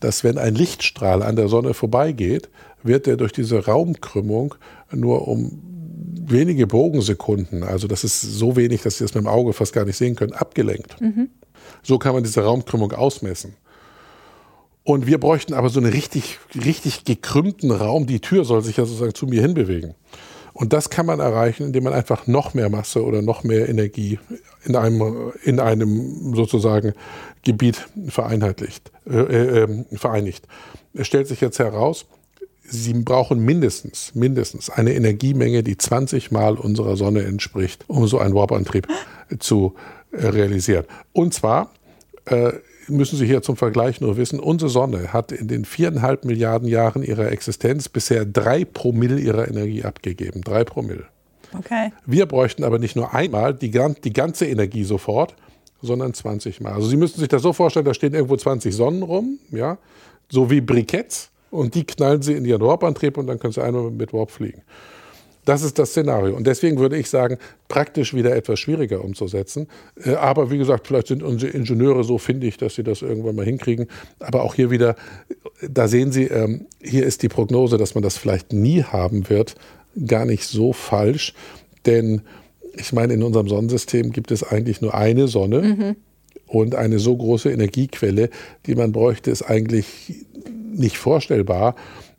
dass 0.00 0.22
wenn 0.22 0.38
ein 0.38 0.54
Lichtstrahl 0.54 1.22
an 1.22 1.36
der 1.36 1.48
Sonne 1.48 1.74
vorbeigeht, 1.74 2.48
wird 2.82 3.08
er 3.08 3.16
durch 3.16 3.32
diese 3.32 3.66
Raumkrümmung 3.66 4.54
nur 4.92 5.26
um 5.26 5.60
wenige 6.28 6.66
Bogensekunden, 6.66 7.62
also 7.62 7.86
das 7.86 8.04
ist 8.04 8.20
so 8.20 8.56
wenig, 8.56 8.82
dass 8.82 8.98
Sie 8.98 9.04
das 9.04 9.14
mit 9.14 9.24
dem 9.24 9.28
Auge 9.28 9.52
fast 9.52 9.72
gar 9.72 9.84
nicht 9.84 9.96
sehen 9.96 10.16
können, 10.16 10.32
abgelenkt. 10.32 11.00
Mhm. 11.00 11.30
So 11.82 11.98
kann 11.98 12.14
man 12.14 12.22
diese 12.22 12.42
Raumkrümmung 12.42 12.92
ausmessen. 12.92 13.54
Und 14.84 15.06
wir 15.06 15.18
bräuchten 15.18 15.52
aber 15.52 15.68
so 15.68 15.80
einen 15.80 15.90
richtig, 15.90 16.38
richtig 16.54 17.04
gekrümmten 17.04 17.72
Raum. 17.72 18.06
Die 18.06 18.20
Tür 18.20 18.44
soll 18.44 18.62
sich 18.62 18.76
ja 18.76 18.84
sozusagen 18.84 19.14
zu 19.14 19.26
mir 19.26 19.42
hinbewegen. 19.42 19.94
Und 20.52 20.72
das 20.72 20.88
kann 20.88 21.04
man 21.04 21.20
erreichen, 21.20 21.64
indem 21.66 21.84
man 21.84 21.92
einfach 21.92 22.26
noch 22.26 22.54
mehr 22.54 22.70
Masse 22.70 23.04
oder 23.04 23.20
noch 23.20 23.44
mehr 23.44 23.68
Energie 23.68 24.18
in 24.64 24.74
einem, 24.74 25.32
in 25.42 25.60
einem 25.60 26.34
sozusagen 26.34 26.94
Gebiet 27.42 27.86
vereinheitlicht, 28.08 28.90
äh, 29.06 29.18
äh, 29.64 29.84
vereinigt. 29.92 30.46
Es 30.94 31.08
stellt 31.08 31.28
sich 31.28 31.40
jetzt 31.40 31.58
heraus, 31.58 32.06
Sie 32.68 32.94
brauchen 32.94 33.44
mindestens, 33.44 34.14
mindestens 34.14 34.70
eine 34.70 34.94
Energiemenge, 34.94 35.62
die 35.62 35.76
20 35.76 36.32
Mal 36.32 36.54
unserer 36.54 36.96
Sonne 36.96 37.22
entspricht, 37.22 37.84
um 37.86 38.08
so 38.08 38.18
einen 38.18 38.34
Warp-Antrieb 38.34 38.88
zu 39.38 39.74
äh, 40.18 40.26
realisieren. 40.28 40.84
Und 41.12 41.34
zwar 41.34 41.70
äh, 42.26 42.52
müssen 42.88 43.16
Sie 43.16 43.26
hier 43.26 43.42
zum 43.42 43.56
Vergleich 43.56 44.00
nur 44.00 44.16
wissen, 44.16 44.40
unsere 44.40 44.70
Sonne 44.70 45.12
hat 45.12 45.32
in 45.32 45.48
den 45.48 45.64
viereinhalb 45.64 46.24
Milliarden 46.24 46.68
Jahren 46.68 47.02
ihrer 47.02 47.30
Existenz 47.32 47.88
bisher 47.88 48.24
drei 48.24 48.64
Promille 48.64 49.18
ihrer 49.18 49.48
Energie 49.48 49.84
abgegeben. 49.84 50.42
Drei 50.42 50.64
Promille. 50.64 51.04
Okay. 51.56 51.92
Wir 52.04 52.26
bräuchten 52.26 52.64
aber 52.64 52.78
nicht 52.78 52.96
nur 52.96 53.14
einmal 53.14 53.54
die, 53.54 53.70
die 53.70 54.12
ganze 54.12 54.46
Energie 54.46 54.84
sofort, 54.84 55.34
sondern 55.82 56.14
20 56.14 56.60
Mal. 56.60 56.72
Also 56.72 56.88
Sie 56.88 56.96
müssen 56.96 57.20
sich 57.20 57.28
das 57.28 57.42
so 57.42 57.52
vorstellen, 57.52 57.86
da 57.86 57.94
stehen 57.94 58.14
irgendwo 58.14 58.36
20 58.36 58.74
Sonnen 58.74 59.02
rum, 59.02 59.38
ja, 59.50 59.78
so 60.28 60.50
wie 60.50 60.60
Briketts 60.60 61.30
und 61.50 61.74
die 61.74 61.84
knallen 61.84 62.22
Sie 62.22 62.32
in 62.32 62.44
Ihren 62.44 62.62
Warp-Antrieb 62.62 63.16
und 63.18 63.26
dann 63.26 63.38
können 63.38 63.52
Sie 63.52 63.62
einmal 63.62 63.90
mit 63.90 64.12
Warp 64.12 64.30
fliegen. 64.30 64.62
Das 65.46 65.62
ist 65.62 65.78
das 65.78 65.90
Szenario. 65.90 66.36
Und 66.36 66.46
deswegen 66.46 66.78
würde 66.78 66.98
ich 66.98 67.08
sagen, 67.08 67.38
praktisch 67.68 68.12
wieder 68.12 68.34
etwas 68.34 68.58
schwieriger 68.60 69.02
umzusetzen. 69.02 69.68
Äh, 70.04 70.14
aber 70.14 70.50
wie 70.50 70.58
gesagt, 70.58 70.88
vielleicht 70.88 71.06
sind 71.06 71.22
unsere 71.22 71.52
Ingenieure 71.52 72.04
so 72.04 72.18
findig, 72.18 72.58
dass 72.58 72.74
sie 72.74 72.82
das 72.82 73.00
irgendwann 73.00 73.36
mal 73.36 73.46
hinkriegen. 73.46 73.86
Aber 74.18 74.42
auch 74.42 74.54
hier 74.54 74.70
wieder, 74.70 74.96
da 75.66 75.88
sehen 75.88 76.12
Sie, 76.12 76.24
ähm, 76.24 76.66
hier 76.82 77.06
ist 77.06 77.22
die 77.22 77.28
Prognose, 77.28 77.78
dass 77.78 77.94
man 77.94 78.02
das 78.02 78.18
vielleicht 78.18 78.52
nie 78.52 78.82
haben 78.82 79.30
wird, 79.30 79.54
gar 80.06 80.26
nicht 80.26 80.44
so 80.44 80.72
falsch. 80.72 81.32
Denn 81.86 82.22
ich 82.74 82.92
meine, 82.92 83.14
in 83.14 83.22
unserem 83.22 83.48
Sonnensystem 83.48 84.10
gibt 84.10 84.32
es 84.32 84.42
eigentlich 84.42 84.80
nur 84.80 84.94
eine 84.94 85.28
Sonne. 85.28 85.62
Mhm. 85.62 85.96
Und 86.48 86.76
eine 86.76 87.00
so 87.00 87.16
große 87.16 87.50
Energiequelle, 87.50 88.30
die 88.66 88.76
man 88.76 88.92
bräuchte, 88.92 89.32
ist 89.32 89.42
eigentlich 89.42 90.26
nicht 90.72 90.96
vorstellbar. 90.96 91.74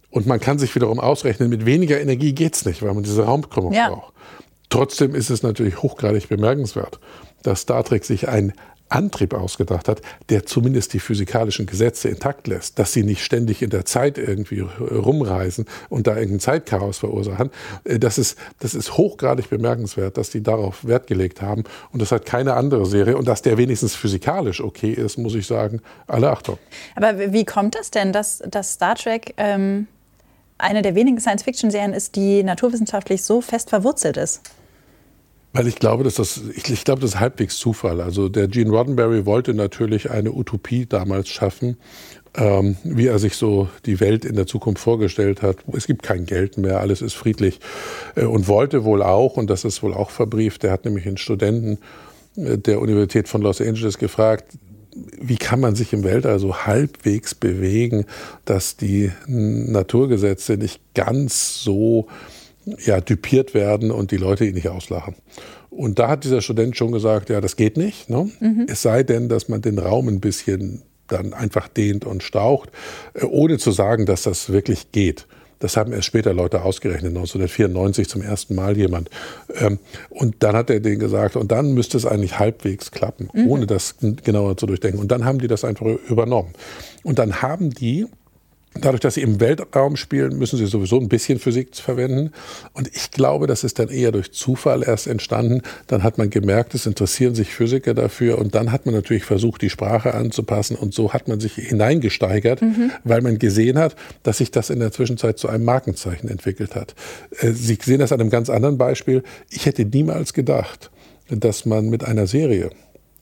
Und 0.09 0.25
man 0.25 0.39
kann 0.39 0.57
sich 0.57 0.73
wiederum 0.75 0.99
ausrechnen, 0.99 1.49
mit 1.49 1.65
weniger 1.65 1.99
Energie 1.99 2.33
geht 2.33 2.55
es 2.55 2.65
nicht, 2.65 2.81
weil 2.81 2.93
man 2.93 3.03
diese 3.03 3.25
Raumkrümmung 3.25 3.73
ja. 3.73 3.89
braucht. 3.89 4.13
Trotzdem 4.69 5.15
ist 5.15 5.29
es 5.29 5.43
natürlich 5.43 5.81
hochgradig 5.81 6.27
bemerkenswert, 6.27 6.99
dass 7.43 7.61
Star 7.61 7.83
Trek 7.83 8.03
sich 8.03 8.27
ein 8.27 8.53
Antrieb 8.89 9.33
ausgedacht 9.33 9.87
hat, 9.87 10.01
der 10.29 10.45
zumindest 10.45 10.93
die 10.93 10.99
physikalischen 10.99 11.65
Gesetze 11.65 12.09
intakt 12.09 12.47
lässt, 12.47 12.79
dass 12.79 12.93
sie 12.93 13.03
nicht 13.03 13.23
ständig 13.23 13.61
in 13.61 13.69
der 13.69 13.85
Zeit 13.85 14.17
irgendwie 14.17 14.61
rumreisen 14.61 15.65
und 15.89 16.07
da 16.07 16.15
irgendein 16.15 16.39
Zeitchaos 16.39 16.99
verursachen. 16.99 17.51
Äh, 17.83 17.99
das 17.99 18.17
ist, 18.17 18.37
das 18.59 18.75
ist 18.75 18.97
hochgradig 18.97 19.49
bemerkenswert, 19.49 20.17
dass 20.17 20.29
die 20.29 20.41
darauf 20.41 20.85
Wert 20.85 21.07
gelegt 21.07 21.41
haben 21.41 21.63
und 21.91 22.01
das 22.01 22.11
hat 22.11 22.25
keine 22.25 22.53
andere 22.53 22.85
Serie 22.85 23.17
und 23.17 23.27
dass 23.27 23.41
der 23.41 23.57
wenigstens 23.57 23.95
physikalisch 23.95 24.61
okay 24.61 24.91
ist, 24.91 25.17
muss 25.17 25.35
ich 25.35 25.47
sagen, 25.47 25.81
alle 26.07 26.31
Achtung. 26.31 26.57
Aber 26.95 27.33
wie 27.33 27.45
kommt 27.45 27.75
das 27.75 27.91
denn, 27.91 28.13
dass, 28.13 28.41
dass 28.49 28.73
Star 28.73 28.95
Trek 28.95 29.33
ähm 29.37 29.87
eine 30.57 30.81
der 30.81 30.95
wenigen 30.95 31.19
Science-Fiction-Serien 31.19 31.93
ist, 31.93 32.15
die 32.15 32.43
naturwissenschaftlich 32.43 33.23
so 33.23 33.41
fest 33.41 33.69
verwurzelt 33.69 34.17
ist. 34.17 34.41
Weil 35.53 35.67
ich 35.67 35.77
glaube, 35.77 36.03
dass 36.03 36.15
das, 36.15 36.41
ich, 36.55 36.69
ich 36.69 36.83
glaube, 36.83 37.01
das 37.01 37.11
ist 37.11 37.19
halbwegs 37.19 37.57
Zufall. 37.57 38.01
Also 38.01 38.29
der 38.29 38.47
Gene 38.47 38.69
Roddenberry 38.69 39.25
wollte 39.25 39.53
natürlich 39.53 40.11
eine 40.11 40.31
Utopie 40.31 40.85
damals 40.85 41.29
schaffen, 41.29 41.77
ähm, 42.35 42.77
wie 42.83 43.07
er 43.07 43.17
sich 43.17 43.35
so 43.37 43.69
die 43.85 43.99
Welt 43.99 44.25
in 44.25 44.35
der 44.35 44.45
Zukunft 44.45 44.81
vorgestellt 44.81 45.41
hat. 45.41 45.57
Es 45.73 45.87
gibt 45.87 46.03
kein 46.03 46.25
Geld 46.25 46.57
mehr, 46.57 46.79
alles 46.79 47.01
ist 47.01 47.15
friedlich 47.15 47.59
äh, 48.15 48.25
und 48.25 48.47
wollte 48.47 48.83
wohl 48.83 49.01
auch, 49.01 49.37
und 49.37 49.49
das 49.49 49.65
ist 49.65 49.81
wohl 49.81 49.93
auch 49.93 50.11
verbrieft, 50.11 50.63
der 50.63 50.71
hat 50.71 50.85
nämlich 50.85 51.07
einen 51.07 51.17
Studenten 51.17 51.79
äh, 52.35 52.57
der 52.57 52.79
Universität 52.79 53.27
von 53.27 53.41
Los 53.41 53.61
Angeles 53.61 53.97
gefragt, 53.97 54.57
wie 55.19 55.37
kann 55.37 55.59
man 55.59 55.75
sich 55.75 55.93
im 55.93 56.03
Weltall 56.03 56.39
so 56.39 56.65
halbwegs 56.65 57.35
bewegen, 57.35 58.05
dass 58.45 58.77
die 58.77 59.11
Naturgesetze 59.27 60.57
nicht 60.57 60.81
ganz 60.93 61.61
so 61.61 62.07
ja, 62.85 63.01
typiert 63.01 63.53
werden 63.53 63.91
und 63.91 64.11
die 64.11 64.17
Leute 64.17 64.45
ihn 64.45 64.55
nicht 64.55 64.69
auslachen. 64.69 65.15
Und 65.69 65.99
da 65.99 66.09
hat 66.09 66.23
dieser 66.23 66.41
Student 66.41 66.75
schon 66.75 66.91
gesagt, 66.91 67.29
ja, 67.29 67.41
das 67.41 67.55
geht 67.55 67.77
nicht. 67.77 68.09
Ne? 68.09 68.29
Mhm. 68.39 68.65
Es 68.67 68.81
sei 68.81 69.03
denn, 69.03 69.29
dass 69.29 69.47
man 69.47 69.61
den 69.61 69.79
Raum 69.79 70.07
ein 70.07 70.19
bisschen 70.19 70.81
dann 71.07 71.33
einfach 71.33 71.67
dehnt 71.67 72.05
und 72.05 72.23
staucht, 72.23 72.71
äh, 73.13 73.25
ohne 73.25 73.57
zu 73.57 73.71
sagen, 73.71 74.05
dass 74.05 74.23
das 74.23 74.51
wirklich 74.51 74.91
geht. 74.91 75.27
Das 75.59 75.77
haben 75.77 75.91
erst 75.91 76.05
später 76.05 76.33
Leute 76.33 76.61
ausgerechnet, 76.61 77.15
1994 77.15 78.07
zum 78.07 78.21
ersten 78.21 78.55
Mal 78.55 78.77
jemand. 78.77 79.09
Ähm, 79.55 79.79
und 80.09 80.35
dann 80.39 80.55
hat 80.55 80.69
er 80.69 80.79
denen 80.79 80.99
gesagt, 80.99 81.35
und 81.35 81.51
dann 81.51 81.73
müsste 81.73 81.97
es 81.97 82.05
eigentlich 82.05 82.39
halbwegs 82.39 82.91
klappen, 82.91 83.29
mhm. 83.33 83.47
ohne 83.47 83.67
das 83.67 83.95
genauer 83.99 84.57
zu 84.57 84.65
durchdenken. 84.65 84.99
Und 84.99 85.11
dann 85.11 85.25
haben 85.25 85.39
die 85.39 85.47
das 85.47 85.63
einfach 85.63 85.85
übernommen. 86.09 86.53
Und 87.03 87.19
dann 87.19 87.41
haben 87.41 87.71
die 87.71 88.07
Dadurch, 88.81 89.01
dass 89.01 89.15
sie 89.15 89.21
im 89.21 89.39
Weltraum 89.39 89.95
spielen, 89.95 90.37
müssen 90.37 90.57
sie 90.57 90.65
sowieso 90.65 90.99
ein 90.99 91.09
bisschen 91.09 91.39
Physik 91.39 91.75
verwenden. 91.75 92.31
Und 92.73 92.89
ich 92.95 93.11
glaube, 93.11 93.47
das 93.47 93.63
ist 93.63 93.79
dann 93.79 93.89
eher 93.89 94.11
durch 94.11 94.31
Zufall 94.31 94.83
erst 94.83 95.07
entstanden. 95.07 95.61
Dann 95.87 96.03
hat 96.03 96.17
man 96.17 96.29
gemerkt, 96.29 96.73
es 96.73 96.85
interessieren 96.85 97.35
sich 97.35 97.53
Physiker 97.53 97.93
dafür. 97.93 98.37
Und 98.37 98.55
dann 98.55 98.71
hat 98.71 98.85
man 98.85 98.95
natürlich 98.95 99.23
versucht, 99.23 99.61
die 99.61 99.69
Sprache 99.69 100.13
anzupassen. 100.13 100.75
Und 100.75 100.93
so 100.93 101.13
hat 101.13 101.27
man 101.27 101.39
sich 101.39 101.55
hineingesteigert, 101.55 102.61
mhm. 102.61 102.91
weil 103.03 103.21
man 103.21 103.39
gesehen 103.39 103.77
hat, 103.77 103.95
dass 104.23 104.37
sich 104.37 104.51
das 104.51 104.69
in 104.69 104.79
der 104.79 104.91
Zwischenzeit 104.91 105.37
zu 105.37 105.49
einem 105.49 105.65
Markenzeichen 105.65 106.29
entwickelt 106.29 106.75
hat. 106.75 106.95
Äh, 107.39 107.51
sie 107.51 107.77
sehen 107.81 107.99
das 107.99 108.11
an 108.11 108.21
einem 108.21 108.29
ganz 108.29 108.49
anderen 108.49 108.77
Beispiel. 108.77 109.23
Ich 109.49 109.65
hätte 109.65 109.85
niemals 109.85 110.33
gedacht, 110.33 110.91
dass 111.29 111.65
man 111.65 111.89
mit 111.89 112.03
einer 112.03 112.27
Serie, 112.27 112.69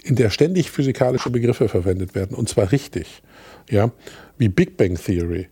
in 0.03 0.15
der 0.15 0.29
ständig 0.29 0.69
physikalische 0.69 1.29
Begriffe 1.29 1.67
verwendet 1.67 2.13
werden, 2.13 2.35
und 2.35 2.47
zwar 2.47 2.71
richtig, 2.71 3.23
ja, 3.69 3.91
wie 4.37 4.49
Big 4.49 4.77
Bang 4.77 4.95
Theory 4.95 5.47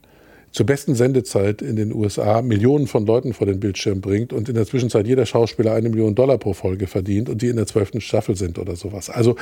zur 0.53 0.67
besten 0.67 0.93
Sendezeit 0.93 1.61
in 1.63 1.75
den 1.75 1.93
USA 1.93 2.41
Millionen 2.43 2.85
von 2.85 3.05
Leuten 3.05 3.33
vor 3.33 3.47
den 3.47 3.59
Bildschirm 3.59 4.01
bringt 4.01 4.31
und 4.31 4.47
in 4.49 4.55
der 4.55 4.67
Zwischenzeit 4.67 5.07
jeder 5.07 5.25
Schauspieler 5.25 5.73
eine 5.73 5.89
Million 5.89 6.13
Dollar 6.13 6.37
pro 6.37 6.53
Folge 6.53 6.85
verdient 6.85 7.27
und 7.27 7.41
die 7.41 7.47
in 7.47 7.55
der 7.55 7.65
zwölften 7.65 8.01
Staffel 8.01 8.35
sind 8.35 8.59
oder 8.59 8.75
sowas. 8.75 9.09
Also 9.09 9.35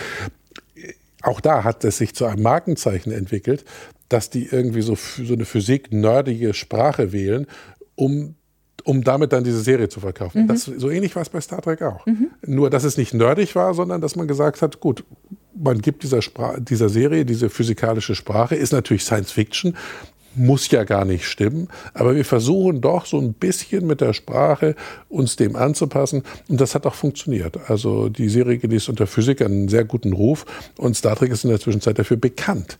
auch 1.22 1.42
da 1.42 1.64
hat 1.66 1.84
es 1.84 1.98
sich 1.98 2.16
zu 2.16 2.26
einem 2.26 2.42
Markenzeichen 2.42 3.12
entwickelt, 3.12 3.66
dass 4.08 4.30
die 4.30 4.46
irgendwie 4.46 4.82
so, 4.82 4.96
so 4.96 5.34
eine 5.34 5.46
physik-nerdige 5.46 6.54
Sprache 6.54 7.12
wählen, 7.12 7.46
um 7.96 8.36
um 8.84 9.04
damit 9.04 9.32
dann 9.32 9.44
diese 9.44 9.62
Serie 9.62 9.90
zu 9.90 10.00
verkaufen. 10.00 10.44
Mhm. 10.44 10.48
Das, 10.48 10.64
so 10.64 10.90
ähnlich 10.90 11.16
war 11.16 11.22
es 11.22 11.30
bei 11.30 11.40
Star 11.40 11.62
Trek 11.62 11.84
auch. 11.84 12.04
Mhm. 12.08 12.32
Nur, 12.48 12.72
dass 12.72 12.84
es 12.84 12.98
nicht 12.98 13.14
nerdig 13.14 13.56
war, 13.56 13.76
sondern 13.76 14.02
dass 14.02 14.16
man 14.16 14.28
gesagt 14.28 14.64
hat, 14.64 14.80
gut, 14.80 15.04
man 15.56 15.82
gibt 15.82 16.04
dieser, 16.04 16.20
dieser 16.60 16.90
Serie 16.90 17.26
diese 17.26 17.50
physikalische 17.50 18.16
Sprache, 18.16 18.56
ist 18.56 18.74
natürlich 18.74 19.04
Science 19.04 19.32
Fiction, 19.32 19.76
muss 20.36 20.72
ja 20.72 20.84
gar 20.84 21.04
nicht 21.04 21.26
stimmen, 21.26 21.68
aber 21.94 22.16
wir 22.16 22.24
versuchen 22.24 22.80
doch 22.80 23.06
so 23.06 23.20
ein 23.20 23.34
bisschen 23.34 23.86
mit 23.86 24.02
der 24.02 24.14
Sprache 24.14 24.76
uns 25.10 25.36
dem 25.36 25.56
anzupassen 25.56 26.24
und 26.48 26.62
das 26.62 26.74
hat 26.74 26.86
auch 26.86 26.96
funktioniert. 26.96 27.70
Also 27.70 28.08
die 28.08 28.30
Serie 28.30 28.58
genießt 28.58 28.90
unter 28.90 29.08
Physik 29.08 29.42
einen 29.42 29.68
sehr 29.68 29.84
guten 29.84 30.14
Ruf 30.14 30.46
und 30.78 30.96
Star 30.96 31.16
Trek 31.16 31.32
ist 31.32 31.44
in 31.44 31.50
der 31.50 31.60
Zwischenzeit 31.60 32.00
dafür 32.00 32.18
bekannt, 32.18 32.78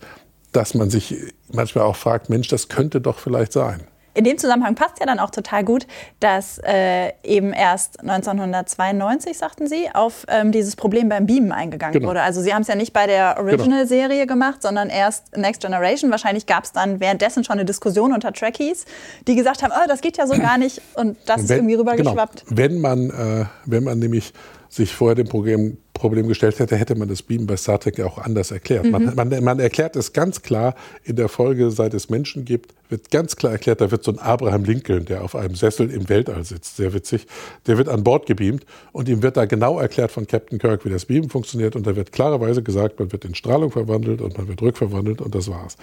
dass 0.52 0.74
man 0.74 0.88
sich 0.88 1.14
manchmal 1.52 1.84
auch 1.84 1.96
fragt, 1.96 2.30
Mensch, 2.30 2.48
das 2.48 2.68
könnte 2.68 3.00
doch 3.00 3.18
vielleicht 3.18 3.52
sein 3.52 3.82
in 4.14 4.24
dem 4.24 4.38
Zusammenhang 4.38 4.74
passt 4.74 5.00
ja 5.00 5.06
dann 5.06 5.18
auch 5.18 5.30
total 5.30 5.64
gut, 5.64 5.86
dass 6.20 6.58
äh, 6.58 7.12
eben 7.22 7.52
erst 7.52 8.00
1992, 8.00 9.36
sagten 9.38 9.66
Sie, 9.66 9.88
auf 9.92 10.26
ähm, 10.28 10.52
dieses 10.52 10.76
Problem 10.76 11.08
beim 11.08 11.26
Beamen 11.26 11.52
eingegangen 11.52 11.94
genau. 11.94 12.08
wurde. 12.08 12.22
Also 12.22 12.42
Sie 12.42 12.52
haben 12.52 12.62
es 12.62 12.68
ja 12.68 12.74
nicht 12.74 12.92
bei 12.92 13.06
der 13.06 13.36
Original-Serie 13.38 14.26
genau. 14.26 14.34
gemacht, 14.34 14.62
sondern 14.62 14.90
erst 14.90 15.36
Next 15.36 15.62
Generation. 15.62 16.10
Wahrscheinlich 16.10 16.46
gab 16.46 16.64
es 16.64 16.72
dann 16.72 17.00
währenddessen 17.00 17.44
schon 17.44 17.54
eine 17.54 17.64
Diskussion 17.64 18.12
unter 18.12 18.32
Trekkies, 18.32 18.84
die 19.26 19.34
gesagt 19.34 19.62
haben, 19.62 19.72
oh, 19.74 19.88
das 19.88 20.00
geht 20.00 20.16
ja 20.16 20.26
so 20.26 20.38
gar 20.38 20.58
nicht 20.58 20.80
und 20.94 21.16
das 21.26 21.38
wenn, 21.38 21.44
ist 21.44 21.50
irgendwie 21.50 21.74
rübergeschwappt. 21.74 22.46
Genau. 22.46 22.58
Wenn 22.58 22.80
man, 22.80 23.10
äh, 23.10 23.44
wenn 23.64 23.84
man 23.84 23.98
nämlich 23.98 24.32
sich 24.72 24.94
vorher 24.94 25.14
dem 25.14 25.28
Problem, 25.28 25.76
Problem 25.92 26.28
gestellt 26.28 26.58
hätte, 26.58 26.76
hätte 26.76 26.94
man 26.94 27.06
das 27.06 27.22
Beamen 27.22 27.46
bei 27.46 27.58
Star 27.58 27.78
Trek 27.78 28.00
auch 28.00 28.16
anders 28.16 28.50
erklärt. 28.50 28.86
Mhm. 28.86 28.90
Man, 28.90 29.14
man, 29.14 29.44
man, 29.44 29.60
erklärt 29.60 29.96
es 29.96 30.14
ganz 30.14 30.40
klar 30.40 30.74
in 31.04 31.16
der 31.16 31.28
Folge, 31.28 31.70
seit 31.70 31.92
es 31.92 32.08
Menschen 32.08 32.46
gibt, 32.46 32.72
wird 32.88 33.10
ganz 33.10 33.36
klar 33.36 33.52
erklärt, 33.52 33.82
da 33.82 33.90
wird 33.90 34.02
so 34.02 34.12
ein 34.12 34.18
Abraham 34.18 34.64
Lincoln, 34.64 35.04
der 35.04 35.24
auf 35.24 35.36
einem 35.36 35.56
Sessel 35.56 35.90
im 35.90 36.08
Weltall 36.08 36.44
sitzt, 36.44 36.76
sehr 36.76 36.94
witzig, 36.94 37.26
der 37.66 37.76
wird 37.76 37.90
an 37.90 38.02
Bord 38.02 38.24
gebeamt 38.24 38.64
und 38.92 39.10
ihm 39.10 39.22
wird 39.22 39.36
da 39.36 39.44
genau 39.44 39.78
erklärt 39.78 40.10
von 40.10 40.26
Captain 40.26 40.58
Kirk, 40.58 40.86
wie 40.86 40.90
das 40.90 41.04
Beamen 41.04 41.28
funktioniert 41.28 41.76
und 41.76 41.86
da 41.86 41.94
wird 41.94 42.10
klarerweise 42.10 42.62
gesagt, 42.62 42.98
man 42.98 43.12
wird 43.12 43.26
in 43.26 43.34
Strahlung 43.34 43.70
verwandelt 43.70 44.22
und 44.22 44.38
man 44.38 44.48
wird 44.48 44.62
rückverwandelt 44.62 45.20
und 45.20 45.34
das 45.34 45.48
war's. 45.48 45.76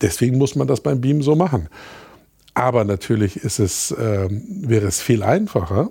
Deswegen 0.00 0.38
muss 0.38 0.56
man 0.56 0.66
das 0.66 0.80
beim 0.80 1.00
Beamen 1.00 1.22
so 1.22 1.36
machen. 1.36 1.68
Aber 2.54 2.84
natürlich 2.84 3.36
ist 3.36 3.60
es, 3.60 3.92
äh, 3.92 4.28
wäre 4.28 4.86
es 4.86 5.00
viel 5.00 5.22
einfacher, 5.22 5.90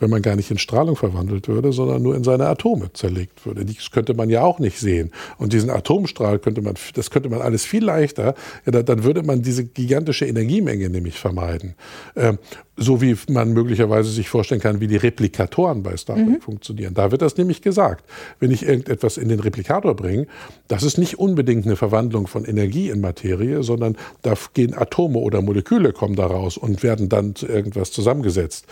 wenn 0.00 0.10
man 0.10 0.22
gar 0.22 0.34
nicht 0.34 0.50
in 0.50 0.58
Strahlung 0.58 0.96
verwandelt 0.96 1.46
würde, 1.46 1.72
sondern 1.72 2.02
nur 2.02 2.16
in 2.16 2.24
seine 2.24 2.48
Atome 2.48 2.92
zerlegt 2.92 3.46
würde. 3.46 3.64
Das 3.64 3.90
könnte 3.90 4.14
man 4.14 4.30
ja 4.30 4.42
auch 4.42 4.58
nicht 4.58 4.78
sehen. 4.78 5.12
Und 5.38 5.52
diesen 5.52 5.70
Atomstrahl 5.70 6.38
könnte 6.38 6.62
man, 6.62 6.74
das 6.94 7.10
könnte 7.10 7.28
man 7.28 7.40
alles 7.40 7.64
viel 7.64 7.84
leichter, 7.84 8.34
ja, 8.66 8.82
dann 8.82 9.04
würde 9.04 9.22
man 9.22 9.42
diese 9.42 9.64
gigantische 9.64 10.26
Energiemenge 10.26 10.90
nämlich 10.90 11.18
vermeiden. 11.18 11.74
Ähm, 12.16 12.38
so 12.80 13.02
wie 13.02 13.14
man 13.28 13.52
möglicherweise 13.52 14.10
sich 14.10 14.30
vorstellen 14.30 14.60
kann, 14.60 14.80
wie 14.80 14.86
die 14.86 14.96
Replikatoren 14.96 15.82
bei 15.82 15.96
Star 15.98 16.16
Trek 16.16 16.26
mhm. 16.26 16.40
funktionieren. 16.40 16.94
Da 16.94 17.10
wird 17.10 17.20
das 17.20 17.36
nämlich 17.36 17.60
gesagt. 17.60 18.06
Wenn 18.38 18.50
ich 18.50 18.66
irgendetwas 18.66 19.18
in 19.18 19.28
den 19.28 19.38
Replikator 19.38 19.94
bringe, 19.94 20.26
das 20.66 20.82
ist 20.82 20.96
nicht 20.96 21.18
unbedingt 21.18 21.66
eine 21.66 21.76
Verwandlung 21.76 22.26
von 22.26 22.46
Energie 22.46 22.88
in 22.88 23.02
Materie, 23.02 23.62
sondern 23.62 23.96
da 24.22 24.32
gehen 24.54 24.74
Atome 24.74 25.18
oder 25.18 25.42
Moleküle 25.42 25.92
kommen 25.92 26.16
daraus 26.16 26.56
und 26.56 26.82
werden 26.82 27.10
dann 27.10 27.34
zu 27.34 27.46
irgendwas 27.46 27.92
zusammengesetzt 27.92 28.64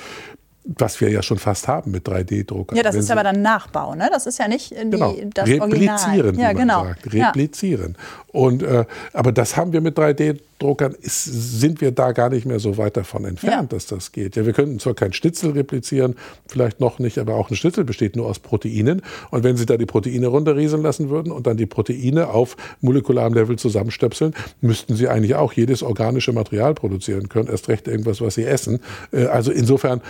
was 0.76 1.00
wir 1.00 1.08
ja 1.10 1.22
schon 1.22 1.38
fast 1.38 1.66
haben 1.66 1.90
mit 1.90 2.06
3D-Druckern. 2.06 2.76
Ja, 2.76 2.82
das 2.82 2.94
Wenn 2.94 3.00
ist 3.00 3.10
aber 3.10 3.22
dann 3.22 3.40
Nachbau, 3.40 3.94
ne? 3.94 4.10
Das 4.12 4.26
ist 4.26 4.38
ja 4.38 4.48
nicht 4.48 4.70
die, 4.70 4.90
genau. 4.90 5.16
das 5.32 5.48
Replizieren, 5.48 5.62
Original. 5.62 6.36
wie 6.36 6.40
ja, 6.40 6.52
genau. 6.52 6.84
man 6.84 6.88
sagt. 6.88 7.14
Replizieren. 7.14 7.96
Ja. 7.96 8.38
Und, 8.38 8.62
äh, 8.62 8.84
aber 9.14 9.32
das 9.32 9.56
haben 9.56 9.72
wir 9.72 9.80
mit 9.80 9.96
3D-Druckern, 9.96 10.94
sind 11.00 11.80
wir 11.80 11.92
da 11.92 12.12
gar 12.12 12.28
nicht 12.28 12.44
mehr 12.44 12.60
so 12.60 12.76
weit 12.76 12.98
davon 12.98 13.24
entfernt, 13.24 13.72
ja. 13.72 13.76
dass 13.76 13.86
das 13.86 14.12
geht. 14.12 14.36
Ja, 14.36 14.44
wir 14.44 14.52
könnten 14.52 14.78
zwar 14.78 14.92
kein 14.92 15.14
Schnitzel 15.14 15.52
replizieren, 15.52 16.16
vielleicht 16.46 16.80
noch 16.80 16.98
nicht, 16.98 17.16
aber 17.16 17.36
auch 17.36 17.50
ein 17.50 17.56
Schnitzel 17.56 17.84
besteht 17.84 18.14
nur 18.14 18.26
aus 18.26 18.38
Proteinen. 18.38 19.00
Und 19.30 19.44
wenn 19.44 19.56
Sie 19.56 19.64
da 19.64 19.78
die 19.78 19.86
Proteine 19.86 20.26
runterrieseln 20.26 20.82
lassen 20.82 21.08
würden 21.08 21.32
und 21.32 21.46
dann 21.46 21.56
die 21.56 21.66
Proteine 21.66 22.28
auf 22.28 22.58
molekularem 22.82 23.32
Level 23.32 23.56
zusammenstöpseln, 23.56 24.34
müssten 24.60 24.94
Sie 24.94 25.08
eigentlich 25.08 25.34
auch 25.34 25.54
jedes 25.54 25.82
organische 25.82 26.34
Material 26.34 26.74
produzieren 26.74 27.30
können, 27.30 27.48
erst 27.48 27.68
recht 27.68 27.88
irgendwas, 27.88 28.20
was 28.20 28.34
Sie 28.34 28.44
essen. 28.44 28.80
Äh, 29.12 29.24
also 29.24 29.50
insofern 29.50 30.02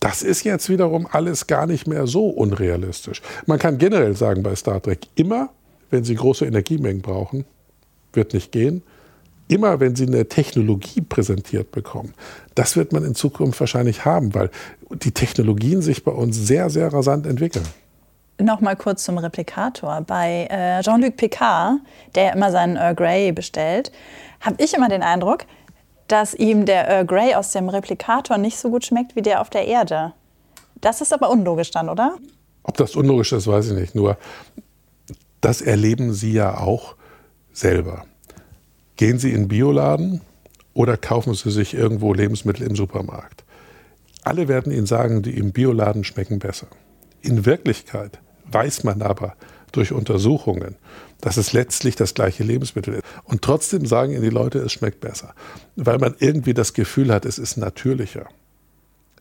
das 0.00 0.22
ist 0.22 0.44
jetzt 0.44 0.68
wiederum 0.68 1.06
alles 1.10 1.46
gar 1.46 1.66
nicht 1.66 1.86
mehr 1.86 2.06
so 2.06 2.28
unrealistisch. 2.28 3.20
Man 3.46 3.58
kann 3.58 3.78
generell 3.78 4.16
sagen 4.16 4.42
bei 4.42 4.54
Star 4.54 4.80
Trek, 4.80 5.00
immer 5.14 5.50
wenn 5.90 6.04
Sie 6.04 6.14
große 6.14 6.46
Energiemengen 6.46 7.02
brauchen, 7.02 7.44
wird 8.12 8.34
nicht 8.34 8.52
gehen. 8.52 8.82
Immer 9.48 9.80
wenn 9.80 9.96
Sie 9.96 10.06
eine 10.06 10.28
Technologie 10.28 11.00
präsentiert 11.00 11.72
bekommen, 11.72 12.12
das 12.54 12.76
wird 12.76 12.92
man 12.92 13.04
in 13.04 13.14
Zukunft 13.14 13.58
wahrscheinlich 13.60 14.04
haben, 14.04 14.34
weil 14.34 14.50
die 14.90 15.12
Technologien 15.12 15.80
sich 15.80 16.04
bei 16.04 16.12
uns 16.12 16.36
sehr, 16.36 16.68
sehr 16.68 16.92
rasant 16.92 17.26
entwickeln. 17.26 17.66
Nochmal 18.40 18.76
kurz 18.76 19.04
zum 19.04 19.18
Replikator. 19.18 20.02
Bei 20.02 20.46
äh, 20.50 20.80
Jean-Luc 20.82 21.16
Picard, 21.16 21.78
der 22.14 22.34
immer 22.34 22.52
seinen 22.52 22.76
Earl 22.76 22.94
Grey 22.94 23.32
bestellt, 23.32 23.90
habe 24.40 24.62
ich 24.62 24.74
immer 24.74 24.88
den 24.88 25.02
Eindruck, 25.02 25.44
dass 26.08 26.34
ihm 26.34 26.66
der 26.66 26.88
Earl 26.88 27.06
Grey 27.06 27.34
aus 27.34 27.52
dem 27.52 27.68
Replikator 27.68 28.38
nicht 28.38 28.58
so 28.58 28.70
gut 28.70 28.84
schmeckt 28.84 29.14
wie 29.14 29.22
der 29.22 29.40
auf 29.40 29.50
der 29.50 29.66
Erde. 29.66 30.12
Das 30.80 31.00
ist 31.00 31.12
aber 31.12 31.30
unlogisch 31.30 31.70
dann, 31.70 31.88
oder? 31.88 32.16
Ob 32.62 32.76
das 32.76 32.96
unlogisch 32.96 33.32
ist, 33.32 33.46
weiß 33.46 33.70
ich 33.70 33.78
nicht. 33.78 33.94
Nur 33.94 34.16
das 35.40 35.60
erleben 35.60 36.12
Sie 36.12 36.32
ja 36.32 36.58
auch 36.58 36.96
selber. 37.52 38.04
Gehen 38.96 39.18
Sie 39.18 39.30
in 39.30 39.42
den 39.42 39.48
Bioladen 39.48 40.20
oder 40.74 40.96
kaufen 40.96 41.34
Sie 41.34 41.50
sich 41.50 41.74
irgendwo 41.74 42.12
Lebensmittel 42.14 42.66
im 42.66 42.76
Supermarkt. 42.76 43.44
Alle 44.24 44.48
werden 44.48 44.72
Ihnen 44.72 44.86
sagen, 44.86 45.22
die 45.22 45.36
im 45.36 45.52
Bioladen 45.52 46.04
schmecken 46.04 46.38
besser. 46.38 46.66
In 47.22 47.46
Wirklichkeit 47.46 48.18
weiß 48.50 48.84
man 48.84 49.02
aber 49.02 49.34
durch 49.72 49.92
Untersuchungen, 49.92 50.76
dass 51.20 51.36
es 51.36 51.52
letztlich 51.52 51.96
das 51.96 52.14
gleiche 52.14 52.44
Lebensmittel 52.44 52.94
ist. 52.94 53.04
Und 53.24 53.42
trotzdem 53.42 53.86
sagen 53.86 54.12
Ihnen 54.12 54.22
die 54.22 54.30
Leute, 54.30 54.58
es 54.60 54.72
schmeckt 54.72 55.00
besser, 55.00 55.34
weil 55.76 55.98
man 55.98 56.14
irgendwie 56.18 56.54
das 56.54 56.74
Gefühl 56.74 57.12
hat, 57.12 57.24
es 57.24 57.38
ist 57.38 57.56
natürlicher. 57.56 58.26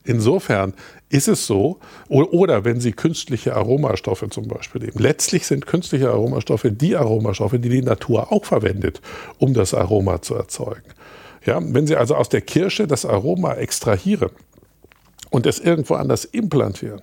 Insofern 0.04 0.74
ist 1.10 1.28
es 1.28 1.48
so, 1.48 1.80
oder 2.08 2.64
wenn 2.64 2.80
Sie 2.80 2.94
künstliche 2.94 3.56
Aromastoffe 3.56 4.30
zum 4.30 4.48
Beispiel 4.48 4.82
nehmen. 4.82 5.00
Letztlich 5.00 5.46
sind 5.46 5.66
künstliche 5.66 6.10
Aromastoffe 6.10 6.72
die 6.72 6.96
Aromastoffe, 6.96 7.60
die 7.60 7.68
die 7.68 7.82
Natur 7.82 8.32
auch 8.32 8.46
verwendet, 8.46 9.02
um 9.38 9.54
das 9.54 9.74
Aroma 9.74 10.22
zu 10.22 10.36
erzeugen. 10.36 10.94
Ja, 11.46 11.60
wenn 11.62 11.88
Sie 11.88 11.98
also 11.98 12.16
aus 12.16 12.30
der 12.30 12.42
Kirsche 12.42 12.88
das 12.88 13.06
Aroma 13.06 13.56
extrahieren 13.56 14.32
und 15.30 15.46
es 15.46 15.60
irgendwo 15.60 15.96
anders 15.96 16.24
implantieren, 16.24 17.02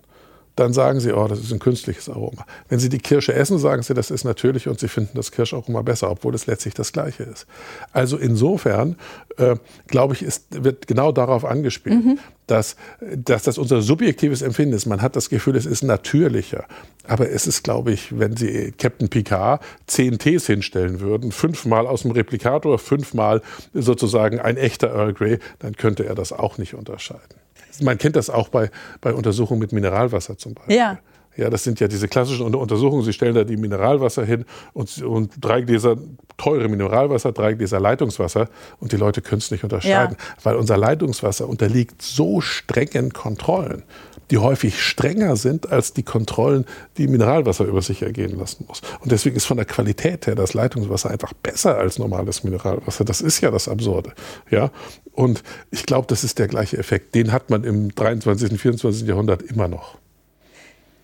dann 0.56 0.72
sagen 0.72 1.00
sie, 1.00 1.12
oh, 1.12 1.26
das 1.26 1.40
ist 1.40 1.52
ein 1.52 1.58
künstliches 1.58 2.08
Aroma. 2.08 2.46
Wenn 2.68 2.78
sie 2.78 2.88
die 2.88 2.98
Kirsche 2.98 3.34
essen, 3.34 3.58
sagen 3.58 3.82
sie, 3.82 3.94
das 3.94 4.10
ist 4.10 4.24
natürlich 4.24 4.68
und 4.68 4.78
sie 4.78 4.88
finden 4.88 5.16
das 5.16 5.32
Kirscharoma 5.32 5.82
besser, 5.82 6.10
obwohl 6.10 6.34
es 6.34 6.46
letztlich 6.46 6.74
das 6.74 6.92
gleiche 6.92 7.24
ist. 7.24 7.46
Also 7.92 8.16
insofern, 8.16 8.96
äh, 9.36 9.56
glaube 9.88 10.14
ich, 10.14 10.22
ist, 10.22 10.46
wird 10.50 10.86
genau 10.86 11.10
darauf 11.10 11.44
angespielt, 11.44 12.04
mhm. 12.04 12.18
dass, 12.46 12.76
dass 13.00 13.42
das 13.42 13.58
unser 13.58 13.82
subjektives 13.82 14.42
Empfinden 14.42 14.74
ist. 14.74 14.86
Man 14.86 15.02
hat 15.02 15.16
das 15.16 15.28
Gefühl, 15.28 15.56
es 15.56 15.66
ist 15.66 15.82
natürlicher. 15.82 16.66
Aber 17.06 17.28
es 17.30 17.46
ist, 17.46 17.64
glaube 17.64 17.92
ich, 17.92 18.18
wenn 18.18 18.36
Sie 18.36 18.72
Captain 18.78 19.08
Picard 19.08 19.62
zehn 19.86 20.18
Tees 20.18 20.46
hinstellen 20.46 21.00
würden, 21.00 21.32
fünfmal 21.32 21.86
aus 21.86 22.02
dem 22.02 22.12
Replikator, 22.12 22.78
fünfmal 22.78 23.42
sozusagen 23.74 24.38
ein 24.38 24.56
echter 24.56 24.94
Earl 24.94 25.14
Grey, 25.14 25.38
dann 25.58 25.76
könnte 25.76 26.06
er 26.06 26.14
das 26.14 26.32
auch 26.32 26.58
nicht 26.58 26.74
unterscheiden. 26.74 27.43
Man 27.80 27.98
kennt 27.98 28.16
das 28.16 28.30
auch 28.30 28.48
bei, 28.48 28.70
bei 29.00 29.12
Untersuchungen 29.12 29.60
mit 29.60 29.72
Mineralwasser 29.72 30.38
zum 30.38 30.54
Beispiel. 30.54 30.76
Ja. 30.76 30.98
Ja, 31.36 31.50
das 31.50 31.64
sind 31.64 31.80
ja 31.80 31.88
diese 31.88 32.06
klassischen 32.06 32.54
Untersuchungen. 32.54 33.02
Sie 33.02 33.12
stellen 33.12 33.34
da 33.34 33.42
die 33.42 33.56
Mineralwasser 33.56 34.24
hin 34.24 34.44
und, 34.72 35.02
und 35.02 35.32
drei 35.40 35.62
Gläser 35.62 35.96
teure 36.36 36.68
Mineralwasser, 36.68 37.32
drei 37.32 37.54
Gläser 37.54 37.80
Leitungswasser 37.80 38.48
und 38.78 38.92
die 38.92 38.96
Leute 38.96 39.20
können 39.20 39.40
es 39.40 39.50
nicht 39.50 39.64
unterscheiden, 39.64 40.16
ja. 40.18 40.44
weil 40.44 40.56
unser 40.56 40.76
Leitungswasser 40.76 41.48
unterliegt 41.48 42.02
so 42.02 42.40
strengen 42.40 43.12
Kontrollen 43.12 43.82
die 44.30 44.38
häufig 44.38 44.82
strenger 44.82 45.36
sind 45.36 45.70
als 45.70 45.92
die 45.92 46.02
Kontrollen, 46.02 46.64
die 46.96 47.06
Mineralwasser 47.06 47.64
über 47.64 47.82
sich 47.82 48.02
ergehen 48.02 48.38
lassen 48.38 48.64
muss. 48.68 48.80
Und 49.00 49.12
deswegen 49.12 49.36
ist 49.36 49.46
von 49.46 49.56
der 49.56 49.66
Qualität 49.66 50.26
her 50.26 50.34
das 50.34 50.54
Leitungswasser 50.54 51.10
einfach 51.10 51.32
besser 51.32 51.76
als 51.78 51.98
normales 51.98 52.44
Mineralwasser. 52.44 53.04
Das 53.04 53.20
ist 53.20 53.40
ja 53.40 53.50
das 53.50 53.68
Absurde. 53.68 54.12
Ja? 54.50 54.70
Und 55.12 55.42
ich 55.70 55.86
glaube, 55.86 56.06
das 56.08 56.24
ist 56.24 56.38
der 56.38 56.48
gleiche 56.48 56.78
Effekt. 56.78 57.14
Den 57.14 57.32
hat 57.32 57.50
man 57.50 57.64
im 57.64 57.94
23. 57.94 58.52
und 58.52 58.58
24. 58.58 59.06
Jahrhundert 59.06 59.42
immer 59.42 59.68
noch. 59.68 59.98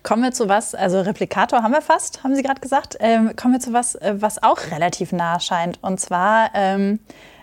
Kommen 0.03 0.23
wir 0.23 0.31
zu 0.31 0.49
was, 0.49 0.73
also 0.73 0.99
Replikator 1.01 1.61
haben 1.61 1.73
wir 1.73 1.81
fast, 1.81 2.23
haben 2.23 2.35
Sie 2.35 2.41
gerade 2.41 2.59
gesagt. 2.59 2.97
Ähm, 2.99 3.35
kommen 3.35 3.53
wir 3.53 3.59
zu 3.59 3.71
was, 3.71 3.93
äh, 3.95 4.15
was 4.17 4.41
auch 4.41 4.57
relativ 4.71 5.11
nah 5.11 5.39
scheint, 5.39 5.77
und 5.83 5.99
zwar 5.99 6.49
ähm, 6.55 6.99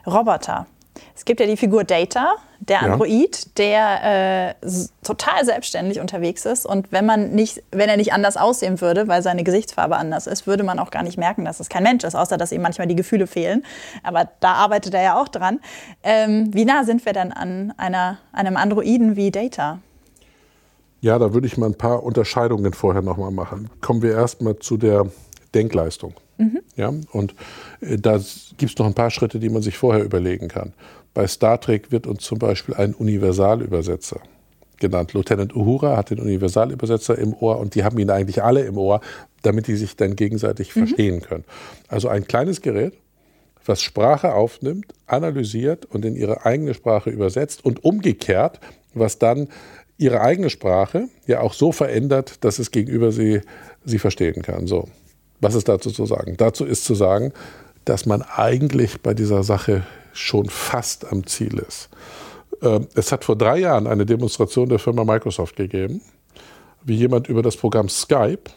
Roboter. 0.07 0.67
Es 1.15 1.25
gibt 1.25 1.41
ja 1.41 1.47
die 1.47 1.57
Figur 1.57 1.85
Data, 1.85 2.37
der 2.61 2.83
Android, 2.83 3.57
der 3.59 4.55
äh, 4.61 4.67
total 5.03 5.45
selbstständig 5.45 6.01
unterwegs 6.01 6.45
ist. 6.45 6.67
Und 6.67 6.91
wenn, 6.91 7.07
man 7.07 7.31
nicht, 7.31 7.63
wenn 7.71 7.89
er 7.89 7.97
nicht 7.97 8.13
anders 8.13 8.37
aussehen 8.37 8.81
würde, 8.81 9.09
weil 9.09 9.23
seine 9.23 9.45
Gesichtsfarbe 9.45 9.97
anders 9.97 10.27
ist, 10.27 10.47
würde 10.47 10.65
man 10.65 10.79
auch 10.79 10.91
gar 10.91 11.03
nicht 11.03 11.19
merken, 11.19 11.45
dass 11.45 11.61
es 11.61 11.69
kein 11.69 11.83
Mensch 11.83 12.05
ist, 12.05 12.15
außer 12.15 12.37
dass 12.37 12.53
ihm 12.53 12.63
manchmal 12.63 12.87
die 12.87 12.97
Gefühle 12.97 13.27
fehlen. 13.27 13.65
Aber 14.03 14.29
da 14.41 14.55
arbeitet 14.55 14.95
er 14.95 15.03
ja 15.03 15.21
auch 15.21 15.29
dran. 15.29 15.61
Ähm, 16.03 16.53
wie 16.53 16.65
nah 16.65 16.85
sind 16.85 17.05
wir 17.07 17.13
denn 17.13 17.33
an 17.33 17.73
einer, 17.77 18.19
einem 18.33 18.57
Androiden 18.57 19.17
wie 19.17 19.31
Data? 19.31 19.79
Ja, 21.01 21.19
da 21.19 21.33
würde 21.33 21.47
ich 21.47 21.57
mal 21.57 21.67
ein 21.67 21.79
paar 21.79 22.03
Unterscheidungen 22.03 22.73
vorher 22.73 23.03
nochmal 23.03 23.31
machen. 23.31 23.71
Kommen 23.81 24.03
wir 24.03 24.13
erstmal 24.13 24.59
zu 24.59 24.77
der 24.77 25.07
Denkleistung. 25.55 26.15
Mhm. 26.39 26.61
Ja, 26.77 26.93
und 27.13 27.35
äh, 27.81 27.99
da 27.99 28.19
gibt 28.57 28.73
es 28.73 28.79
noch 28.79 28.87
ein 28.87 28.95
paar 28.95 29.11
Schritte, 29.11 29.39
die 29.39 29.51
man 29.51 29.63
sich 29.63 29.77
vorher 29.77 30.05
überlegen 30.05 30.49
kann. 30.49 30.73
Bei 31.15 31.27
Star 31.27 31.61
Trek 31.61 31.91
wird 31.91 32.07
uns 32.07 32.23
zum 32.23 32.39
Beispiel 32.39 32.75
ein 32.75 32.95
Universalübersetzer 32.95 34.21
genannt. 34.79 35.13
Lieutenant 35.13 35.55
Uhura 35.55 35.97
hat 35.97 36.11
den 36.11 36.21
Universalübersetzer 36.21 37.19
im 37.19 37.35
Ohr 37.35 37.59
und 37.59 37.75
die 37.75 37.85
haben 37.85 37.99
ihn 37.99 38.11
eigentlich 38.11 38.43
alle 38.43 38.63
im 38.63 38.79
Ohr, 38.79 39.01
damit 39.43 39.67
die 39.67 39.77
sich 39.77 39.97
dann 39.97 40.17
gegenseitig 40.17 40.75
mhm. 40.75 40.81
verstehen 40.81 41.23
können. 41.23 41.45
Also 41.89 42.09
ein 42.09 42.27
kleines 42.27 42.63
Gerät, 42.63 42.95
was 43.67 43.83
Sprache 43.83 44.35
aufnimmt, 44.35 44.87
analysiert 45.07 45.85
und 45.87 46.05
in 46.05 46.17
ihre 46.17 46.47
eigene 46.47 46.75
Sprache 46.75 47.11
übersetzt 47.11 47.65
und 47.65 47.85
umgekehrt, 47.85 48.61
was 48.95 49.19
dann 49.19 49.49
ihre 49.99 50.21
eigene 50.21 50.49
Sprache 50.49 51.09
ja 51.27 51.41
auch 51.41 51.53
so 51.53 51.73
verändert, 51.73 52.45
dass 52.45 52.59
es 52.59 52.71
gegenüber 52.71 53.13
sie 53.13 53.41
sie 53.85 53.99
verstehen 53.99 54.43
kann. 54.43 54.67
So, 54.67 54.89
was 55.41 55.55
ist 55.55 55.69
dazu 55.69 55.91
zu 55.91 56.07
sagen? 56.07 56.35
Dazu 56.37 56.65
ist 56.65 56.85
zu 56.85 56.95
sagen, 56.95 57.33
dass 57.85 58.07
man 58.07 58.23
eigentlich 58.23 59.01
bei 59.01 59.15
dieser 59.15 59.43
Sache 59.43 59.87
schon 60.13 60.49
fast 60.49 61.11
am 61.11 61.27
Ziel 61.27 61.59
ist. 61.59 61.89
Ähm, 62.63 62.89
es 62.95 63.13
hat 63.13 63.25
vor 63.25 63.37
drei 63.37 63.59
Jahren 63.59 63.87
eine 63.87 64.05
Demonstration 64.05 64.69
der 64.69 64.79
Firma 64.79 65.05
Microsoft 65.05 65.57
gegeben, 65.57 66.01
wie 66.83 66.97
jemand 66.97 67.29
über 67.29 67.43
das 67.43 67.57
Programm 67.57 67.89
Skype 67.89 68.51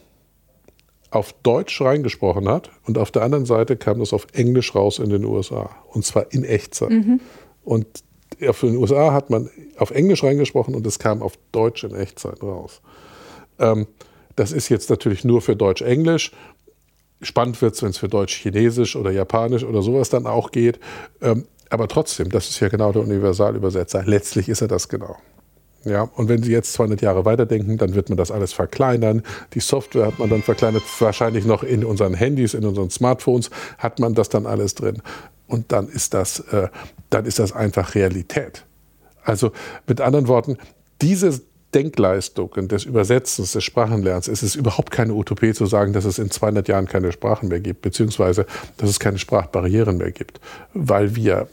auf 1.10 1.34
Deutsch 1.42 1.80
reingesprochen 1.80 2.48
hat 2.48 2.70
und 2.86 2.98
auf 2.98 3.10
der 3.10 3.22
anderen 3.22 3.44
Seite 3.44 3.76
kam 3.76 4.00
das 4.00 4.12
auf 4.12 4.26
Englisch 4.32 4.74
raus 4.74 4.98
in 4.98 5.10
den 5.10 5.24
USA 5.24 5.70
und 5.88 6.04
zwar 6.04 6.32
in 6.32 6.42
Echtzeit. 6.42 6.90
Mhm. 6.90 7.20
Und 7.64 7.86
für 8.52 8.66
den 8.66 8.76
USA 8.76 9.12
hat 9.12 9.30
man 9.30 9.50
auf 9.76 9.90
Englisch 9.90 10.24
reingesprochen 10.24 10.74
und 10.74 10.86
es 10.86 10.98
kam 10.98 11.22
auf 11.22 11.34
Deutsch 11.52 11.84
in 11.84 11.94
Echtzeit 11.94 12.42
raus. 12.42 12.80
Ähm, 13.58 13.86
das 14.36 14.52
ist 14.52 14.68
jetzt 14.70 14.88
natürlich 14.88 15.24
nur 15.24 15.42
für 15.42 15.54
Deutsch-Englisch 15.54 16.32
Spannend 17.22 17.60
wird 17.62 17.74
es, 17.74 17.82
wenn 17.82 17.90
es 17.90 17.98
für 17.98 18.08
Deutsch, 18.08 18.34
Chinesisch 18.34 18.96
oder 18.96 19.10
Japanisch 19.10 19.64
oder 19.64 19.82
sowas 19.82 20.08
dann 20.08 20.26
auch 20.26 20.50
geht. 20.50 20.80
Ähm, 21.20 21.46
aber 21.70 21.88
trotzdem, 21.88 22.28
das 22.28 22.48
ist 22.50 22.60
ja 22.60 22.68
genau 22.68 22.92
der 22.92 23.02
Universalübersetzer. 23.02 24.02
Letztlich 24.04 24.48
ist 24.48 24.60
er 24.60 24.68
das 24.68 24.88
genau. 24.88 25.16
Ja, 25.84 26.02
und 26.02 26.28
wenn 26.28 26.42
Sie 26.42 26.52
jetzt 26.52 26.74
200 26.74 27.00
Jahre 27.00 27.24
weiterdenken, 27.24 27.76
dann 27.76 27.94
wird 27.94 28.08
man 28.08 28.16
das 28.16 28.30
alles 28.30 28.52
verkleinern. 28.52 29.22
Die 29.54 29.60
Software 29.60 30.06
hat 30.06 30.18
man 30.18 30.30
dann 30.30 30.42
verkleinert, 30.42 30.82
wahrscheinlich 31.00 31.44
noch 31.44 31.62
in 31.64 31.84
unseren 31.84 32.14
Handys, 32.14 32.54
in 32.54 32.64
unseren 32.64 32.90
Smartphones 32.90 33.50
hat 33.78 33.98
man 33.98 34.14
das 34.14 34.28
dann 34.28 34.46
alles 34.46 34.74
drin. 34.74 35.02
Und 35.48 35.72
dann 35.72 35.88
ist 35.88 36.14
das, 36.14 36.40
äh, 36.40 36.68
dann 37.10 37.24
ist 37.24 37.38
das 37.38 37.52
einfach 37.52 37.94
Realität. 37.94 38.64
Also 39.24 39.52
mit 39.86 40.00
anderen 40.00 40.28
Worten, 40.28 40.56
diese 41.00 41.40
Denkleistungen 41.74 42.68
des 42.68 42.84
Übersetzens, 42.84 43.52
des 43.52 43.64
Sprachenlernens, 43.64 44.28
ist 44.28 44.42
es 44.42 44.54
überhaupt 44.54 44.90
keine 44.90 45.14
Utopie 45.14 45.52
zu 45.52 45.66
sagen, 45.66 45.92
dass 45.92 46.04
es 46.04 46.18
in 46.18 46.30
200 46.30 46.68
Jahren 46.68 46.86
keine 46.86 47.12
Sprachen 47.12 47.48
mehr 47.48 47.60
gibt, 47.60 47.82
beziehungsweise 47.82 48.46
dass 48.76 48.90
es 48.90 49.00
keine 49.00 49.18
Sprachbarrieren 49.18 49.96
mehr 49.96 50.12
gibt, 50.12 50.40
weil 50.74 51.16
wir, 51.16 51.48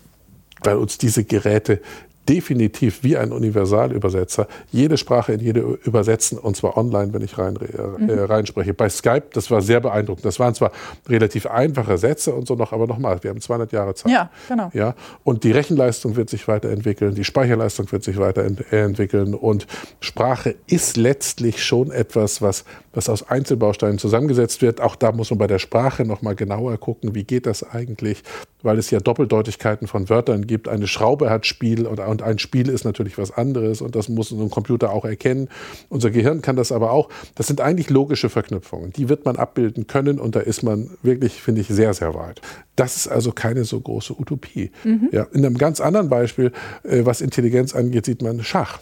weil 0.64 0.76
uns 0.76 0.98
diese 0.98 1.24
Geräte 1.24 1.82
definitiv 2.30 3.04
wie 3.04 3.18
ein 3.18 3.32
Universalübersetzer 3.32 4.48
jede 4.72 4.98
Sprache 4.98 5.34
in 5.34 5.40
jede 5.40 5.62
übersetzen 5.84 6.38
und 6.38 6.56
zwar 6.56 6.78
online, 6.78 7.12
wenn 7.12 7.24
ich 7.24 7.38
rein, 7.40 7.56
äh, 7.56 8.04
mhm. 8.04 8.26
reinspreche. 8.26 8.76
Bei 8.76 8.88
Skype, 8.88 9.24
das 9.34 9.50
war 9.50 9.64
sehr 9.64 9.80
beeindruckend. 9.80 10.26
Das 10.26 10.40
waren 10.40 10.54
zwar 10.54 10.72
relativ 11.08 11.48
einfache 11.48 11.98
Sätze 11.98 12.34
und 12.34 12.48
so 12.48 12.54
noch, 12.54 12.72
aber 12.72 12.86
nochmal, 12.86 13.22
wir 13.24 13.32
haben 13.32 13.42
200 13.42 13.72
Jahre 13.72 13.96
Zeit. 13.96 14.12
Ja, 14.12 14.30
genau. 14.48 14.70
Ja, 14.74 14.94
und 15.24 15.44
die 15.44 15.52
Rechenleistung 15.52 16.16
wird 16.16 16.30
sich 16.30 16.48
weiterentwickeln, 16.48 17.16
die 17.16 17.24
Speicherleistung 17.24 17.92
wird 17.92 18.04
sich 18.04 18.18
weiterentwickeln 18.18 19.34
und 19.34 19.66
Sprache 20.00 20.56
ist 20.68 20.98
letztlich 20.98 21.64
schon 21.64 21.90
etwas, 21.90 22.44
was, 22.44 22.64
was 22.94 23.10
aus 23.10 23.28
Einzelbausteinen 23.28 23.98
zusammengesetzt 23.98 24.62
wird. 24.62 24.82
Auch 24.82 24.96
da 24.96 25.12
muss 25.12 25.32
man 25.32 25.40
bei 25.40 25.48
der 25.48 25.60
Sprache 25.60 26.06
nochmal 26.06 26.36
genauer 26.36 26.78
gucken, 26.78 27.16
wie 27.16 27.24
geht 27.24 27.48
das 27.48 27.64
eigentlich, 27.64 28.24
weil 28.62 28.78
es 28.78 28.92
ja 28.92 29.00
Doppeldeutigkeiten 29.00 29.88
von 29.88 30.10
Wörtern 30.10 30.46
gibt. 30.46 30.68
Eine 30.68 30.88
Schraube 30.88 31.30
hat 31.30 31.46
Spiel 31.46 31.88
und, 31.88 32.00
und 32.00 32.19
ein 32.22 32.40
Spiel 32.40 32.70
ist 32.70 32.86
natürlich 32.86 33.18
was 33.18 33.32
anderes 33.32 33.82
und 33.82 33.96
das 33.96 34.10
muss 34.10 34.32
ein 34.32 34.50
Computer 34.50 34.92
auch 34.92 35.06
erkennen. 35.06 35.50
Unser 35.90 36.12
Gehirn 36.12 36.42
kann 36.42 36.56
das 36.56 36.72
aber 36.72 36.92
auch. 36.92 37.10
Das 37.36 37.48
sind 37.48 37.62
eigentlich 37.62 37.90
logische 37.90 38.30
Verknüpfungen. 38.30 38.92
Die 38.94 39.10
wird 39.10 39.26
man 39.26 39.36
abbilden 39.36 39.88
können 39.88 40.20
und 40.20 40.36
da 40.36 40.40
ist 40.40 40.64
man 40.64 40.92
wirklich, 41.02 41.42
finde 41.42 41.62
ich, 41.62 41.68
sehr, 41.68 41.94
sehr 41.94 42.14
weit. 42.14 42.42
Das 42.76 42.96
ist 42.96 43.08
also 43.08 43.32
keine 43.32 43.66
so 43.66 43.80
große 43.80 44.20
Utopie. 44.20 44.72
Mhm. 44.84 45.10
Ja, 45.12 45.24
in 45.34 45.46
einem 45.46 45.58
ganz 45.58 45.82
anderen 45.82 46.10
Beispiel, 46.10 46.52
äh, 46.84 47.06
was 47.06 47.22
Intelligenz 47.22 47.76
angeht, 47.76 48.06
sieht 48.06 48.22
man 48.22 48.44
Schach. 48.44 48.80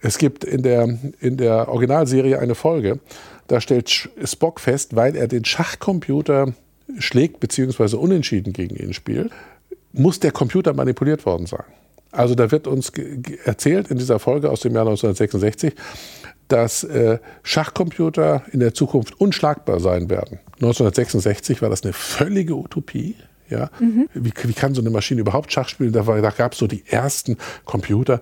Es 0.00 0.18
gibt 0.18 0.44
in 0.44 0.62
der, 0.62 0.98
in 1.20 1.36
der 1.38 1.68
Originalserie 1.68 2.38
eine 2.38 2.54
Folge, 2.54 3.00
da 3.46 3.60
stellt 3.60 3.90
Spock 3.90 4.60
fest, 4.60 4.96
weil 4.96 5.16
er 5.16 5.28
den 5.28 5.44
Schachcomputer 5.44 6.54
schlägt 6.98 7.40
bzw. 7.40 7.96
unentschieden 7.96 8.52
gegen 8.52 8.76
ihn 8.76 8.92
spielt, 8.92 9.32
muss 9.92 10.20
der 10.20 10.32
Computer 10.32 10.74
manipuliert 10.74 11.24
worden 11.24 11.46
sein. 11.46 11.64
Also 12.14 12.34
da 12.34 12.50
wird 12.50 12.66
uns 12.66 12.92
erzählt 13.44 13.88
in 13.90 13.98
dieser 13.98 14.18
Folge 14.18 14.50
aus 14.50 14.60
dem 14.60 14.74
Jahr 14.74 14.86
1966, 14.86 15.74
dass 16.48 16.84
äh, 16.84 17.18
Schachcomputer 17.42 18.42
in 18.52 18.60
der 18.60 18.74
Zukunft 18.74 19.20
unschlagbar 19.20 19.80
sein 19.80 20.10
werden. 20.10 20.38
1966 20.54 21.62
war 21.62 21.70
das 21.70 21.82
eine 21.82 21.92
völlige 21.92 22.54
Utopie. 22.54 23.16
Ja? 23.48 23.70
Mhm. 23.80 24.08
Wie, 24.14 24.32
wie, 24.42 24.52
kann 24.52 24.74
so 24.74 24.80
eine 24.80 24.90
Maschine 24.90 25.20
überhaupt 25.20 25.52
Schach 25.52 25.68
spielen? 25.68 25.92
Da, 25.92 26.02
da 26.02 26.30
gab 26.30 26.52
es 26.52 26.58
so 26.58 26.66
die 26.66 26.84
ersten 26.86 27.36
Computer, 27.64 28.20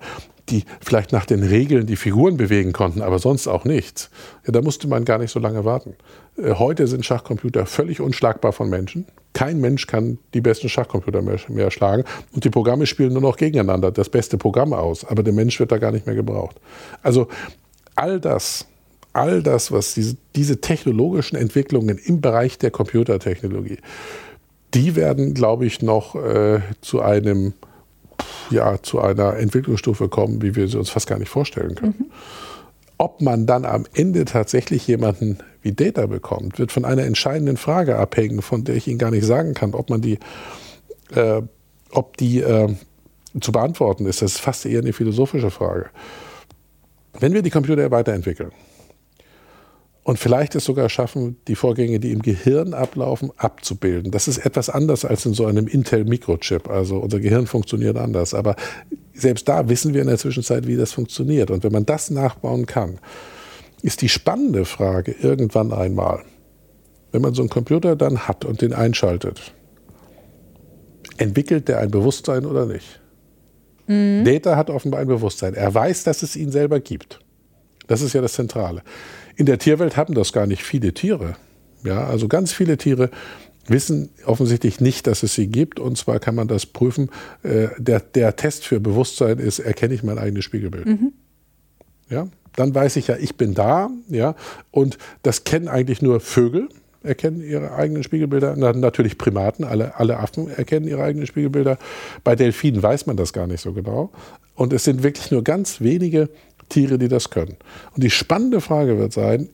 die 0.49 0.65
vielleicht 0.81 1.11
nach 1.11 1.25
den 1.25 1.41
Regeln 1.43 1.85
die 1.85 1.95
Figuren 1.95 2.37
bewegen 2.37 2.73
konnten, 2.73 3.01
aber 3.01 3.19
sonst 3.19 3.47
auch 3.47 3.65
nichts. 3.65 4.09
Ja, 4.45 4.51
da 4.51 4.61
musste 4.61 4.87
man 4.87 5.05
gar 5.05 5.17
nicht 5.17 5.31
so 5.31 5.39
lange 5.39 5.63
warten. 5.63 5.95
Äh, 6.37 6.55
heute 6.55 6.87
sind 6.87 7.05
Schachcomputer 7.05 7.65
völlig 7.65 8.01
unschlagbar 8.01 8.51
von 8.51 8.69
Menschen. 8.69 9.05
Kein 9.33 9.59
Mensch 9.59 9.87
kann 9.87 10.19
die 10.33 10.41
besten 10.41 10.69
Schachcomputer 10.69 11.21
mehr, 11.21 11.39
mehr, 11.47 11.71
schlagen. 11.71 12.03
Und 12.33 12.43
die 12.43 12.49
Programme 12.49 12.85
spielen 12.85 13.13
nur 13.13 13.21
noch 13.21 13.37
gegeneinander 13.37 13.91
das 13.91 14.09
beste 14.09 14.37
Programm 14.37 14.73
aus. 14.73 15.05
Aber 15.05 15.23
der 15.23 15.33
Mensch 15.33 15.59
wird 15.59 15.71
da 15.71 15.77
gar 15.77 15.91
nicht 15.91 16.05
mehr 16.05 16.15
gebraucht. 16.15 16.59
Also 17.01 17.29
all 17.95 18.19
das, 18.19 18.67
all 19.13 19.41
das, 19.41 19.71
was 19.71 19.93
diese, 19.93 20.17
diese 20.35 20.59
technologischen 20.59 21.35
Entwicklungen 21.35 21.97
im 21.97 22.21
Bereich 22.21 22.57
der 22.57 22.69
Computertechnologie, 22.69 23.77
die 24.73 24.95
werden, 24.95 25.33
glaube 25.33 25.65
ich, 25.65 25.81
noch 25.81 26.15
äh, 26.15 26.61
zu 26.81 27.01
einem 27.01 27.53
ja, 28.49 28.81
zu 28.81 28.99
einer 28.99 29.37
Entwicklungsstufe 29.37 30.09
kommen, 30.09 30.41
wie 30.41 30.55
wir 30.55 30.67
sie 30.67 30.77
uns 30.77 30.89
fast 30.89 31.07
gar 31.07 31.19
nicht 31.19 31.29
vorstellen 31.29 31.75
können. 31.75 31.95
Mhm. 31.97 32.11
Ob 32.97 33.21
man 33.21 33.47
dann 33.47 33.65
am 33.65 33.85
Ende 33.93 34.25
tatsächlich 34.25 34.87
jemanden 34.87 35.39
wie 35.61 35.73
Data 35.73 36.05
bekommt, 36.05 36.59
wird 36.59 36.71
von 36.71 36.85
einer 36.85 37.03
entscheidenden 37.03 37.57
Frage 37.57 37.97
abhängen, 37.97 38.41
von 38.41 38.63
der 38.63 38.75
ich 38.75 38.87
Ihnen 38.87 38.99
gar 38.99 39.11
nicht 39.11 39.25
sagen 39.25 39.53
kann, 39.53 39.73
ob 39.73 39.89
man 39.89 40.01
die, 40.01 40.19
äh, 41.15 41.41
ob 41.91 42.17
die 42.17 42.41
äh, 42.41 42.73
zu 43.39 43.51
beantworten 43.51 44.05
ist. 44.05 44.21
Das 44.21 44.33
ist 44.33 44.41
fast 44.41 44.65
eher 44.65 44.81
eine 44.81 44.93
philosophische 44.93 45.49
Frage. 45.49 45.87
Wenn 47.19 47.33
wir 47.33 47.41
die 47.41 47.49
Computer 47.49 47.89
weiterentwickeln, 47.91 48.51
und 50.03 50.19
vielleicht 50.19 50.55
es 50.55 50.65
sogar 50.65 50.89
schaffen, 50.89 51.37
die 51.47 51.55
Vorgänge, 51.55 51.99
die 51.99 52.11
im 52.11 52.21
Gehirn 52.21 52.73
ablaufen, 52.73 53.31
abzubilden. 53.37 54.11
Das 54.11 54.27
ist 54.27 54.39
etwas 54.39 54.69
anders 54.69 55.05
als 55.05 55.25
in 55.25 55.33
so 55.33 55.45
einem 55.45 55.65
Intel-Mikrochip. 55.65 56.69
Also 56.69 56.97
unser 56.97 57.21
Gehirn 57.21 57.47
funktioniert 57.47 57.97
anders. 57.97 58.33
Aber 58.33 58.57
selbst 59.13 59.47
da 59.47 59.69
wissen 59.69 59.93
wir 59.93 60.01
in 60.01 60.07
der 60.07 60.17
Zwischenzeit, 60.17 60.67
wie 60.67 60.75
das 60.75 60.91
funktioniert. 60.91 61.51
Und 61.51 61.63
wenn 61.63 61.71
man 61.71 61.85
das 61.85 62.09
nachbauen 62.09 62.65
kann, 62.65 62.99
ist 63.81 64.01
die 64.01 64.09
spannende 64.09 64.65
Frage 64.65 65.15
irgendwann 65.21 65.71
einmal, 65.71 66.23
wenn 67.13 67.21
man 67.21 67.33
so 67.33 67.41
einen 67.41 67.49
Computer 67.49 67.95
dann 67.95 68.27
hat 68.27 68.43
und 68.43 68.61
den 68.61 68.73
einschaltet, 68.73 69.53
entwickelt 71.17 71.69
der 71.69 71.79
ein 71.79 71.91
Bewusstsein 71.91 72.45
oder 72.45 72.65
nicht? 72.65 72.99
Mhm. 73.87 74.25
Data 74.25 74.57
hat 74.57 74.69
offenbar 74.69 74.99
ein 74.99 75.07
Bewusstsein. 75.07 75.53
Er 75.53 75.73
weiß, 75.73 76.03
dass 76.03 76.23
es 76.23 76.35
ihn 76.35 76.51
selber 76.51 76.81
gibt. 76.81 77.19
Das 77.87 78.01
ist 78.01 78.13
ja 78.13 78.21
das 78.21 78.33
Zentrale. 78.33 78.81
In 79.35 79.45
der 79.45 79.57
Tierwelt 79.57 79.97
haben 79.97 80.13
das 80.13 80.33
gar 80.33 80.47
nicht 80.47 80.63
viele 80.63 80.93
Tiere. 80.93 81.35
Ja, 81.83 82.05
also 82.05 82.27
ganz 82.27 82.53
viele 82.53 82.77
Tiere 82.77 83.09
wissen 83.67 84.09
offensichtlich 84.25 84.81
nicht, 84.81 85.07
dass 85.07 85.23
es 85.23 85.35
sie 85.35 85.47
gibt. 85.47 85.79
Und 85.79 85.97
zwar 85.97 86.19
kann 86.19 86.35
man 86.35 86.47
das 86.47 86.65
prüfen. 86.65 87.09
Äh, 87.43 87.67
der, 87.77 87.99
der 87.99 88.35
Test 88.35 88.65
für 88.65 88.79
Bewusstsein 88.79 89.39
ist, 89.39 89.59
erkenne 89.59 89.93
ich 89.93 90.03
mein 90.03 90.17
eigenes 90.17 90.45
Spiegelbild. 90.45 90.85
Mhm. 90.85 91.13
Ja, 92.09 92.27
dann 92.55 92.75
weiß 92.75 92.97
ich 92.97 93.07
ja, 93.07 93.15
ich 93.17 93.35
bin 93.35 93.53
da. 93.53 93.89
Ja, 94.09 94.35
und 94.71 94.97
das 95.23 95.43
kennen 95.43 95.67
eigentlich 95.67 96.01
nur 96.01 96.19
Vögel 96.19 96.69
erkennen 97.03 97.41
ihre 97.41 97.73
eigenen 97.73 98.03
Spiegelbilder. 98.03 98.55
natürlich 98.55 99.17
Primaten, 99.17 99.65
alle, 99.65 99.99
alle 99.99 100.19
Affen 100.19 100.47
erkennen 100.47 100.87
ihre 100.87 101.03
eigenen 101.03 101.27
Spiegelbilder. 101.27 101.77
Bei 102.23 102.35
Delfinen 102.35 102.81
weiß 102.81 103.05
man 103.05 103.17
das 103.17 103.33
gar 103.33 103.45
nicht 103.45 103.61
so 103.61 103.73
genau. 103.73 104.11
Und 104.55 104.73
es 104.73 104.83
sind 104.83 105.03
wirklich 105.03 105.31
nur 105.31 105.43
ganz 105.43 105.81
wenige 105.81 106.29
Tiere, 106.73 106.97
die 106.97 107.07
das 107.07 107.29
können. 107.29 107.55
Und 107.93 108.03
die 108.03 108.09
spannende 108.09 108.61
Frage 108.61 108.97
wird 108.97 109.13
sein, 109.13 109.49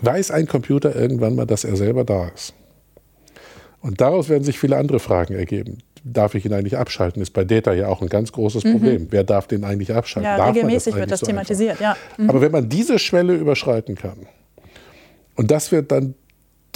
weiß 0.00 0.30
ein 0.30 0.46
Computer 0.46 0.94
irgendwann 0.94 1.34
mal, 1.34 1.46
dass 1.46 1.64
er 1.64 1.76
selber 1.76 2.04
da 2.04 2.28
ist? 2.28 2.54
Und 3.80 4.00
daraus 4.00 4.28
werden 4.28 4.44
sich 4.44 4.58
viele 4.58 4.76
andere 4.76 4.98
Fragen 4.98 5.34
ergeben. 5.34 5.78
Darf 6.04 6.34
ich 6.34 6.44
ihn 6.44 6.52
eigentlich 6.52 6.76
abschalten? 6.76 7.22
Ist 7.22 7.32
bei 7.32 7.44
Data 7.44 7.72
ja 7.72 7.88
auch 7.88 8.02
ein 8.02 8.08
ganz 8.08 8.32
großes 8.32 8.64
mhm. 8.64 8.72
Problem. 8.72 9.02
Mhm. 9.02 9.06
Wer 9.10 9.24
darf 9.24 9.46
den 9.46 9.64
eigentlich 9.64 9.92
abschalten? 9.92 10.30
Ja, 10.30 10.36
darf 10.36 10.54
regelmäßig 10.54 10.94
das 10.94 11.00
wird 11.00 11.10
das 11.10 11.20
so 11.20 11.26
thematisiert, 11.26 11.80
ja. 11.80 11.96
Mhm. 12.16 12.30
Aber 12.30 12.40
wenn 12.40 12.52
man 12.52 12.68
diese 12.68 12.98
Schwelle 12.98 13.34
überschreiten 13.34 13.94
kann, 13.94 14.26
und 15.36 15.50
das 15.50 15.72
wird 15.72 15.90
dann 15.90 16.14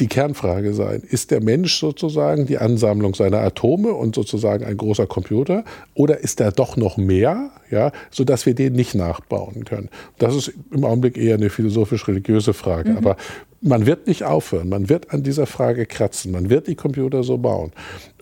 die 0.00 0.06
Kernfrage 0.06 0.74
sein. 0.74 1.02
Ist 1.08 1.30
der 1.30 1.42
Mensch 1.42 1.78
sozusagen 1.78 2.46
die 2.46 2.58
Ansammlung 2.58 3.14
seiner 3.14 3.38
Atome 3.38 3.92
und 3.92 4.14
sozusagen 4.14 4.64
ein 4.64 4.76
großer 4.76 5.06
Computer 5.06 5.64
oder 5.94 6.18
ist 6.20 6.40
er 6.40 6.52
doch 6.52 6.76
noch 6.76 6.96
mehr, 6.96 7.50
ja, 7.70 7.92
sodass 8.10 8.46
wir 8.46 8.54
den 8.54 8.74
nicht 8.74 8.94
nachbauen 8.94 9.64
können? 9.64 9.88
Das 10.18 10.34
ist 10.34 10.52
im 10.72 10.84
Augenblick 10.84 11.16
eher 11.16 11.34
eine 11.34 11.50
philosophisch-religiöse 11.50 12.54
Frage. 12.54 12.90
Mhm. 12.90 12.96
Aber 12.98 13.16
man 13.60 13.86
wird 13.86 14.06
nicht 14.06 14.24
aufhören, 14.24 14.68
man 14.68 14.88
wird 14.88 15.12
an 15.12 15.22
dieser 15.22 15.46
Frage 15.46 15.86
kratzen, 15.86 16.32
man 16.32 16.48
wird 16.48 16.68
die 16.68 16.76
Computer 16.76 17.24
so 17.24 17.38
bauen. 17.38 17.72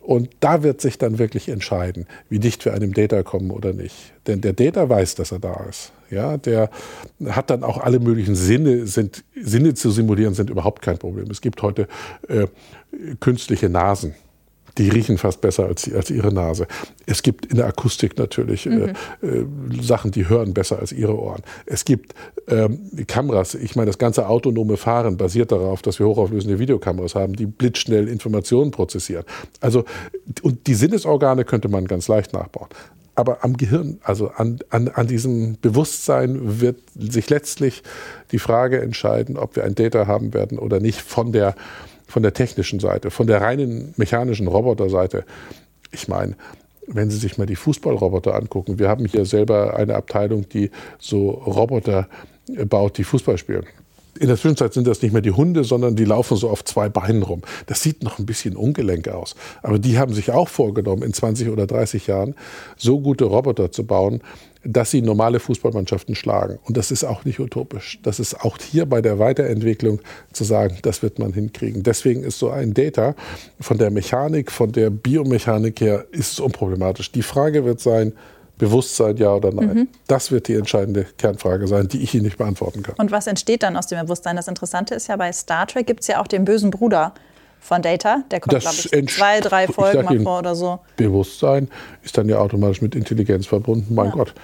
Und 0.02 0.30
da 0.40 0.62
wird 0.62 0.80
sich 0.80 0.98
dann 0.98 1.18
wirklich 1.18 1.48
entscheiden, 1.48 2.06
wie 2.28 2.38
dicht 2.38 2.64
wir 2.64 2.72
einem 2.74 2.94
Data 2.94 3.24
kommen 3.24 3.50
oder 3.50 3.72
nicht. 3.72 4.12
Denn 4.28 4.40
der 4.40 4.52
Data 4.52 4.88
weiß, 4.88 5.16
dass 5.16 5.32
er 5.32 5.40
da 5.40 5.66
ist. 5.68 5.92
Ja, 6.10 6.36
der 6.36 6.70
hat 7.26 7.50
dann 7.50 7.64
auch 7.64 7.78
alle 7.78 8.00
möglichen 8.00 8.34
Sinne, 8.34 8.86
sind, 8.86 9.24
Sinne 9.34 9.74
zu 9.74 9.90
simulieren, 9.90 10.34
sind 10.34 10.50
überhaupt 10.50 10.82
kein 10.82 10.98
Problem. 10.98 11.30
Es 11.30 11.40
gibt 11.40 11.62
heute 11.62 11.88
äh, 12.28 12.46
künstliche 13.20 13.68
Nasen 13.68 14.14
die 14.78 14.88
riechen 14.90 15.16
fast 15.16 15.40
besser 15.40 15.66
als, 15.66 15.90
als 15.92 16.10
ihre 16.10 16.32
Nase. 16.32 16.66
Es 17.06 17.22
gibt 17.22 17.46
in 17.46 17.56
der 17.56 17.66
Akustik 17.66 18.18
natürlich 18.18 18.66
äh, 18.66 18.70
mhm. 18.70 18.92
äh, 19.22 19.26
äh, 19.26 19.46
Sachen, 19.80 20.10
die 20.10 20.28
hören 20.28 20.54
besser 20.54 20.78
als 20.78 20.92
ihre 20.92 21.18
Ohren. 21.18 21.42
Es 21.64 21.84
gibt 21.84 22.14
ähm, 22.48 22.90
Kameras, 23.06 23.54
ich 23.54 23.74
meine, 23.76 23.86
das 23.86 23.98
ganze 23.98 24.28
autonome 24.28 24.76
Fahren 24.76 25.16
basiert 25.16 25.52
darauf, 25.52 25.82
dass 25.82 25.98
wir 25.98 26.06
hochauflösende 26.06 26.58
Videokameras 26.58 27.14
haben, 27.14 27.34
die 27.34 27.46
blitzschnell 27.46 28.08
Informationen 28.08 28.70
prozessieren. 28.70 29.24
Also, 29.60 29.84
und 30.42 30.66
die 30.66 30.74
Sinnesorgane 30.74 31.44
könnte 31.44 31.68
man 31.68 31.86
ganz 31.86 32.08
leicht 32.08 32.32
nachbauen. 32.32 32.68
Aber 33.16 33.42
am 33.42 33.56
Gehirn, 33.56 33.98
also 34.02 34.28
an, 34.28 34.60
an, 34.70 34.88
an 34.88 35.06
diesem 35.06 35.58
Bewusstsein 35.60 36.60
wird 36.60 36.78
sich 36.94 37.28
letztlich 37.30 37.82
die 38.30 38.38
Frage 38.38 38.80
entscheiden, 38.80 39.36
ob 39.36 39.56
wir 39.56 39.64
ein 39.64 39.74
Data 39.74 40.06
haben 40.06 40.34
werden 40.34 40.58
oder 40.58 40.80
nicht 40.80 41.00
von 41.00 41.32
der 41.32 41.54
von 42.06 42.22
der 42.22 42.32
technischen 42.32 42.78
Seite, 42.78 43.10
von 43.10 43.26
der 43.26 43.40
reinen 43.40 43.92
mechanischen 43.96 44.46
Roboterseite. 44.46 45.24
Ich 45.90 46.08
meine, 46.08 46.36
wenn 46.86 47.10
Sie 47.10 47.18
sich 47.18 47.36
mal 47.36 47.46
die 47.46 47.56
Fußballroboter 47.56 48.34
angucken, 48.34 48.78
wir 48.78 48.88
haben 48.88 49.06
hier 49.06 49.24
selber 49.24 49.76
eine 49.76 49.96
Abteilung, 49.96 50.48
die 50.48 50.70
so 50.98 51.30
Roboter 51.30 52.08
baut, 52.68 52.98
die 52.98 53.04
Fußball 53.04 53.38
spielen. 53.38 53.66
In 54.16 54.28
der 54.28 54.36
Zwischenzeit 54.36 54.74
sind 54.74 54.86
das 54.86 55.02
nicht 55.02 55.12
mehr 55.12 55.22
die 55.22 55.32
Hunde, 55.32 55.64
sondern 55.64 55.96
die 55.96 56.04
laufen 56.04 56.36
so 56.36 56.48
auf 56.48 56.64
zwei 56.64 56.88
Beinen 56.88 57.22
rum. 57.22 57.42
Das 57.66 57.82
sieht 57.82 58.02
noch 58.02 58.18
ein 58.18 58.26
bisschen 58.26 58.56
ungelenk 58.56 59.08
aus. 59.08 59.34
Aber 59.62 59.78
die 59.78 59.98
haben 59.98 60.14
sich 60.14 60.30
auch 60.30 60.48
vorgenommen, 60.48 61.02
in 61.02 61.12
20 61.12 61.48
oder 61.48 61.66
30 61.66 62.06
Jahren 62.06 62.34
so 62.76 63.00
gute 63.00 63.24
Roboter 63.24 63.70
zu 63.70 63.84
bauen, 63.84 64.22
dass 64.66 64.90
sie 64.90 65.02
normale 65.02 65.38
Fußballmannschaften 65.38 66.14
schlagen. 66.14 66.58
Und 66.64 66.76
das 66.76 66.90
ist 66.90 67.04
auch 67.04 67.24
nicht 67.24 67.38
utopisch. 67.38 67.98
Das 68.02 68.18
ist 68.18 68.40
auch 68.40 68.58
hier 68.58 68.86
bei 68.86 69.00
der 69.00 69.18
Weiterentwicklung 69.18 70.00
zu 70.32 70.44
sagen, 70.44 70.78
das 70.82 71.02
wird 71.02 71.18
man 71.18 71.32
hinkriegen. 71.32 71.82
Deswegen 71.82 72.22
ist 72.22 72.38
so 72.38 72.50
ein 72.50 72.74
Data 72.74 73.14
von 73.60 73.78
der 73.78 73.90
Mechanik, 73.90 74.50
von 74.50 74.72
der 74.72 74.90
Biomechanik 74.90 75.80
her, 75.80 76.06
ist 76.10 76.32
es 76.32 76.40
unproblematisch. 76.40 77.12
Die 77.12 77.22
Frage 77.22 77.64
wird 77.64 77.80
sein, 77.80 78.12
Bewusstsein, 78.58 79.16
ja 79.16 79.34
oder 79.34 79.52
nein? 79.52 79.74
Mhm. 79.74 79.88
Das 80.06 80.30
wird 80.30 80.48
die 80.48 80.54
entscheidende 80.54 81.04
Kernfrage 81.18 81.66
sein, 81.66 81.88
die 81.88 82.02
ich 82.02 82.14
Ihnen 82.14 82.24
nicht 82.24 82.38
beantworten 82.38 82.82
kann. 82.82 82.94
Und 82.96 83.10
was 83.10 83.26
entsteht 83.26 83.62
dann 83.62 83.76
aus 83.76 83.86
dem 83.86 84.00
Bewusstsein? 84.00 84.36
Das 84.36 84.48
Interessante 84.48 84.94
ist 84.94 85.08
ja, 85.08 85.16
bei 85.16 85.32
Star 85.32 85.66
Trek 85.66 85.86
gibt 85.86 86.00
es 86.00 86.06
ja 86.06 86.20
auch 86.20 86.26
den 86.26 86.44
bösen 86.44 86.70
Bruder 86.70 87.12
von 87.60 87.82
Data. 87.82 88.22
Der 88.30 88.40
kommt, 88.40 88.60
glaube 88.60 88.76
ich, 88.76 89.08
zwei, 89.08 89.40
drei 89.40 89.66
Folgen 89.66 90.04
mal 90.04 90.20
vor 90.20 90.38
oder 90.38 90.54
so. 90.54 90.78
Bewusstsein 90.96 91.68
ist 92.02 92.16
dann 92.16 92.28
ja 92.28 92.38
automatisch 92.38 92.80
mit 92.80 92.94
Intelligenz 92.94 93.46
verbunden. 93.46 93.94
Mein 93.94 94.06
ja. 94.06 94.12
Gott. 94.12 94.34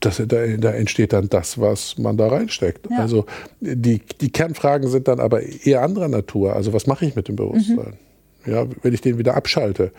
Das, 0.00 0.16
da, 0.16 0.46
da, 0.46 0.70
entsteht 0.70 1.12
dann 1.12 1.28
das, 1.28 1.60
was 1.60 1.98
man 1.98 2.16
da 2.16 2.28
reinsteckt. 2.28 2.88
Ja. 2.90 3.00
Also 3.00 3.26
die, 3.60 4.00
die 4.20 4.32
Kernfragen 4.32 4.88
sind 4.88 5.08
dann 5.08 5.20
aber 5.20 5.42
eher 5.42 5.82
anderer 5.82 6.08
Natur. 6.08 6.56
Also 6.56 6.72
was 6.72 6.86
mache 6.86 7.04
ich 7.04 7.16
mit 7.16 7.28
dem 7.28 7.36
Bewusstsein? 7.36 7.76
Mhm. 7.76 8.09
Ja, 8.46 8.66
wenn 8.82 8.94
ich 8.94 9.00
den 9.00 9.18
wieder 9.18 9.36
abschalte, 9.36 9.92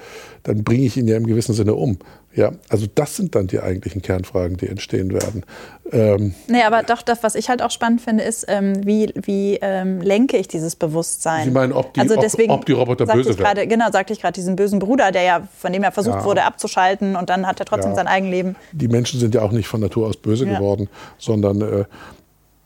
dann 0.43 0.63
bringe 0.63 0.85
ich 0.85 0.97
ihn 0.97 1.07
ja 1.07 1.17
im 1.17 1.27
gewissen 1.27 1.53
Sinne 1.53 1.75
um. 1.75 1.99
Ja, 2.33 2.53
also 2.69 2.87
das 2.93 3.17
sind 3.17 3.35
dann 3.35 3.47
die 3.47 3.59
eigentlichen 3.59 4.01
Kernfragen, 4.01 4.55
die 4.55 4.67
entstehen 4.67 5.11
werden. 5.11 5.43
Ähm, 5.91 6.33
nee, 6.47 6.63
aber 6.63 6.81
doch, 6.83 7.01
das, 7.01 7.23
was 7.23 7.35
ich 7.35 7.49
halt 7.49 7.61
auch 7.61 7.71
spannend 7.71 7.99
finde, 7.99 8.23
ist, 8.23 8.45
ähm, 8.47 8.85
wie, 8.85 9.11
wie 9.15 9.59
ähm, 9.61 9.99
lenke 9.99 10.37
ich 10.37 10.47
dieses 10.47 10.77
Bewusstsein? 10.77 11.43
Sie 11.43 11.51
meinen, 11.51 11.73
ob 11.73 11.93
die, 11.93 11.99
also 11.99 12.15
deswegen 12.15 12.51
ob, 12.51 12.61
ob 12.61 12.65
die 12.65 12.71
Roboter 12.71 13.05
böse 13.05 13.29
werden? 13.29 13.43
Grade, 13.43 13.67
genau, 13.67 13.91
sagte 13.91 14.13
ich 14.13 14.21
gerade, 14.21 14.33
diesen 14.33 14.55
bösen 14.55 14.79
Bruder, 14.79 15.11
der 15.11 15.23
ja, 15.23 15.47
von 15.57 15.73
dem 15.73 15.83
er 15.83 15.91
versucht 15.91 16.19
ja. 16.19 16.23
wurde 16.23 16.43
abzuschalten 16.43 17.17
und 17.17 17.29
dann 17.29 17.45
hat 17.45 17.59
er 17.59 17.65
trotzdem 17.65 17.91
ja. 17.91 17.95
sein 17.97 18.07
Eigenleben. 18.07 18.55
Die 18.71 18.87
Menschen 18.87 19.19
sind 19.19 19.35
ja 19.35 19.41
auch 19.41 19.51
nicht 19.51 19.67
von 19.67 19.81
Natur 19.81 20.07
aus 20.07 20.15
böse 20.15 20.45
ja. 20.45 20.57
geworden, 20.57 20.87
sondern 21.17 21.61
äh, 21.61 21.83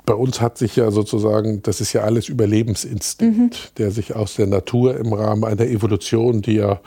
bei 0.06 0.14
uns 0.14 0.42
hat 0.42 0.58
sich 0.58 0.76
ja 0.76 0.92
sozusagen, 0.92 1.62
das 1.64 1.82
ist 1.82 1.94
ja 1.94 2.02
alles 2.02 2.30
Überlebensinstinkt, 2.30 3.54
mhm. 3.56 3.76
der 3.78 3.92
sich 3.92 4.16
aus 4.16 4.36
der 4.36 4.48
Natur 4.48 4.98
im 4.98 5.14
Rahmen 5.14 5.44
einer 5.44 5.66
Evolution, 5.66 6.42
die 6.42 6.56
ja 6.56 6.80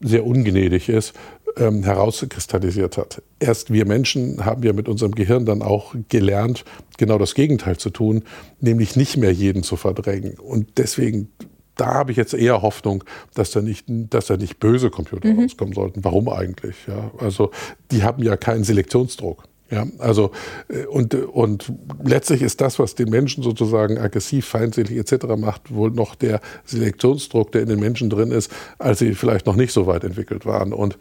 sehr 0.00 0.26
ungnädig 0.26 0.88
ist, 0.88 1.14
ähm, 1.56 1.84
herauskristallisiert 1.84 2.98
hat. 2.98 3.22
Erst 3.40 3.72
wir 3.72 3.86
Menschen 3.86 4.44
haben 4.44 4.62
ja 4.62 4.72
mit 4.72 4.88
unserem 4.88 5.14
Gehirn 5.14 5.46
dann 5.46 5.62
auch 5.62 5.94
gelernt, 6.08 6.64
genau 6.98 7.18
das 7.18 7.34
Gegenteil 7.34 7.78
zu 7.78 7.90
tun, 7.90 8.24
nämlich 8.60 8.96
nicht 8.96 9.16
mehr 9.16 9.32
jeden 9.32 9.62
zu 9.62 9.76
verdrängen. 9.76 10.38
Und 10.38 10.78
deswegen 10.78 11.28
da 11.76 11.92
habe 11.92 12.10
ich 12.10 12.16
jetzt 12.16 12.32
eher 12.32 12.62
Hoffnung, 12.62 13.04
dass 13.34 13.50
da 13.50 13.60
nicht, 13.60 13.84
dass 13.86 14.26
da 14.26 14.36
nicht 14.38 14.58
böse 14.58 14.90
Computer 14.90 15.28
mhm. 15.28 15.40
rauskommen 15.40 15.74
sollten. 15.74 16.04
Warum 16.04 16.28
eigentlich? 16.28 16.74
Ja, 16.88 17.10
also 17.18 17.50
die 17.90 18.02
haben 18.02 18.22
ja 18.22 18.36
keinen 18.36 18.64
Selektionsdruck. 18.64 19.44
Ja, 19.68 19.84
also 19.98 20.30
äh, 20.68 20.86
und, 20.86 21.14
und 21.14 21.72
letztlich 22.04 22.42
ist 22.42 22.60
das, 22.60 22.78
was 22.78 22.94
den 22.94 23.10
Menschen 23.10 23.42
sozusagen 23.42 23.98
aggressiv, 23.98 24.46
feindselig 24.46 24.96
etc. 24.96 25.26
macht, 25.36 25.74
wohl 25.74 25.90
noch 25.90 26.14
der 26.14 26.40
Selektionsdruck, 26.64 27.50
der 27.50 27.62
in 27.62 27.68
den 27.68 27.80
Menschen 27.80 28.08
drin 28.08 28.30
ist, 28.30 28.50
als 28.78 29.00
sie 29.00 29.14
vielleicht 29.14 29.46
noch 29.46 29.56
nicht 29.56 29.72
so 29.72 29.88
weit 29.88 30.04
entwickelt 30.04 30.46
waren. 30.46 30.72
Und, 30.72 30.96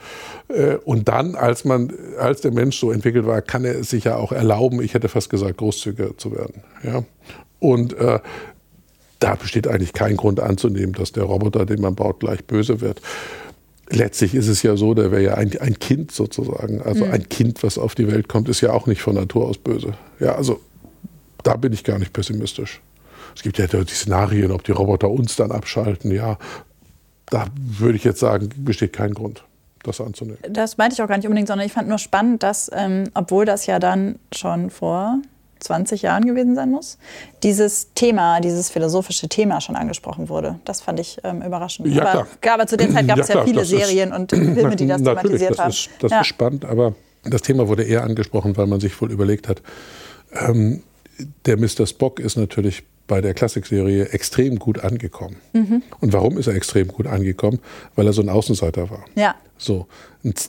äh, 0.47 0.78
und 0.78 1.07
dann, 1.07 1.36
als 1.36 1.63
man, 1.63 1.93
als 2.18 2.41
der 2.41 2.51
Mensch 2.51 2.80
so 2.80 2.91
entwickelt 2.91 3.28
war, 3.28 3.41
kann 3.43 3.66
er 3.66 3.80
es 3.80 3.91
sich 3.91 4.05
ja 4.05 4.16
auch 4.16 4.32
erlauben, 4.32 4.82
ich 4.82 4.95
hätte 4.95 5.09
fast 5.09 5.30
gesagt, 5.30 5.57
großzügiger 5.57 6.18
zu 6.18 6.32
werden. 6.32 6.63
Ja? 6.84 7.03
Und 7.59 7.93
äh, 7.93 8.20
da 9.20 9.36
besteht 9.36 9.68
eigentlich 9.68 9.93
kein 9.93 10.18
Grund 10.18 10.39
anzunehmen, 10.39 10.93
dass 10.93 11.11
der 11.11 11.24
Roboter, 11.24 11.66
den 11.66 11.82
man 11.82 11.93
baut, 11.93 12.20
gleich 12.20 12.43
böse 12.45 12.82
wird 12.82 12.99
letztlich 13.89 14.36
ist 14.36 14.47
es 14.47 14.63
ja 14.63 14.75
so, 14.75 14.93
der 14.93 15.11
wäre 15.11 15.23
ja 15.23 15.33
ein, 15.36 15.57
ein, 15.59 15.79
Kind 15.79 16.11
sozusagen. 16.11 16.81
Also 16.81 17.05
mhm. 17.05 17.11
ein 17.11 17.29
Kind, 17.29 17.63
was 17.63 17.77
auf 17.77 17.95
die 17.95 18.07
Welt 18.07 18.27
kommt, 18.27 18.49
ist 18.49 18.61
ja 18.61 18.71
auch 18.71 18.88
nicht 18.88 19.01
von 19.01 19.15
Natur 19.15 19.47
aus 19.47 19.57
böse. 19.57 19.93
Ja, 20.19 20.36
also 20.36 20.59
da 21.43 21.55
bin 21.55 21.73
ich 21.73 21.83
gar 21.83 21.99
nicht 21.99 22.13
pessimistisch. 22.13 22.81
Es 23.36 23.43
gibt 23.43 23.57
ja 23.57 23.67
die 23.67 23.93
Szenarien, 23.93 24.51
ob 24.51 24.63
die 24.63 24.71
Roboter 24.71 25.09
uns 25.09 25.36
dann 25.36 25.51
abschalten. 25.51 26.11
Ja, 26.11 26.38
da 27.27 27.47
würde 27.55 27.97
ich 27.97 28.03
jetzt 28.03 28.19
sagen, 28.19 28.49
besteht 28.57 28.93
kein 28.93 29.13
Grund, 29.13 29.43
das 29.83 29.99
anzunehmen. 29.99 30.39
Das 30.49 30.77
meinte 30.77 30.95
ich 30.95 31.01
auch 31.01 31.07
gar 31.07 31.17
nicht 31.17 31.27
unbedingt, 31.27 31.47
sondern 31.47 31.67
ich 31.67 31.73
fand 31.73 31.89
nur 31.89 31.97
spannend, 31.97 32.43
dass, 32.43 32.71
ähm, 32.73 33.05
obwohl 33.13 33.45
das 33.45 33.65
ja 33.65 33.79
dann 33.79 34.19
schon 34.33 34.69
vor 34.69 35.19
20 35.66 36.01
Jahren 36.01 36.26
gewesen 36.26 36.55
sein 36.55 36.72
muss, 36.72 36.97
dieses 37.43 37.93
Thema, 37.93 38.39
dieses 38.39 38.70
philosophische 38.70 39.28
Thema 39.28 39.61
schon 39.61 39.76
angesprochen 39.76 40.30
wurde. 40.30 40.59
Das 40.66 40.82
fand 40.82 40.99
ich 40.99 41.20
ähm, 41.24 41.41
überraschend. 41.41 41.88
Ja, 41.88 42.05
aber, 42.05 42.28
aber, 42.51 42.68
zu 42.68 42.78
der 42.78 42.91
Zeit 42.91 43.07
gab 43.07 43.20
es 43.20 43.28
ja, 43.28 43.36
ja, 43.36 43.43
viele 43.43 43.66
Serien 43.66 44.09
ist, 44.09 44.16
und 44.16 44.30
Filme, 44.32 44.76
die 44.76 44.88
das 44.88 45.01
thematisiert 45.01 45.51
das 45.51 45.59
haben. 45.59 45.70
Ist, 45.70 45.89
das 45.99 46.11
ja. 46.11 46.22
ist 46.22 46.28
spannend, 46.28 46.66
aber 46.66 46.95
das 47.24 47.41
Thema 47.41 47.68
wurde 47.68 47.84
eher 47.84 48.03
angesprochen, 48.03 48.55
weil 48.57 48.68
man 48.68 48.80
sich 48.80 48.99
wohl 49.01 49.11
überlegt 49.11 49.47
hat, 49.47 49.61
ähm, 50.32 50.84
der 51.45 51.57
Mr. 51.57 51.88
Spock 51.88 52.20
ist 52.20 52.36
natürlich 52.36 52.84
bei 53.07 53.21
der 53.21 53.33
Klassikserie 53.33 54.09
extrem 54.09 54.57
gut 54.57 54.79
angekommen. 54.79 55.37
Mhm. 55.53 55.83
Und 55.99 56.13
warum 56.13 56.37
ist 56.37 56.47
er 56.47 56.55
extrem 56.55 56.87
gut 56.87 57.07
angekommen? 57.07 57.59
Weil 57.95 58.07
er 58.07 58.13
so 58.13 58.21
ein 58.21 58.29
Außenseiter 58.29 58.89
war. 58.89 59.05
Ja. 59.15 59.35
So. 59.57 59.87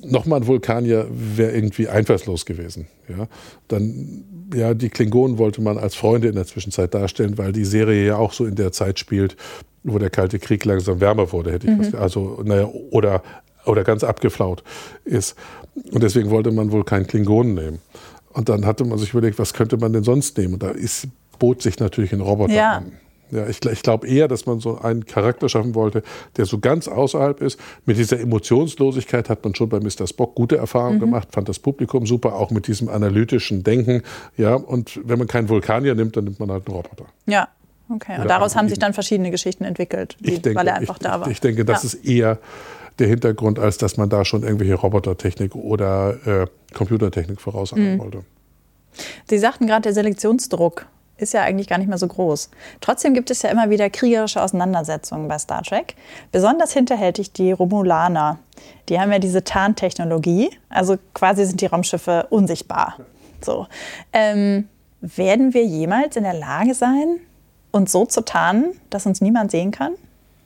Nochmal 0.05 0.41
ein 0.41 0.47
Vulkanier 0.47 1.07
wäre 1.11 1.53
irgendwie 1.53 1.89
einfallslos 1.89 2.47
gewesen. 2.47 2.87
Ja. 3.09 3.29
Dann, 3.69 4.25
ja, 4.55 4.73
die 4.73 4.89
Klingonen 4.89 5.39
wollte 5.39 5.61
man 5.61 5.77
als 5.77 5.95
Freunde 5.95 6.29
in 6.29 6.35
der 6.35 6.47
Zwischenzeit 6.47 6.95
darstellen, 6.95 7.37
weil 7.37 7.53
die 7.53 7.65
Serie 7.65 8.07
ja 8.07 8.17
auch 8.17 8.33
so 8.33 8.47
in 8.47 8.55
der 8.55 8.73
Zeit 8.73 8.99
spielt, 8.99 9.37
wo 9.85 9.99
der 9.99 10.11
Kalte 10.11 10.39
Krieg 10.39 10.65
langsam 10.65 11.01
wärmer 11.01 11.33
wurde, 11.33 11.53
hätte 11.53 11.67
ich 11.67 11.75
mhm. 11.75 11.93
was, 11.93 11.95
also, 11.95 12.43
naja, 12.45 12.69
oder, 12.91 13.23
oder 13.67 13.85
ganz 13.85 14.03
abgeflaut 14.03 14.65
ist. 15.05 15.37
Und 15.93 16.03
deswegen 16.03 16.31
wollte 16.31 16.51
man 16.53 16.73
wohl 16.73 16.85
keinen 16.85 17.07
Klingonen 17.07 17.55
nehmen. 17.55 17.79
Und 18.33 18.49
dann 18.49 18.67
hatte 18.67 18.85
man 18.85 18.99
sich 18.99 19.11
überlegt, 19.11 19.39
was 19.39 19.55
könnte 19.55 19.77
man 19.77 19.93
denn 19.93 20.05
sonst 20.05 20.37
nehmen? 20.37 20.55
Und 20.55 20.63
da 20.63 20.71
ist 20.71 21.09
bot 21.39 21.63
sich 21.63 21.79
natürlich 21.79 22.13
ein 22.13 22.21
Roboter 22.21 22.53
ja. 22.53 22.73
an. 22.79 22.93
Ja, 23.31 23.47
ich, 23.49 23.65
ich 23.65 23.83
glaube 23.83 24.07
eher, 24.07 24.29
dass 24.29 24.47
man 24.47 24.61
so 24.61 24.79
einen 24.79 25.05
Charakter 25.05 25.49
schaffen 25.49 25.75
wollte, 25.75 26.03
der 26.37 26.47
so 26.47 26.59
ganz 26.59 26.87
außerhalb 26.87 27.41
ist. 27.41 27.59
Mit 27.85 27.99
dieser 27.99 28.21
Emotionslosigkeit 28.21 29.29
hat 29.29 29.43
man 29.43 29.55
schon 29.55 29.69
bei 29.69 29.81
Mr. 29.81 30.07
Spock 30.07 30.35
gute 30.37 30.57
Erfahrungen 30.57 30.97
mhm. 30.97 31.01
gemacht, 31.01 31.29
fand 31.33 31.49
das 31.49 31.59
Publikum 31.59 32.07
super, 32.07 32.37
auch 32.37 32.51
mit 32.51 32.69
diesem 32.69 32.89
analytischen 32.89 33.65
Denken. 33.65 34.03
Ja, 34.37 34.55
und 34.55 35.01
wenn 35.05 35.19
man 35.19 35.27
keinen 35.27 35.49
Vulkanier 35.49 35.95
nimmt, 35.95 36.17
dann 36.17 36.25
nimmt 36.25 36.39
man 36.39 36.51
halt 36.53 36.69
einen 36.69 36.77
Roboter. 36.77 37.07
Ja, 37.27 37.49
okay. 37.93 38.21
Und 38.21 38.31
daraus 38.31 38.55
haben 38.55 38.69
sich 38.69 38.79
dann 38.79 38.93
verschiedene 38.93 39.33
Geschichten 39.33 39.65
entwickelt, 39.65 40.17
die, 40.21 40.39
denke, 40.39 40.55
weil 40.55 40.69
er 40.69 40.77
einfach 40.77 40.97
ich, 40.97 41.03
da 41.03 41.21
war. 41.21 41.29
Ich 41.29 41.41
denke, 41.41 41.65
das 41.65 41.83
ja. 41.83 41.87
ist 41.89 42.05
eher 42.07 42.39
der 43.01 43.09
Hintergrund, 43.09 43.59
als 43.59 43.77
dass 43.77 43.97
man 43.97 44.09
da 44.09 44.25
schon 44.25 44.43
irgendwelche 44.43 44.75
Robotertechnik 44.75 45.55
oder 45.55 46.17
äh, 46.27 46.47
Computertechnik 46.75 47.41
voraussagen 47.41 47.95
mhm. 47.95 47.99
wollte. 47.99 48.25
Sie 49.29 49.39
sagten 49.39 49.67
gerade, 49.67 49.83
der 49.83 49.93
Selektionsdruck 49.93 50.87
ist 51.19 51.33
ja 51.33 51.43
eigentlich 51.43 51.69
gar 51.69 51.79
nicht 51.79 51.89
mehr 51.89 51.99
so 51.99 52.07
groß. 52.07 52.51
Trotzdem 52.81 53.15
gibt 53.15 53.31
es 53.31 53.43
ja 53.43 53.51
immer 53.51 53.71
wieder 53.71 53.89
kriegerische 53.91 54.43
Auseinandersetzungen 54.43 55.29
bei 55.29 55.39
Star 55.39 55.63
Trek. 55.63 55.95
Besonders 56.33 56.73
hinterhältig 56.73 57.33
die 57.33 57.53
Romulaner. 57.53 58.39
Die 58.89 59.01
haben 59.01 59.13
ja 59.13 59.19
diese 59.19 59.45
Tarntechnologie, 59.45 60.51
also 60.69 60.97
quasi 61.15 61.45
sind 61.45 61.61
die 61.61 61.67
Raumschiffe 61.67 62.27
unsichtbar. 62.31 62.99
So. 63.43 63.67
Ähm, 64.13 64.69
werden 65.01 65.55
wir 65.55 65.65
jemals 65.65 66.17
in 66.17 66.25
der 66.25 66.35
Lage 66.35 66.75
sein, 66.75 67.19
uns 67.71 67.93
so 67.93 68.07
zu 68.07 68.23
tarnen, 68.23 68.73
dass 68.91 69.07
uns 69.07 69.21
niemand 69.21 69.51
sehen 69.51 69.71
kann? 69.71 69.93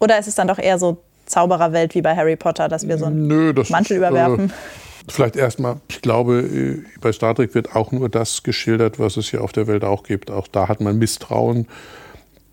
Oder 0.01 0.19
ist 0.19 0.27
es 0.27 0.35
dann 0.35 0.49
doch 0.49 0.59
eher 0.59 0.79
so 0.79 0.99
Zaubererwelt 1.27 1.95
wie 1.95 2.03
bei 2.03 2.17
Harry 2.17 2.35
Potter, 2.35 2.69
dass 2.69 2.89
wir 2.89 2.99
so 2.99 3.05
einen 3.05 3.29
Nö, 3.29 3.53
Mantel 3.69 3.93
ist, 3.93 3.99
überwerfen? 3.99 4.51
Äh 4.51 4.90
Vielleicht 5.09 5.37
erstmal, 5.37 5.81
ich 5.89 6.03
glaube, 6.03 6.41
äh, 6.41 6.83
bei 7.01 7.13
Star 7.13 7.35
Trek 7.35 7.55
wird 7.55 7.75
auch 7.75 7.93
nur 7.93 8.09
das 8.09 8.43
geschildert, 8.43 8.99
was 8.99 9.17
es 9.17 9.31
hier 9.31 9.43
auf 9.43 9.53
der 9.53 9.67
Welt 9.67 9.85
auch 9.85 10.03
gibt. 10.03 10.31
Auch 10.31 10.49
da 10.49 10.69
hat 10.69 10.81
man 10.81 10.99
Misstrauen 10.99 11.67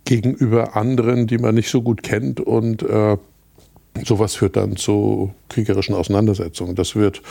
gegenüber 0.06 0.76
anderen, 0.76 1.28
die 1.28 1.38
man 1.38 1.56
nicht 1.56 1.70
so 1.70 1.82
gut 1.82 2.02
kennt 2.02 2.40
und 2.40 2.82
äh, 2.84 3.18
sowas 4.06 4.36
führt 4.36 4.56
dann 4.56 4.78
zu 4.78 5.34
kriegerischen 5.50 5.96
Auseinandersetzungen. 5.96 6.76
Das 6.76 6.96
wird 6.96 7.22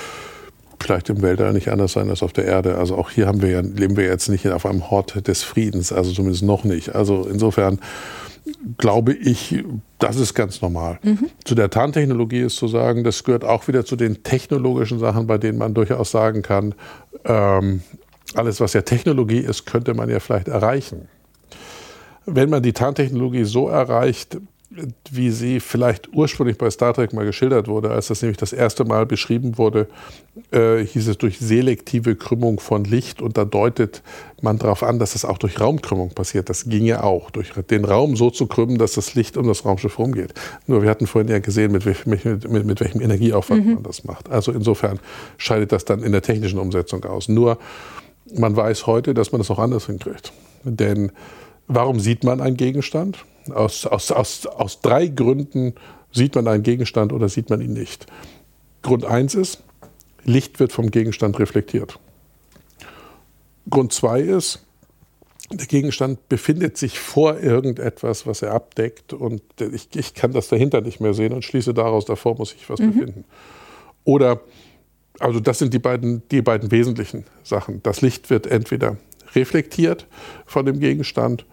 vielleicht 0.79 1.09
im 1.09 1.23
Weltall 1.23 1.53
nicht 1.53 1.69
anders 1.69 1.93
sein 1.93 2.11
als 2.11 2.23
auf 2.23 2.33
der 2.33 2.45
Erde. 2.45 2.77
Also 2.77 2.97
auch 2.97 3.11
hier 3.11 3.27
haben 3.27 3.41
wir 3.43 3.51
ja, 3.51 3.61
leben 3.61 3.97
wir 3.97 4.05
jetzt 4.05 4.29
nicht 4.29 4.47
auf 4.49 4.67
einem 4.67 4.91
Hort 4.91 5.27
des 5.27 5.43
Friedens, 5.43 5.93
also 5.93 6.13
zumindest 6.13 6.43
noch 6.43 6.65
nicht. 6.65 6.95
Also 6.95 7.27
insofern 7.31 7.81
glaube 8.79 9.13
ich, 9.13 9.65
das 9.99 10.17
ist 10.17 10.35
ganz 10.35 10.63
normal. 10.63 10.99
Mhm. 11.03 11.31
Zu 11.45 11.55
der 11.55 11.71
Tarntechnologie 11.71 12.41
ist 12.41 12.57
zu 12.57 12.69
sagen, 12.69 13.05
das 13.05 13.25
gehört 13.25 13.45
auch 13.45 13.67
wieder 13.69 13.85
zu 13.85 13.97
den 13.97 14.23
technologischen 14.23 14.99
Sachen, 14.99 15.27
bei 15.27 15.39
denen 15.39 15.59
man 15.59 15.75
durchaus 15.75 16.11
sagen 16.11 16.43
kann, 16.43 16.75
ähm, 17.25 17.83
alles, 18.35 18.61
was 18.61 18.73
ja 18.73 18.83
Technologie 18.83 19.39
ist, 19.39 19.67
könnte 19.67 19.95
man 19.95 20.09
ja 20.09 20.21
vielleicht 20.21 20.49
erreichen. 20.49 21.09
Wenn 22.27 22.51
man 22.51 22.63
die 22.63 22.73
Tarntechnologie 22.73 23.45
so 23.45 23.69
erreicht, 23.69 24.39
wie 25.11 25.31
sie 25.31 25.61
vielleicht 25.61 26.13
ursprünglich 26.13 26.59
bei 26.59 26.69
Star 26.71 26.93
Trek 26.93 27.13
mal 27.13 27.25
geschildert 27.25 27.69
wurde, 27.69 27.91
als 27.91 28.09
das 28.09 28.23
nämlich 28.23 28.37
das 28.37 28.53
erste 28.53 28.85
Mal 28.85 29.07
beschrieben 29.07 29.59
wurde, 29.59 29.89
äh, 30.51 30.85
hieß 30.85 31.07
es 31.07 31.19
durch 31.19 31.39
selektive 31.39 32.17
Krümmung 32.17 32.59
von 32.59 32.85
Licht 32.85 33.23
und 33.23 33.39
da 33.39 33.45
deutet 33.45 34.03
man 34.43 34.59
darauf 34.59 34.83
an, 34.83 34.99
dass 34.99 35.13
das 35.13 35.25
auch 35.25 35.39
durch 35.39 35.61
Raumkrümmung 35.61 36.11
passiert. 36.11 36.49
Das 36.51 36.69
ginge 36.69 37.05
auch, 37.05 37.31
durch 37.31 37.53
den 37.71 37.85
Raum 37.85 38.17
so 38.17 38.31
zu 38.31 38.47
krümmen, 38.47 38.77
dass 38.77 38.93
das 38.93 39.15
Licht 39.15 39.37
um 39.37 39.47
das 39.47 39.65
Raumschiff 39.65 39.99
rumgeht. 39.99 40.35
Nur 40.67 40.83
wir 40.83 40.91
hatten 40.91 41.07
vorhin 41.07 41.31
ja 41.31 41.39
gesehen, 41.39 41.71
mit, 41.71 41.87
mit, 42.07 42.25
mit, 42.25 42.67
mit 42.67 42.81
welchem 42.81 43.01
Energieaufwand 43.01 43.65
mhm. 43.65 43.75
man 43.75 43.83
das 43.85 44.05
macht. 44.05 44.29
Also 44.31 44.51
insofern 44.51 44.99
scheidet 45.39 45.71
das 45.71 45.85
dann 45.85 46.03
in 46.03 46.13
der 46.13 46.23
technischen 46.23 46.59
Umsetzung 46.59 47.05
aus. 47.05 47.29
Nur 47.29 47.59
man 48.35 48.57
weiß 48.57 48.87
heute, 48.87 49.15
dass 49.15 49.31
man 49.31 49.41
das 49.41 49.51
auch 49.51 49.61
anders 49.61 49.87
hinkriegt. 49.87 50.33
Denn 50.65 51.13
warum 51.69 52.01
sieht 52.01 52.25
man 52.25 52.41
einen 52.41 52.57
Gegenstand? 52.57 53.25
Aus, 53.53 53.87
aus, 53.87 54.11
aus, 54.11 54.47
aus 54.47 54.81
drei 54.81 55.09
Gründen 55.09 55.75
sieht 56.13 56.35
man 56.35 56.49
einen 56.49 56.63
Gegenstand 56.63 57.13
oder 57.13 57.29
sieht 57.29 57.51
man 57.51 57.61
ihn 57.61 57.73
nicht. 57.73 58.07
Grund 58.83 59.05
eins 59.05 59.35
ist, 59.35 59.63
Licht 60.25 60.59
wird 60.61 60.73
vom 60.73 60.91
Gegenstand 60.91 61.39
reflektiert. 61.39 61.99
Grund 63.69 63.93
zwei 63.93 64.21
ist, 64.21 64.65
der 65.51 65.67
Gegenstand 65.67 66.29
befindet 66.29 66.77
sich 66.77 66.99
vor 66.99 67.39
irgendetwas, 67.39 68.27
was 68.27 68.43
er 68.43 68.53
abdeckt 68.53 69.13
und 69.13 69.43
ich, 69.61 69.89
ich 69.95 70.15
kann 70.15 70.33
das 70.33 70.49
dahinter 70.49 70.81
nicht 70.81 71.01
mehr 71.01 71.15
sehen 71.15 71.33
und 71.33 71.45
schließe 71.45 71.73
daraus, 71.73 72.05
davor 72.05 72.37
muss 72.37 72.51
sich 72.51 72.69
was 72.69 72.81
mhm. 72.81 72.93
befinden. 72.93 73.25
Oder, 74.05 74.41
also 75.21 75.39
das 75.39 75.59
sind 75.59 75.73
die 75.73 75.79
beiden, 75.79 76.23
die 76.31 76.43
beiden 76.43 76.71
wesentlichen 76.71 77.25
Sachen. 77.45 77.83
Das 77.83 78.01
Licht 78.01 78.31
wird 78.31 78.47
entweder 78.47 78.97
reflektiert 79.35 80.07
von 80.47 80.67
dem 80.67 80.81
Gegenstand 80.81 81.45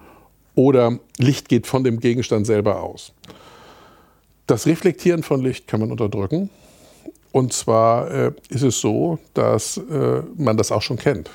oder 0.56 1.00
Licht 1.18 1.50
geht 1.50 1.68
von 1.68 1.84
dem 1.84 2.00
Gegenstand 2.00 2.46
selber 2.46 2.82
aus. 2.82 3.14
Das 4.48 4.66
Reflektieren 4.66 5.24
von 5.24 5.42
Licht 5.42 5.68
kann 5.68 5.80
man 5.80 5.92
unterdrücken. 5.92 6.50
Und 7.32 7.52
zwar 7.54 8.12
äh, 8.12 8.32
ist 8.50 8.62
es 8.62 8.80
so, 8.80 9.18
dass 9.34 9.78
äh, 9.78 10.22
man 10.36 10.56
das 10.56 10.72
auch 10.72 10.84
schon 10.84 10.98
kennt, 10.98 11.32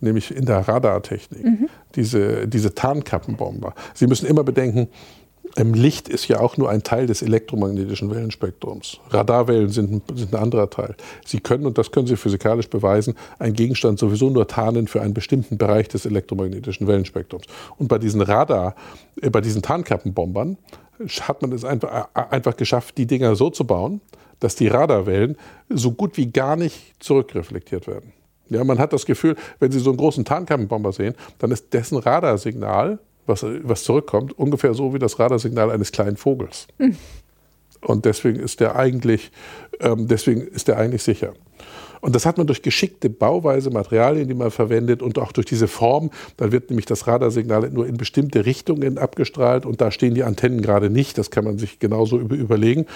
nämlich 0.00 0.34
in 0.34 0.44
der 0.44 0.68
Radartechnik, 0.68 1.44
mhm. 1.44 1.68
diese, 1.94 2.46
diese 2.46 2.74
Tarnkappenbomber. 2.74 3.74
Sie 3.94 4.06
müssen 4.06 4.26
immer 4.26 4.44
bedenken, 4.44 4.88
Licht 5.56 6.08
ist 6.08 6.28
ja 6.28 6.40
auch 6.40 6.56
nur 6.56 6.70
ein 6.70 6.82
Teil 6.82 7.06
des 7.06 7.22
elektromagnetischen 7.22 8.10
Wellenspektrums. 8.10 8.98
Radarwellen 9.10 9.68
sind, 9.68 10.02
sind, 10.14 10.34
ein 10.34 10.40
anderer 10.40 10.70
Teil. 10.70 10.96
Sie 11.24 11.40
können, 11.40 11.66
und 11.66 11.78
das 11.78 11.90
können 11.90 12.06
Sie 12.06 12.16
physikalisch 12.16 12.68
beweisen, 12.68 13.14
einen 13.38 13.54
Gegenstand 13.54 13.98
sowieso 13.98 14.30
nur 14.30 14.48
tarnen 14.48 14.88
für 14.88 15.02
einen 15.02 15.14
bestimmten 15.14 15.58
Bereich 15.58 15.88
des 15.88 16.06
elektromagnetischen 16.06 16.86
Wellenspektrums. 16.86 17.44
Und 17.76 17.88
bei 17.88 17.98
diesen 17.98 18.20
Radar, 18.22 18.74
äh, 19.20 19.30
bei 19.30 19.40
diesen 19.40 19.62
Tarnkappenbombern 19.62 20.56
hat 21.22 21.42
man 21.42 21.52
es 21.52 21.64
einfach, 21.64 22.08
äh, 22.14 22.20
einfach 22.30 22.56
geschafft, 22.56 22.96
die 22.98 23.06
Dinger 23.06 23.36
so 23.36 23.50
zu 23.50 23.66
bauen, 23.66 24.00
dass 24.40 24.56
die 24.56 24.68
Radarwellen 24.68 25.36
so 25.68 25.92
gut 25.92 26.16
wie 26.16 26.26
gar 26.26 26.56
nicht 26.56 26.94
zurückreflektiert 26.98 27.86
werden. 27.86 28.12
Ja, 28.48 28.64
man 28.64 28.78
hat 28.78 28.92
das 28.92 29.06
Gefühl, 29.06 29.36
wenn 29.60 29.70
Sie 29.70 29.78
so 29.78 29.90
einen 29.90 29.96
großen 29.96 30.24
Tarnkappenbomber 30.24 30.92
sehen, 30.92 31.14
dann 31.38 31.50
ist 31.52 31.72
dessen 31.72 31.96
Radarsignal 31.98 32.98
was, 33.26 33.44
was 33.44 33.84
zurückkommt, 33.84 34.38
ungefähr 34.38 34.74
so 34.74 34.94
wie 34.94 34.98
das 34.98 35.18
Radarsignal 35.18 35.70
eines 35.70 35.92
kleinen 35.92 36.16
Vogels. 36.16 36.66
Mhm. 36.78 36.96
Und 37.80 38.04
deswegen 38.04 38.38
ist 38.38 38.60
der 38.60 38.76
eigentlich, 38.76 39.32
ähm, 39.80 40.06
deswegen 40.06 40.42
ist 40.42 40.68
der 40.68 40.78
eigentlich 40.78 41.02
sicher. 41.02 41.34
Und 42.00 42.16
das 42.16 42.26
hat 42.26 42.36
man 42.36 42.48
durch 42.48 42.62
geschickte 42.62 43.10
Bauweise, 43.10 43.70
Materialien, 43.70 44.26
die 44.26 44.34
man 44.34 44.50
verwendet 44.50 45.02
und 45.02 45.18
auch 45.18 45.30
durch 45.30 45.46
diese 45.46 45.68
Form. 45.68 46.10
Dann 46.36 46.50
wird 46.50 46.70
nämlich 46.70 46.86
das 46.86 47.06
Radarsignal 47.06 47.70
nur 47.70 47.86
in 47.86 47.96
bestimmte 47.96 48.44
Richtungen 48.44 48.98
abgestrahlt 48.98 49.66
und 49.66 49.80
da 49.80 49.92
stehen 49.92 50.14
die 50.14 50.24
Antennen 50.24 50.62
gerade 50.62 50.90
nicht. 50.90 51.16
Das 51.16 51.30
kann 51.30 51.44
man 51.44 51.58
sich 51.58 51.78
genauso 51.78 52.18
überlegen. 52.18 52.86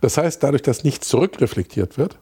Das 0.00 0.16
heißt, 0.16 0.42
dadurch, 0.42 0.62
dass 0.62 0.82
nichts 0.82 1.08
zurückreflektiert 1.08 1.96
wird, 1.96 2.18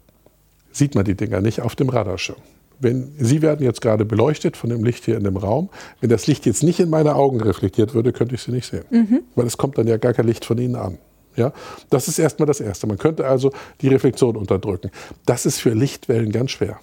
sieht 0.70 0.94
man 0.94 1.06
die 1.06 1.14
Dinger 1.14 1.40
nicht 1.40 1.62
auf 1.62 1.76
dem 1.76 1.88
Radarschirm 1.88 2.36
wenn 2.80 3.12
Sie 3.18 3.42
werden 3.42 3.64
jetzt 3.64 3.80
gerade 3.80 4.04
beleuchtet 4.04 4.56
von 4.56 4.70
dem 4.70 4.84
Licht 4.84 5.04
hier 5.04 5.16
in 5.16 5.24
dem 5.24 5.36
Raum. 5.36 5.68
Wenn 6.00 6.10
das 6.10 6.26
Licht 6.26 6.46
jetzt 6.46 6.62
nicht 6.62 6.80
in 6.80 6.90
meine 6.90 7.14
Augen 7.14 7.40
reflektiert 7.40 7.94
würde, 7.94 8.12
könnte 8.12 8.34
ich 8.34 8.42
Sie 8.42 8.52
nicht 8.52 8.66
sehen. 8.66 8.84
Mhm. 8.90 9.20
Weil 9.34 9.46
es 9.46 9.56
kommt 9.56 9.78
dann 9.78 9.86
ja 9.86 9.96
gar 9.96 10.12
kein 10.12 10.26
Licht 10.26 10.44
von 10.44 10.58
Ihnen 10.58 10.76
an. 10.76 10.98
Ja, 11.36 11.52
das 11.90 12.08
ist 12.08 12.18
erstmal 12.18 12.46
das 12.46 12.60
Erste. 12.60 12.86
Man 12.86 12.98
könnte 12.98 13.26
also 13.26 13.52
die 13.80 13.88
Reflexion 13.88 14.36
unterdrücken. 14.36 14.90
Das 15.24 15.46
ist 15.46 15.60
für 15.60 15.70
Lichtwellen 15.70 16.32
ganz 16.32 16.50
schwer. 16.50 16.80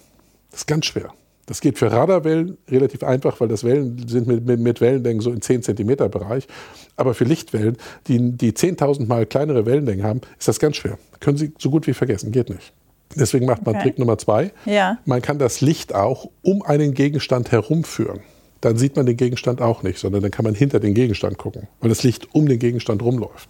Das 0.50 0.60
ist 0.60 0.66
ganz 0.66 0.86
schwer. 0.86 1.12
Das 1.44 1.60
geht 1.60 1.78
für 1.78 1.92
Radarwellen 1.92 2.58
relativ 2.68 3.04
einfach, 3.04 3.38
weil 3.38 3.48
das 3.48 3.62
Wellen 3.62 4.08
sind 4.08 4.26
mit, 4.26 4.44
mit, 4.46 4.58
mit 4.58 4.80
Wellenlängen 4.80 5.20
so 5.20 5.30
in 5.30 5.40
10 5.40 5.62
cm 5.62 5.96
Bereich. 6.10 6.48
Aber 6.96 7.14
für 7.14 7.24
Lichtwellen, 7.24 7.76
die, 8.08 8.32
die 8.32 8.52
10.000 8.52 9.06
Mal 9.06 9.26
kleinere 9.26 9.64
Wellenlängen 9.64 10.04
haben, 10.04 10.20
ist 10.38 10.48
das 10.48 10.58
ganz 10.58 10.76
schwer. 10.76 10.98
Können 11.20 11.36
Sie 11.36 11.52
so 11.58 11.70
gut 11.70 11.86
wie 11.86 11.94
vergessen. 11.94 12.32
Geht 12.32 12.50
nicht. 12.50 12.72
Deswegen 13.14 13.46
macht 13.46 13.64
man 13.64 13.76
okay. 13.76 13.84
Trick 13.84 13.98
Nummer 13.98 14.18
zwei. 14.18 14.52
Ja. 14.64 14.98
Man 15.04 15.22
kann 15.22 15.38
das 15.38 15.60
Licht 15.60 15.94
auch 15.94 16.28
um 16.42 16.62
einen 16.62 16.94
Gegenstand 16.94 17.52
herumführen. 17.52 18.20
Dann 18.60 18.76
sieht 18.76 18.96
man 18.96 19.06
den 19.06 19.16
Gegenstand 19.16 19.60
auch 19.60 19.82
nicht, 19.82 19.98
sondern 19.98 20.22
dann 20.22 20.30
kann 20.30 20.44
man 20.44 20.54
hinter 20.54 20.80
den 20.80 20.94
Gegenstand 20.94 21.38
gucken, 21.38 21.68
weil 21.80 21.88
das 21.88 22.02
Licht 22.02 22.34
um 22.34 22.48
den 22.48 22.58
Gegenstand 22.58 23.02
rumläuft. 23.02 23.48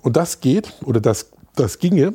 Und 0.00 0.16
das 0.16 0.40
geht, 0.40 0.72
oder 0.84 1.00
das, 1.00 1.30
das 1.56 1.78
ginge, 1.78 2.14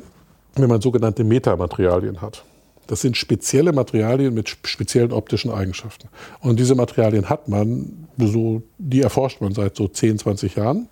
wenn 0.56 0.68
man 0.68 0.80
sogenannte 0.80 1.24
Metamaterialien 1.24 2.20
hat. 2.20 2.44
Das 2.86 3.00
sind 3.00 3.16
spezielle 3.16 3.72
Materialien 3.72 4.34
mit 4.34 4.48
speziellen 4.64 5.12
optischen 5.12 5.50
Eigenschaften. 5.50 6.08
Und 6.40 6.60
diese 6.60 6.74
Materialien 6.74 7.30
hat 7.30 7.48
man, 7.48 8.08
so, 8.18 8.62
die 8.78 9.00
erforscht 9.00 9.40
man 9.40 9.54
seit 9.54 9.76
so 9.76 9.88
10, 9.88 10.18
20 10.18 10.56
Jahren. 10.56 10.88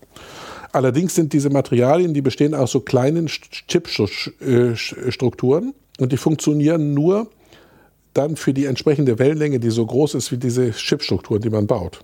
Allerdings 0.72 1.14
sind 1.14 1.32
diese 1.32 1.50
Materialien, 1.50 2.14
die 2.14 2.22
bestehen 2.22 2.54
aus 2.54 2.72
so 2.72 2.80
kleinen 2.80 3.26
Chipstrukturen 3.26 5.74
und 5.98 6.12
die 6.12 6.16
funktionieren 6.16 6.94
nur 6.94 7.30
dann 8.14 8.36
für 8.36 8.54
die 8.54 8.64
entsprechende 8.64 9.18
Wellenlänge, 9.18 9.60
die 9.60 9.70
so 9.70 9.86
groß 9.86 10.14
ist 10.14 10.32
wie 10.32 10.38
diese 10.38 10.72
Chipstrukturen, 10.72 11.42
die 11.42 11.50
man 11.50 11.66
baut. 11.66 12.02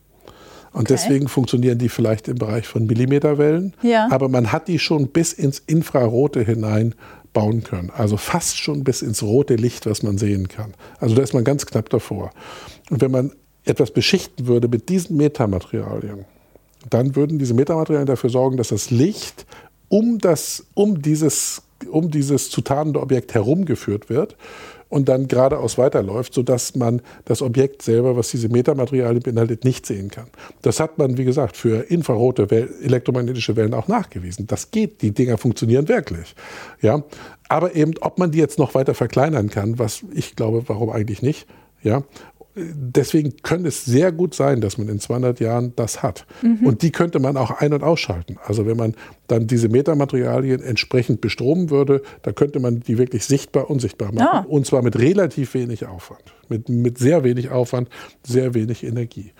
Und 0.72 0.82
okay. 0.82 0.94
deswegen 0.94 1.28
funktionieren 1.28 1.78
die 1.78 1.88
vielleicht 1.88 2.28
im 2.28 2.36
Bereich 2.36 2.66
von 2.66 2.86
Millimeterwellen. 2.86 3.74
Ja. 3.82 4.08
Aber 4.10 4.28
man 4.28 4.52
hat 4.52 4.68
die 4.68 4.78
schon 4.78 5.08
bis 5.08 5.32
ins 5.32 5.60
Infrarote 5.60 6.42
hinein 6.42 6.94
bauen 7.32 7.62
können. 7.62 7.90
Also 7.90 8.16
fast 8.16 8.58
schon 8.58 8.84
bis 8.84 9.02
ins 9.02 9.22
rote 9.22 9.56
Licht, 9.56 9.86
was 9.86 10.02
man 10.02 10.18
sehen 10.18 10.48
kann. 10.48 10.74
Also 10.98 11.14
da 11.14 11.22
ist 11.22 11.34
man 11.34 11.44
ganz 11.44 11.66
knapp 11.66 11.88
davor. 11.88 12.30
Und 12.90 13.00
wenn 13.00 13.10
man 13.10 13.32
etwas 13.64 13.90
beschichten 13.90 14.46
würde 14.46 14.68
mit 14.68 14.88
diesen 14.88 15.16
Metamaterialien, 15.16 16.24
dann 16.88 17.16
würden 17.16 17.38
diese 17.38 17.54
Metamaterialien 17.54 18.06
dafür 18.06 18.30
sorgen, 18.30 18.56
dass 18.56 18.68
das 18.68 18.90
Licht 18.90 19.46
um, 19.88 20.18
das, 20.18 20.66
um, 20.74 21.00
dieses, 21.02 21.62
um 21.90 22.10
dieses 22.10 22.50
zu 22.50 22.60
tarnende 22.60 23.00
Objekt 23.00 23.34
herumgeführt 23.34 24.10
wird 24.10 24.36
und 24.88 25.08
dann 25.08 25.28
geradeaus 25.28 25.76
weiterläuft, 25.76 26.32
sodass 26.32 26.74
man 26.74 27.02
das 27.24 27.42
Objekt 27.42 27.82
selber, 27.82 28.16
was 28.16 28.30
diese 28.30 28.48
Metamaterialien 28.48 29.22
beinhaltet, 29.22 29.64
nicht 29.64 29.86
sehen 29.86 30.10
kann. 30.10 30.26
Das 30.62 30.80
hat 30.80 30.98
man, 30.98 31.18
wie 31.18 31.24
gesagt, 31.24 31.56
für 31.56 31.90
infrarote 31.90 32.50
Wel 32.50 32.70
elektromagnetische 32.82 33.56
Wellen 33.56 33.74
auch 33.74 33.88
nachgewiesen. 33.88 34.46
Das 34.46 34.70
geht, 34.70 35.02
die 35.02 35.12
Dinger 35.12 35.36
funktionieren 35.36 35.88
wirklich. 35.88 36.34
Ja? 36.80 37.02
Aber 37.48 37.74
eben, 37.74 37.94
ob 38.00 38.18
man 38.18 38.30
die 38.30 38.38
jetzt 38.38 38.58
noch 38.58 38.74
weiter 38.74 38.94
verkleinern 38.94 39.50
kann, 39.50 39.78
was 39.78 40.02
ich 40.14 40.36
glaube, 40.36 40.64
warum 40.66 40.90
eigentlich 40.90 41.22
nicht, 41.22 41.46
ja, 41.82 42.02
deswegen 42.58 43.36
könnte 43.42 43.68
es 43.68 43.84
sehr 43.84 44.12
gut 44.12 44.34
sein, 44.34 44.60
dass 44.60 44.78
man 44.78 44.88
in 44.88 45.00
200 45.00 45.40
Jahren 45.40 45.72
das 45.76 46.02
hat. 46.02 46.26
Mhm. 46.42 46.66
Und 46.66 46.82
die 46.82 46.92
könnte 46.92 47.18
man 47.18 47.36
auch 47.36 47.50
ein- 47.50 47.72
und 47.72 47.82
ausschalten. 47.82 48.36
Also 48.44 48.66
wenn 48.66 48.76
man 48.76 48.94
dann 49.26 49.46
diese 49.46 49.68
Metamaterialien 49.68 50.62
entsprechend 50.62 51.20
bestromen 51.20 51.70
würde, 51.70 52.02
da 52.22 52.32
könnte 52.32 52.60
man 52.60 52.80
die 52.80 52.98
wirklich 52.98 53.24
sichtbar, 53.24 53.70
unsichtbar 53.70 54.12
machen. 54.12 54.28
Ja. 54.32 54.46
Und 54.48 54.66
zwar 54.66 54.82
mit 54.82 54.98
relativ 54.98 55.54
wenig 55.54 55.86
Aufwand. 55.86 56.22
Mit, 56.48 56.68
mit 56.68 56.98
sehr 56.98 57.24
wenig 57.24 57.50
Aufwand, 57.50 57.88
sehr 58.22 58.54
wenig 58.54 58.84
Energie. 58.84 59.32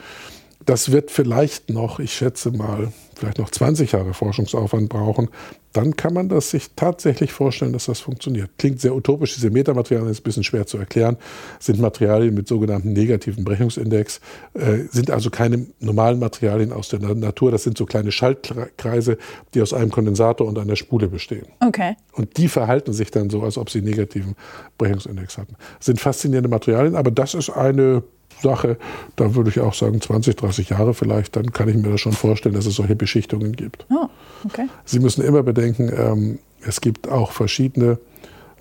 Das 0.64 0.92
wird 0.92 1.10
vielleicht 1.10 1.70
noch, 1.70 1.98
ich 1.98 2.12
schätze 2.12 2.50
mal, 2.50 2.92
vielleicht 3.18 3.38
noch 3.38 3.50
20 3.50 3.92
Jahre 3.92 4.14
Forschungsaufwand 4.14 4.88
brauchen. 4.88 5.28
Dann 5.72 5.96
kann 5.96 6.14
man 6.14 6.28
das 6.28 6.50
sich 6.50 6.70
tatsächlich 6.76 7.32
vorstellen, 7.32 7.72
dass 7.72 7.86
das 7.86 8.00
funktioniert. 8.00 8.50
Klingt 8.58 8.80
sehr 8.80 8.94
utopisch, 8.94 9.34
diese 9.34 9.50
Metamaterialien 9.50 10.10
ist 10.10 10.20
ein 10.20 10.22
bisschen 10.22 10.44
schwer 10.44 10.66
zu 10.66 10.78
erklären, 10.78 11.18
sind 11.60 11.78
Materialien 11.78 12.34
mit 12.34 12.48
sogenannten 12.48 12.92
negativen 12.92 13.44
Brechungsindex, 13.44 14.20
äh, 14.54 14.84
sind 14.90 15.10
also 15.10 15.30
keine 15.30 15.66
normalen 15.80 16.18
Materialien 16.18 16.72
aus 16.72 16.88
der 16.88 17.00
Natur, 17.00 17.50
das 17.50 17.64
sind 17.64 17.76
so 17.76 17.84
kleine 17.84 18.12
Schaltkreise, 18.12 19.18
die 19.54 19.60
aus 19.60 19.74
einem 19.74 19.90
Kondensator 19.90 20.46
und 20.46 20.58
einer 20.58 20.76
Spule 20.76 21.08
bestehen. 21.08 21.46
Okay. 21.60 21.96
Und 22.12 22.38
die 22.38 22.48
verhalten 22.48 22.92
sich 22.92 23.10
dann 23.10 23.28
so, 23.28 23.42
als 23.42 23.58
ob 23.58 23.68
sie 23.70 23.82
negativen 23.82 24.36
Brechungsindex 24.78 25.36
hatten. 25.36 25.56
Das 25.78 25.86
sind 25.86 26.00
faszinierende 26.00 26.48
Materialien, 26.48 26.96
aber 26.96 27.10
das 27.10 27.34
ist 27.34 27.50
eine 27.50 28.02
Sache, 28.42 28.76
da 29.16 29.34
würde 29.34 29.50
ich 29.50 29.60
auch 29.60 29.74
sagen 29.74 30.00
20, 30.00 30.36
30 30.36 30.70
Jahre 30.70 30.94
vielleicht, 30.94 31.36
dann 31.36 31.52
kann 31.52 31.68
ich 31.68 31.76
mir 31.76 31.90
das 31.90 32.00
schon 32.00 32.12
vorstellen, 32.12 32.54
dass 32.54 32.66
es 32.66 32.76
solche 32.76 32.96
Beschichtungen 32.96 33.52
gibt. 33.52 33.86
Oh, 33.90 34.08
okay. 34.44 34.66
Sie 34.84 35.00
müssen 35.00 35.22
immer 35.22 35.42
bedenken, 35.42 35.90
ähm, 35.96 36.38
es 36.60 36.80
gibt 36.80 37.08
auch 37.08 37.32
verschiedene 37.32 37.98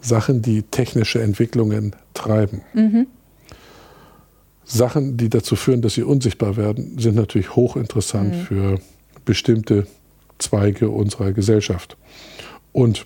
Sachen, 0.02 0.42
die 0.42 0.64
technische 0.64 1.22
Entwicklungen 1.22 1.96
treiben. 2.14 2.62
Mhm. 2.74 3.08
Sachen, 4.64 5.18
die 5.18 5.30
dazu 5.30 5.56
führen, 5.56 5.82
dass 5.82 5.94
sie 5.94 6.04
unsichtbar 6.04 6.58
werden, 6.58 6.98
sind 7.00 7.16
natürlich 7.16 7.56
hochinteressant 7.56 8.36
mhm. 8.36 8.42
für 8.42 8.80
bestimmte 9.26 9.88
Zweige 10.40 10.90
unserer 10.90 11.32
Gesellschaft. 11.32 11.98
Und 12.74 13.06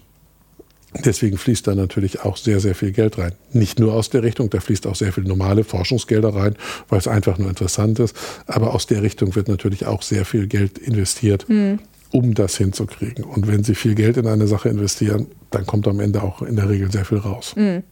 Deswegen 0.94 1.38
fließt 1.38 1.68
da 1.68 1.76
natürlich 1.76 2.22
auch 2.22 2.36
sehr, 2.36 2.60
sehr 2.60 2.76
viel 2.76 2.92
Geld 2.92 3.18
rein. 3.18 3.32
Nicht 3.54 3.80
nur 3.80 3.94
aus 3.94 4.10
der 4.10 4.24
Richtung, 4.24 4.50
da 4.50 4.60
fließt 4.60 4.88
auch 4.88 4.96
sehr 4.96 5.14
viel 5.14 5.24
normale 5.24 5.64
Forschungsgelder 5.64 6.36
rein, 6.36 6.56
weil 6.90 7.00
es 7.00 7.08
einfach 7.08 7.38
nur 7.38 7.50
interessant 7.50 8.00
ist. 8.00 8.16
Aber 8.46 8.74
aus 8.74 8.88
der 8.88 9.02
Richtung 9.02 9.36
wird 9.36 9.48
natürlich 9.48 9.86
auch 9.86 10.02
sehr 10.02 10.26
viel 10.26 10.48
Geld 10.48 10.78
investiert, 10.78 11.48
mhm. 11.48 11.80
um 12.12 12.34
das 12.34 12.58
hinzukriegen. 12.58 13.24
Und 13.24 13.48
wenn 13.48 13.64
Sie 13.64 13.74
viel 13.74 13.96
Geld 13.96 14.18
in 14.18 14.28
eine 14.28 14.48
Sache 14.48 14.68
investieren, 14.68 15.28
dann 15.50 15.66
kommt 15.66 15.88
am 15.88 16.02
Ende 16.02 16.22
auch 16.24 16.42
in 16.42 16.58
der 16.58 16.70
Regel 16.70 16.92
sehr 16.92 17.06
viel 17.06 17.20
raus. 17.20 17.54
Mhm. 17.56 17.84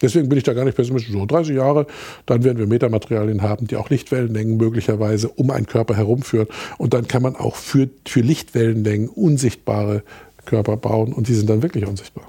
Deswegen 0.00 0.28
bin 0.28 0.38
ich 0.38 0.44
da 0.44 0.52
gar 0.52 0.64
nicht 0.64 0.76
pessimistisch. 0.76 1.12
So 1.12 1.24
30 1.26 1.56
Jahre, 1.56 1.86
dann 2.26 2.44
werden 2.44 2.58
wir 2.58 2.66
Metamaterialien 2.66 3.42
haben, 3.42 3.66
die 3.66 3.76
auch 3.76 3.90
Lichtwellenlängen 3.90 4.56
möglicherweise 4.56 5.28
um 5.28 5.50
einen 5.50 5.66
Körper 5.66 5.96
herumführen. 5.96 6.48
Und 6.78 6.94
dann 6.94 7.08
kann 7.08 7.22
man 7.22 7.36
auch 7.36 7.56
für, 7.56 7.88
für 8.06 8.20
Lichtwellenlängen 8.20 9.08
unsichtbare 9.08 10.02
Körper 10.44 10.76
bauen 10.76 11.12
und 11.12 11.28
die 11.28 11.34
sind 11.34 11.48
dann 11.48 11.62
wirklich 11.62 11.86
unsichtbar. 11.86 12.26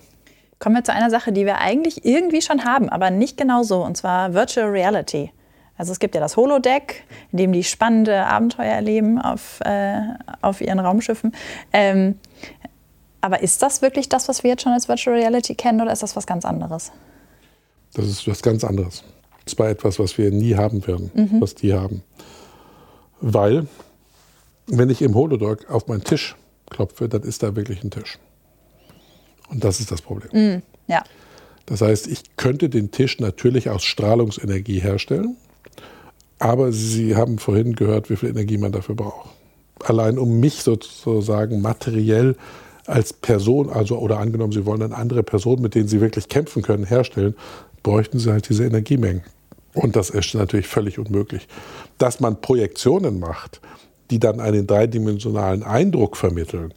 Kommen 0.59 0.75
wir 0.75 0.83
zu 0.83 0.93
einer 0.93 1.09
Sache, 1.09 1.31
die 1.31 1.45
wir 1.45 1.57
eigentlich 1.57 2.05
irgendwie 2.05 2.41
schon 2.41 2.63
haben, 2.63 2.89
aber 2.89 3.11
nicht 3.11 3.37
genau 3.37 3.63
so, 3.63 3.83
und 3.83 3.97
zwar 3.97 4.33
Virtual 4.33 4.67
Reality. 4.67 5.31
Also 5.77 5.91
es 5.91 5.99
gibt 5.99 6.15
ja 6.15 6.21
das 6.21 6.37
Holodeck, 6.37 7.03
in 7.31 7.37
dem 7.37 7.51
die 7.51 7.63
spannende 7.63 8.25
Abenteuer 8.25 8.71
erleben 8.71 9.19
auf, 9.19 9.59
äh, 9.61 9.99
auf 10.41 10.61
ihren 10.61 10.79
Raumschiffen. 10.79 11.33
Ähm, 11.73 12.17
aber 13.19 13.41
ist 13.41 13.61
das 13.61 13.81
wirklich 13.81 14.07
das, 14.07 14.29
was 14.29 14.43
wir 14.43 14.51
jetzt 14.51 14.63
schon 14.63 14.71
als 14.71 14.87
Virtual 14.87 15.17
Reality 15.17 15.55
kennen, 15.55 15.81
oder 15.81 15.91
ist 15.91 16.03
das 16.03 16.15
was 16.15 16.27
ganz 16.27 16.45
anderes? 16.45 16.91
Das 17.93 18.05
ist 18.05 18.27
was 18.27 18.41
ganz 18.41 18.63
anderes. 18.63 19.03
Das 19.43 19.57
war 19.59 19.69
etwas, 19.69 19.99
was 19.99 20.17
wir 20.17 20.31
nie 20.31 20.55
haben 20.55 20.85
werden, 20.87 21.11
mhm. 21.13 21.41
was 21.41 21.55
die 21.55 21.73
haben. 21.73 22.03
Weil, 23.19 23.67
wenn 24.67 24.89
ich 24.89 25.01
im 25.01 25.15
Holodeck 25.15 25.69
auf 25.69 25.87
meinen 25.87 26.03
Tisch 26.03 26.35
klopfe, 26.69 27.09
dann 27.09 27.23
ist 27.23 27.43
da 27.43 27.55
wirklich 27.55 27.83
ein 27.83 27.91
Tisch. 27.91 28.19
Und 29.49 29.63
das 29.63 29.79
ist 29.79 29.91
das 29.91 30.01
Problem. 30.01 30.29
Mm, 30.31 30.61
ja. 30.87 31.03
Das 31.65 31.81
heißt, 31.81 32.07
ich 32.07 32.37
könnte 32.37 32.69
den 32.69 32.91
Tisch 32.91 33.19
natürlich 33.19 33.69
aus 33.69 33.83
Strahlungsenergie 33.83 34.79
herstellen, 34.79 35.35
aber 36.37 36.71
Sie 36.71 37.15
haben 37.15 37.39
vorhin 37.39 37.75
gehört, 37.75 38.09
wie 38.09 38.15
viel 38.15 38.29
Energie 38.29 38.57
man 38.57 38.71
dafür 38.71 38.95
braucht. 38.95 39.29
Allein 39.83 40.17
um 40.17 40.39
mich 40.39 40.61
sozusagen 40.63 41.61
materiell 41.61 42.35
als 42.85 43.13
Person, 43.13 43.69
also 43.69 43.97
oder 43.97 44.19
angenommen, 44.19 44.53
Sie 44.53 44.65
wollen 44.65 44.81
eine 44.81 44.95
andere 44.95 45.23
Person, 45.23 45.61
mit 45.61 45.75
denen 45.75 45.87
Sie 45.87 46.01
wirklich 46.01 46.29
kämpfen 46.29 46.61
können, 46.61 46.85
herstellen, 46.85 47.35
bräuchten 47.81 48.19
Sie 48.19 48.31
halt 48.31 48.47
diese 48.47 48.65
Energiemengen. 48.65 49.23
Und 49.73 49.95
das 49.95 50.09
ist 50.09 50.33
natürlich 50.35 50.67
völlig 50.67 50.99
unmöglich. 50.99 51.47
Dass 51.97 52.19
man 52.19 52.39
Projektionen 52.41 53.19
macht, 53.19 53.59
die 54.09 54.19
dann 54.19 54.39
einen 54.39 54.67
dreidimensionalen 54.67 55.63
Eindruck 55.63 56.15
vermitteln, 56.15 56.73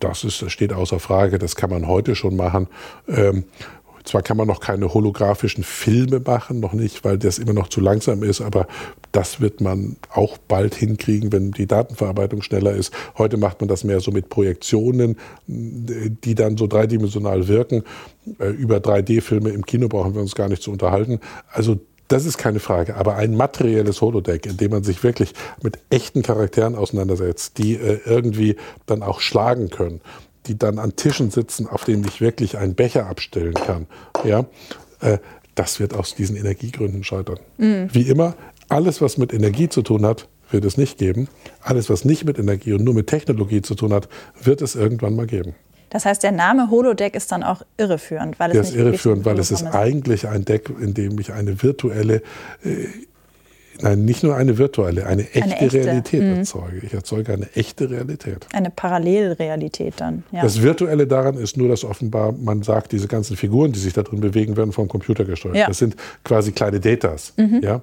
das, 0.00 0.24
ist, 0.24 0.50
steht 0.50 0.72
außer 0.72 1.00
Frage, 1.00 1.38
das 1.38 1.56
kann 1.56 1.70
man 1.70 1.86
heute 1.86 2.14
schon 2.14 2.36
machen. 2.36 2.68
Ähm, 3.08 3.44
zwar 4.04 4.20
kann 4.20 4.36
man 4.36 4.46
noch 4.46 4.60
keine 4.60 4.92
holographischen 4.92 5.64
Filme 5.64 6.20
machen, 6.20 6.60
noch 6.60 6.74
nicht, 6.74 7.04
weil 7.04 7.16
das 7.16 7.38
immer 7.38 7.54
noch 7.54 7.68
zu 7.68 7.80
langsam 7.80 8.22
ist, 8.22 8.42
aber 8.42 8.66
das 9.12 9.40
wird 9.40 9.62
man 9.62 9.96
auch 10.12 10.36
bald 10.36 10.74
hinkriegen, 10.74 11.32
wenn 11.32 11.52
die 11.52 11.66
Datenverarbeitung 11.66 12.42
schneller 12.42 12.72
ist. 12.72 12.92
Heute 13.16 13.38
macht 13.38 13.60
man 13.60 13.68
das 13.68 13.82
mehr 13.82 14.00
so 14.00 14.10
mit 14.10 14.28
Projektionen, 14.28 15.16
die 15.46 16.34
dann 16.34 16.58
so 16.58 16.66
dreidimensional 16.66 17.48
wirken. 17.48 17.82
Äh, 18.38 18.50
über 18.50 18.76
3D-Filme 18.76 19.50
im 19.50 19.64
Kino 19.64 19.88
brauchen 19.88 20.14
wir 20.14 20.20
uns 20.20 20.34
gar 20.34 20.48
nicht 20.48 20.62
zu 20.62 20.70
unterhalten. 20.70 21.20
Also 21.50 21.80
das 22.14 22.26
ist 22.26 22.38
keine 22.38 22.60
Frage. 22.60 22.94
Aber 22.94 23.16
ein 23.16 23.34
materielles 23.34 24.00
Holodeck, 24.00 24.46
in 24.46 24.56
dem 24.56 24.70
man 24.70 24.84
sich 24.84 25.02
wirklich 25.02 25.34
mit 25.64 25.80
echten 25.90 26.22
Charakteren 26.22 26.76
auseinandersetzt, 26.76 27.58
die 27.58 27.74
äh, 27.74 27.98
irgendwie 28.06 28.54
dann 28.86 29.02
auch 29.02 29.20
schlagen 29.20 29.68
können, 29.68 30.00
die 30.46 30.56
dann 30.56 30.78
an 30.78 30.94
Tischen 30.94 31.32
sitzen, 31.32 31.66
auf 31.66 31.82
denen 31.82 32.04
ich 32.06 32.20
wirklich 32.20 32.56
einen 32.56 32.76
Becher 32.76 33.06
abstellen 33.06 33.54
kann, 33.54 33.88
ja, 34.22 34.44
äh, 35.00 35.18
das 35.56 35.80
wird 35.80 35.92
aus 35.92 36.14
diesen 36.14 36.36
Energiegründen 36.36 37.02
scheitern. 37.02 37.40
Mhm. 37.58 37.88
Wie 37.92 38.02
immer, 38.02 38.36
alles, 38.68 39.00
was 39.00 39.18
mit 39.18 39.32
Energie 39.32 39.68
zu 39.68 39.82
tun 39.82 40.06
hat, 40.06 40.28
wird 40.52 40.64
es 40.64 40.76
nicht 40.76 40.98
geben. 40.98 41.26
Alles, 41.62 41.90
was 41.90 42.04
nicht 42.04 42.24
mit 42.24 42.38
Energie 42.38 42.74
und 42.74 42.84
nur 42.84 42.94
mit 42.94 43.08
Technologie 43.08 43.62
zu 43.62 43.74
tun 43.74 43.92
hat, 43.92 44.08
wird 44.40 44.62
es 44.62 44.76
irgendwann 44.76 45.16
mal 45.16 45.26
geben. 45.26 45.56
Das 45.94 46.04
heißt, 46.04 46.24
der 46.24 46.32
Name 46.32 46.70
Holodeck 46.72 47.14
ist 47.14 47.30
dann 47.30 47.44
auch 47.44 47.62
irreführend, 47.76 48.40
weil 48.40 48.50
es 48.50 48.54
der 48.54 48.62
ist 48.62 48.74
irreführend, 48.74 49.24
weil 49.24 49.38
es 49.38 49.52
ist 49.52 49.62
eigentlich 49.62 50.26
ein 50.26 50.44
Deck, 50.44 50.68
in 50.80 50.92
dem 50.92 51.20
ich 51.20 51.32
eine 51.32 51.62
virtuelle 51.62 52.16
äh, 52.64 52.88
Nein, 53.80 54.04
nicht 54.04 54.24
nur 54.24 54.34
eine 54.34 54.58
virtuelle, 54.58 55.06
eine 55.06 55.22
echte, 55.22 55.42
eine 55.42 55.60
echte. 55.60 55.84
Realität 55.84 56.22
mhm. 56.22 56.36
erzeuge. 56.38 56.80
Ich 56.82 56.94
erzeuge 56.94 57.32
eine 57.32 57.48
echte 57.54 57.90
Realität. 57.90 58.46
Eine 58.52 58.70
Parallelrealität 58.70 59.94
dann. 59.98 60.24
Ja. 60.32 60.42
Das 60.42 60.62
Virtuelle 60.62 61.06
daran 61.06 61.36
ist 61.36 61.56
nur, 61.56 61.68
dass 61.68 61.84
offenbar 61.84 62.32
man 62.32 62.62
sagt, 62.62 62.90
diese 62.90 63.06
ganzen 63.06 63.36
Figuren, 63.36 63.70
die 63.72 63.78
sich 63.78 63.92
da 63.92 64.02
drin 64.02 64.20
bewegen, 64.20 64.56
werden 64.56 64.72
vom 64.72 64.88
Computer 64.88 65.24
gesteuert. 65.24 65.56
Ja. 65.56 65.68
Das 65.68 65.78
sind 65.78 65.96
quasi 66.24 66.50
kleine 66.50 66.80
Datas. 66.80 67.34
Mhm. 67.36 67.60
Ja? 67.62 67.82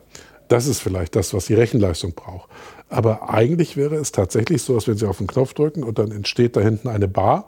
Das 0.49 0.67
ist 0.67 0.81
vielleicht 0.81 1.15
das, 1.15 1.33
was 1.33 1.45
die 1.45 1.55
Rechenleistung 1.55 2.13
braucht. 2.13 2.49
Aber 2.89 3.29
eigentlich 3.29 3.77
wäre 3.77 3.95
es 3.95 4.11
tatsächlich 4.11 4.61
so, 4.61 4.75
dass 4.75 4.87
wenn 4.89 4.97
Sie 4.97 5.07
auf 5.07 5.19
den 5.19 5.27
Knopf 5.27 5.53
drücken 5.53 5.83
und 5.83 5.97
dann 5.97 6.11
entsteht 6.11 6.57
da 6.57 6.61
hinten 6.61 6.89
eine 6.89 7.07
Bar 7.07 7.45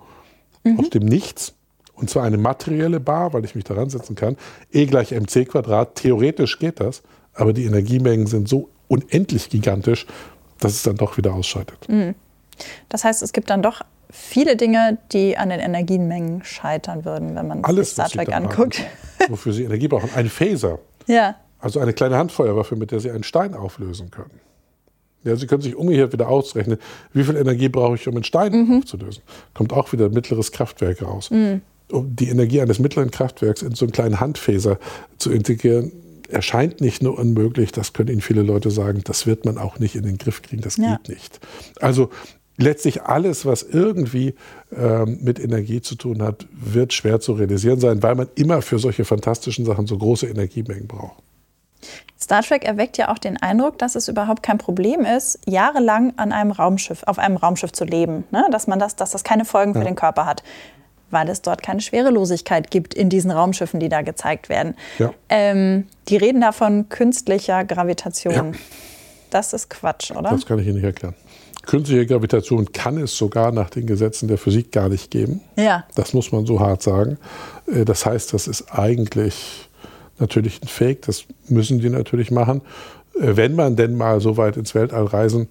mhm. 0.63 0.79
aus 0.79 0.89
dem 0.89 1.03
Nichts. 1.05 1.53
Und 1.95 2.09
zwar 2.09 2.23
eine 2.23 2.37
materielle 2.37 2.99
Bar, 2.99 3.33
weil 3.33 3.45
ich 3.45 3.55
mich 3.55 3.63
daran 3.63 3.89
setzen 3.89 4.15
kann. 4.15 4.35
E 4.71 4.85
gleich 4.85 5.11
mc 5.11 5.45
Quadrat. 5.45 5.95
Theoretisch 5.95 6.59
geht 6.59 6.79
das, 6.79 7.03
aber 7.33 7.53
die 7.53 7.65
Energiemengen 7.65 8.27
sind 8.27 8.49
so 8.49 8.69
unendlich 8.87 9.49
gigantisch, 9.49 10.07
dass 10.59 10.73
es 10.73 10.83
dann 10.83 10.95
doch 10.97 11.17
wieder 11.17 11.33
ausschaltet. 11.33 11.87
Mhm. 11.87 12.15
Das 12.89 13.03
heißt, 13.03 13.21
es 13.21 13.33
gibt 13.33 13.49
dann 13.49 13.61
doch 13.61 13.81
viele 14.09 14.55
Dinge, 14.55 14.97
die 15.11 15.37
an 15.37 15.49
den 15.49 15.59
Energiemengen 15.59 16.43
scheitern 16.43 17.03
würden, 17.05 17.35
wenn 17.35 17.47
man 17.47 17.63
Alles, 17.63 17.95
sich 17.95 18.05
Star 18.05 18.09
Trek 18.09 18.33
anguckt. 18.33 18.79
Haben, 19.19 19.31
wofür 19.31 19.53
sie 19.53 19.63
Energie 19.63 19.87
brauchen. 19.87 20.09
Ein 20.15 20.29
Phaser. 20.29 20.79
Ja. 21.05 21.35
Also 21.59 21.81
eine 21.81 21.91
kleine 21.91 22.15
Handfeuerwaffe, 22.15 22.77
mit 22.77 22.91
der 22.91 23.01
sie 23.01 23.11
einen 23.11 23.25
Stein 23.25 23.55
auflösen 23.55 24.09
können. 24.09 24.39
Ja, 25.23 25.35
Sie 25.35 25.47
können 25.47 25.61
sich 25.61 25.75
umgekehrt 25.75 26.13
wieder 26.13 26.27
ausrechnen, 26.27 26.77
wie 27.13 27.23
viel 27.23 27.35
Energie 27.35 27.69
brauche 27.69 27.95
ich, 27.95 28.07
um 28.07 28.15
einen 28.15 28.23
Stein 28.23 28.53
mhm. 28.53 28.79
aufzulösen. 28.79 29.23
Kommt 29.53 29.73
auch 29.73 29.91
wieder 29.93 30.05
ein 30.05 30.13
mittleres 30.13 30.51
Kraftwerk 30.51 31.01
raus. 31.01 31.31
Mhm. 31.31 31.61
Um 31.91 32.15
die 32.15 32.29
Energie 32.29 32.61
eines 32.61 32.79
mittleren 32.79 33.11
Kraftwerks 33.11 33.61
in 33.61 33.75
so 33.75 33.85
einen 33.85 33.91
kleinen 33.91 34.19
Handfäser 34.19 34.79
zu 35.17 35.31
integrieren, 35.31 35.91
erscheint 36.29 36.81
nicht 36.81 37.03
nur 37.03 37.17
unmöglich, 37.17 37.71
das 37.71 37.93
können 37.93 38.09
Ihnen 38.09 38.21
viele 38.21 38.41
Leute 38.41 38.71
sagen, 38.71 39.01
das 39.03 39.27
wird 39.27 39.45
man 39.45 39.57
auch 39.57 39.79
nicht 39.79 39.95
in 39.95 40.03
den 40.03 40.17
Griff 40.17 40.41
kriegen, 40.41 40.61
das 40.61 40.77
ja. 40.77 40.95
geht 40.95 41.09
nicht. 41.09 41.39
Also 41.79 42.09
letztlich 42.57 43.03
alles, 43.03 43.45
was 43.45 43.63
irgendwie 43.63 44.35
ähm, 44.75 45.19
mit 45.21 45.39
Energie 45.39 45.81
zu 45.81 45.95
tun 45.95 46.21
hat, 46.21 46.47
wird 46.51 46.93
schwer 46.93 47.19
zu 47.19 47.33
realisieren 47.33 47.79
sein, 47.79 48.03
weil 48.03 48.15
man 48.15 48.27
immer 48.35 48.61
für 48.61 48.79
solche 48.79 49.05
fantastischen 49.05 49.65
Sachen 49.65 49.87
so 49.87 49.97
große 49.97 50.27
Energiemengen 50.27 50.87
braucht. 50.87 51.21
Star 52.23 52.41
Trek 52.41 52.63
erweckt 52.63 52.97
ja 52.97 53.11
auch 53.11 53.17
den 53.17 53.35
Eindruck, 53.41 53.77
dass 53.77 53.95
es 53.95 54.07
überhaupt 54.07 54.43
kein 54.43 54.57
Problem 54.57 55.01
ist, 55.01 55.39
jahrelang 55.45 56.13
an 56.15 56.31
einem 56.31 56.51
Raumschiff, 56.51 57.03
auf 57.05 57.19
einem 57.19 57.35
Raumschiff 57.35 57.73
zu 57.73 57.83
leben. 57.83 58.23
Ne? 58.31 58.45
Dass, 58.49 58.65
man 58.65 58.79
das, 58.79 58.95
dass 58.95 59.11
das 59.11 59.25
keine 59.25 59.43
Folgen 59.43 59.73
ja. 59.73 59.81
für 59.81 59.85
den 59.85 59.95
Körper 59.95 60.25
hat. 60.25 60.41
Weil 61.11 61.29
es 61.29 61.41
dort 61.41 61.61
keine 61.61 61.81
Schwerelosigkeit 61.81 62.71
gibt 62.71 62.93
in 62.93 63.09
diesen 63.09 63.29
Raumschiffen, 63.29 63.79
die 63.79 63.89
da 63.89 64.01
gezeigt 64.01 64.47
werden. 64.47 64.75
Ja. 64.99 65.13
Ähm, 65.27 65.87
die 66.07 66.15
reden 66.15 66.39
da 66.39 66.53
von 66.53 66.87
künstlicher 66.87 67.65
Gravitation. 67.65 68.33
Ja. 68.33 68.51
Das 69.29 69.51
ist 69.51 69.69
Quatsch, 69.69 70.11
oder? 70.11 70.29
Das 70.29 70.45
kann 70.45 70.59
ich 70.59 70.65
Ihnen 70.65 70.75
nicht 70.75 70.85
erklären. 70.85 71.15
Künstliche 71.65 72.05
Gravitation 72.05 72.71
kann 72.71 72.97
es 72.97 73.17
sogar 73.17 73.51
nach 73.51 73.69
den 73.69 73.85
Gesetzen 73.85 74.27
der 74.27 74.37
Physik 74.37 74.71
gar 74.71 74.89
nicht 74.89 75.11
geben. 75.11 75.41
Ja. 75.57 75.85
Das 75.95 76.13
muss 76.13 76.31
man 76.31 76.45
so 76.45 76.59
hart 76.61 76.81
sagen. 76.83 77.17
Äh, 77.67 77.83
das 77.83 78.05
heißt, 78.05 78.33
das 78.33 78.47
ist 78.47 78.71
eigentlich 78.71 79.69
natürlich 80.19 80.61
ein 80.61 80.67
Fake, 80.67 81.03
das 81.03 81.25
müssen 81.47 81.79
die 81.79 81.89
natürlich 81.89 82.31
machen. 82.31 82.61
Äh, 83.19 83.35
wenn 83.35 83.55
man 83.55 83.75
denn 83.75 83.95
mal 83.95 84.21
so 84.21 84.37
weit 84.37 84.57
ins 84.57 84.75
Weltall 84.75 85.05
reisen 85.05 85.47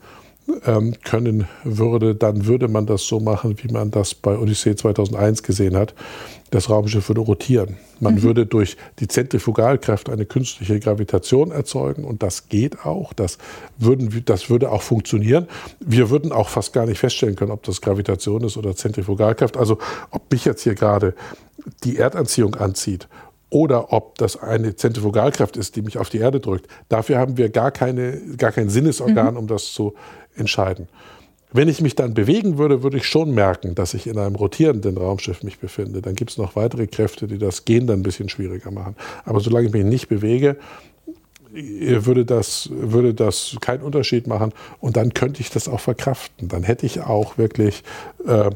ähm, 0.66 0.94
können 1.04 1.46
würde, 1.64 2.14
dann 2.14 2.46
würde 2.46 2.68
man 2.68 2.86
das 2.86 3.06
so 3.06 3.20
machen, 3.20 3.56
wie 3.62 3.72
man 3.72 3.90
das 3.90 4.14
bei 4.14 4.36
Odyssee 4.36 4.74
2001 4.74 5.42
gesehen 5.42 5.76
hat. 5.76 5.94
Das 6.50 6.68
Raumschiff 6.68 7.08
würde 7.08 7.20
rotieren. 7.20 7.76
Man 8.00 8.16
mhm. 8.16 8.22
würde 8.22 8.46
durch 8.46 8.76
die 8.98 9.08
Zentrifugalkraft 9.08 10.10
eine 10.10 10.26
künstliche 10.26 10.80
Gravitation 10.80 11.50
erzeugen 11.50 12.04
und 12.04 12.22
das 12.22 12.48
geht 12.48 12.84
auch. 12.84 13.12
Das, 13.12 13.38
würden, 13.78 14.22
das 14.24 14.50
würde 14.50 14.70
auch 14.70 14.82
funktionieren. 14.82 15.46
Wir 15.80 16.10
würden 16.10 16.32
auch 16.32 16.48
fast 16.48 16.72
gar 16.72 16.86
nicht 16.86 16.98
feststellen 16.98 17.36
können, 17.36 17.52
ob 17.52 17.62
das 17.62 17.80
Gravitation 17.80 18.42
ist 18.44 18.56
oder 18.56 18.74
Zentrifugalkraft. 18.74 19.56
Also 19.56 19.78
ob 20.10 20.30
mich 20.30 20.44
jetzt 20.44 20.62
hier 20.62 20.74
gerade 20.74 21.14
die 21.84 21.96
Erdanziehung 21.96 22.56
anzieht 22.56 23.08
oder 23.52 23.92
ob 23.92 24.16
das 24.16 24.40
eine 24.40 24.76
Zentrifugalkraft 24.76 25.58
ist, 25.58 25.76
die 25.76 25.82
mich 25.82 25.98
auf 25.98 26.08
die 26.08 26.18
Erde 26.18 26.40
drückt. 26.40 26.68
Dafür 26.88 27.18
haben 27.18 27.36
wir 27.36 27.50
gar, 27.50 27.70
keine, 27.70 28.18
gar 28.38 28.50
kein 28.50 28.70
Sinnesorgan, 28.70 29.34
mhm. 29.34 29.40
um 29.40 29.46
das 29.46 29.72
zu 29.74 29.92
entscheiden. 30.34 30.88
Wenn 31.52 31.68
ich 31.68 31.82
mich 31.82 31.94
dann 31.94 32.14
bewegen 32.14 32.56
würde, 32.56 32.82
würde 32.82 32.96
ich 32.96 33.06
schon 33.06 33.34
merken, 33.34 33.74
dass 33.74 33.92
ich 33.92 34.06
in 34.06 34.16
einem 34.16 34.36
rotierenden 34.36 34.96
Raumschiff 34.96 35.42
mich 35.42 35.58
befinde. 35.58 36.00
Dann 36.00 36.14
gibt 36.14 36.30
es 36.30 36.38
noch 36.38 36.56
weitere 36.56 36.86
Kräfte, 36.86 37.26
die 37.26 37.36
das 37.36 37.66
Gehen 37.66 37.86
dann 37.86 38.00
ein 38.00 38.02
bisschen 38.02 38.30
schwieriger 38.30 38.70
machen. 38.70 38.96
Aber 39.26 39.40
solange 39.40 39.66
ich 39.66 39.72
mich 39.74 39.84
nicht 39.84 40.08
bewege, 40.08 40.56
würde 41.52 42.24
das, 42.24 42.70
würde 42.72 43.12
das 43.12 43.58
keinen 43.60 43.82
Unterschied 43.82 44.26
machen 44.26 44.54
und 44.80 44.96
dann 44.96 45.12
könnte 45.12 45.42
ich 45.42 45.50
das 45.50 45.68
auch 45.68 45.80
verkraften. 45.80 46.48
Dann 46.48 46.62
hätte 46.62 46.86
ich 46.86 47.02
auch 47.02 47.36
wirklich 47.36 47.82
äh, 48.26 48.48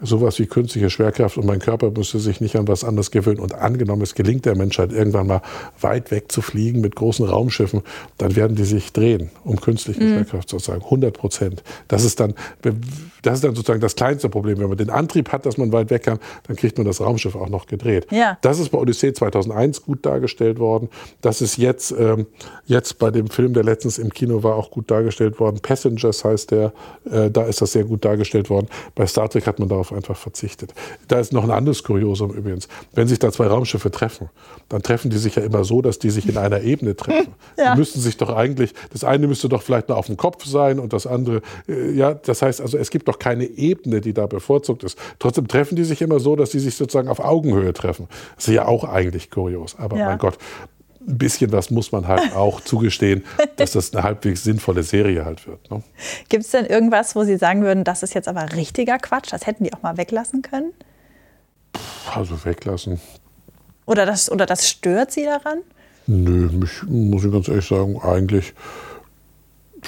sowas 0.00 0.38
wie 0.38 0.46
künstliche 0.46 0.90
Schwerkraft 0.90 1.38
und 1.38 1.46
mein 1.46 1.58
Körper 1.58 1.90
müsste 1.90 2.18
sich 2.20 2.40
nicht 2.40 2.56
an 2.56 2.68
was 2.68 2.84
anderes 2.84 3.10
gewöhnen. 3.10 3.40
Und 3.40 3.54
angenommen, 3.54 4.02
es 4.02 4.14
gelingt 4.14 4.44
der 4.44 4.56
Menschheit 4.56 4.92
irgendwann 4.92 5.26
mal 5.26 5.42
weit 5.80 6.10
weg 6.10 6.30
zu 6.30 6.40
fliegen 6.40 6.80
mit 6.80 6.94
großen 6.94 7.26
Raumschiffen, 7.26 7.82
dann 8.16 8.36
werden 8.36 8.56
die 8.56 8.64
sich 8.64 8.92
drehen, 8.92 9.30
um 9.44 9.60
künstliche 9.60 10.02
mhm. 10.02 10.14
Schwerkraft 10.14 10.48
sozusagen. 10.50 10.84
100 10.84 11.16
Prozent. 11.16 11.62
Das 11.88 12.04
ist 12.04 12.20
dann, 12.20 12.34
das 13.22 13.34
ist 13.34 13.44
dann 13.44 13.54
sozusagen 13.54 13.80
das 13.80 13.96
kleinste 13.96 14.28
Problem. 14.28 14.58
Wenn 14.58 14.68
man 14.68 14.78
den 14.78 14.90
Antrieb 14.90 15.32
hat, 15.32 15.46
dass 15.46 15.56
man 15.58 15.72
weit 15.72 15.90
weg 15.90 16.04
kann, 16.04 16.18
dann 16.46 16.56
kriegt 16.56 16.78
man 16.78 16.86
das 16.86 17.00
Raumschiff 17.00 17.34
auch 17.36 17.48
noch 17.48 17.66
gedreht. 17.66 18.06
Ja. 18.10 18.38
Das 18.42 18.58
ist 18.58 18.70
bei 18.70 18.78
Odyssee 18.78 19.12
2001 19.12 19.82
gut 19.82 20.04
dargestellt 20.04 20.58
worden. 20.58 20.88
Das 21.20 21.40
ist 21.40 21.56
jetzt, 21.56 21.92
ähm, 21.92 22.26
jetzt 22.66 22.98
bei 22.98 23.10
dem 23.10 23.28
Film, 23.28 23.54
der 23.54 23.64
letztens 23.64 23.98
im 23.98 24.12
Kino 24.12 24.42
war, 24.42 24.56
auch 24.56 24.70
gut 24.70 24.90
dargestellt 24.90 25.40
worden. 25.40 25.60
Passengers 25.60 26.24
heißt 26.24 26.50
der, 26.50 26.72
äh, 27.10 27.30
da 27.30 27.44
ist 27.44 27.60
das 27.60 27.72
sehr 27.72 27.84
gut 27.84 28.04
dargestellt 28.04 28.50
worden. 28.50 28.68
Bei 28.94 29.06
Star 29.06 29.28
Trek 29.28 29.46
hat 29.46 29.58
man 29.58 29.68
darauf 29.68 29.92
einfach 29.92 30.16
verzichtet. 30.16 30.72
Da 31.08 31.18
ist 31.18 31.32
noch 31.32 31.44
ein 31.44 31.50
anderes 31.50 31.82
Kuriosum 31.82 32.32
übrigens. 32.32 32.68
Wenn 32.94 33.08
sich 33.08 33.18
da 33.18 33.32
zwei 33.32 33.46
Raumschiffe 33.46 33.90
treffen, 33.90 34.30
dann 34.68 34.82
treffen 34.82 35.10
die 35.10 35.18
sich 35.18 35.36
ja 35.36 35.42
immer 35.42 35.64
so, 35.64 35.82
dass 35.82 35.98
die 35.98 36.10
sich 36.10 36.28
in 36.28 36.36
einer 36.36 36.60
Ebene 36.60 36.96
treffen. 36.96 37.34
Ja. 37.56 37.72
Die 37.72 37.80
müssten 37.80 38.00
sich 38.00 38.16
doch 38.16 38.30
eigentlich, 38.30 38.72
das 38.92 39.02
eine 39.02 39.26
müsste 39.26 39.48
doch 39.48 39.62
vielleicht 39.62 39.88
nur 39.88 39.98
auf 39.98 40.06
dem 40.06 40.16
Kopf 40.16 40.44
sein 40.44 40.78
und 40.78 40.92
das 40.92 41.08
andere, 41.08 41.42
äh, 41.68 41.90
ja, 41.90 42.14
das 42.14 42.40
heißt 42.40 42.60
also, 42.60 42.78
es 42.78 42.90
gibt 42.90 43.07
doch 43.08 43.18
keine 43.18 43.44
Ebene, 43.44 44.00
die 44.00 44.12
da 44.12 44.26
bevorzugt 44.26 44.84
ist. 44.84 44.98
Trotzdem 45.18 45.48
treffen 45.48 45.76
die 45.76 45.84
sich 45.84 46.02
immer 46.02 46.20
so, 46.20 46.36
dass 46.36 46.50
die 46.50 46.58
sich 46.58 46.76
sozusagen 46.76 47.08
auf 47.08 47.20
Augenhöhe 47.20 47.72
treffen. 47.72 48.08
Das 48.36 48.48
ist 48.48 48.54
ja 48.54 48.66
auch 48.66 48.84
eigentlich 48.84 49.30
kurios. 49.30 49.76
Aber 49.78 49.96
ja. 49.96 50.06
mein 50.06 50.18
Gott, 50.18 50.38
ein 51.00 51.18
bisschen 51.18 51.50
was 51.52 51.70
muss 51.70 51.90
man 51.90 52.06
halt 52.06 52.34
auch 52.36 52.60
zugestehen, 52.64 53.24
dass 53.56 53.72
das 53.72 53.94
eine 53.94 54.02
halbwegs 54.02 54.44
sinnvolle 54.44 54.82
Serie 54.82 55.24
halt 55.24 55.46
wird. 55.46 55.70
Ne? 55.70 55.82
Gibt 56.28 56.44
es 56.44 56.50
denn 56.50 56.66
irgendwas, 56.66 57.16
wo 57.16 57.24
Sie 57.24 57.36
sagen 57.36 57.62
würden, 57.62 57.84
das 57.84 58.02
ist 58.02 58.14
jetzt 58.14 58.28
aber 58.28 58.52
richtiger 58.54 58.98
Quatsch? 58.98 59.32
Das 59.32 59.46
hätten 59.46 59.64
die 59.64 59.72
auch 59.72 59.82
mal 59.82 59.96
weglassen 59.96 60.42
können? 60.42 60.72
Also 62.14 62.44
weglassen. 62.44 63.00
Oder 63.86 64.04
das, 64.04 64.30
oder 64.30 64.44
das 64.44 64.68
stört 64.68 65.12
Sie 65.12 65.24
daran? 65.24 65.60
Nö, 66.06 66.48
mich, 66.50 66.82
muss 66.84 67.24
ich 67.24 67.32
ganz 67.32 67.48
ehrlich 67.48 67.66
sagen, 67.66 68.00
eigentlich 68.02 68.54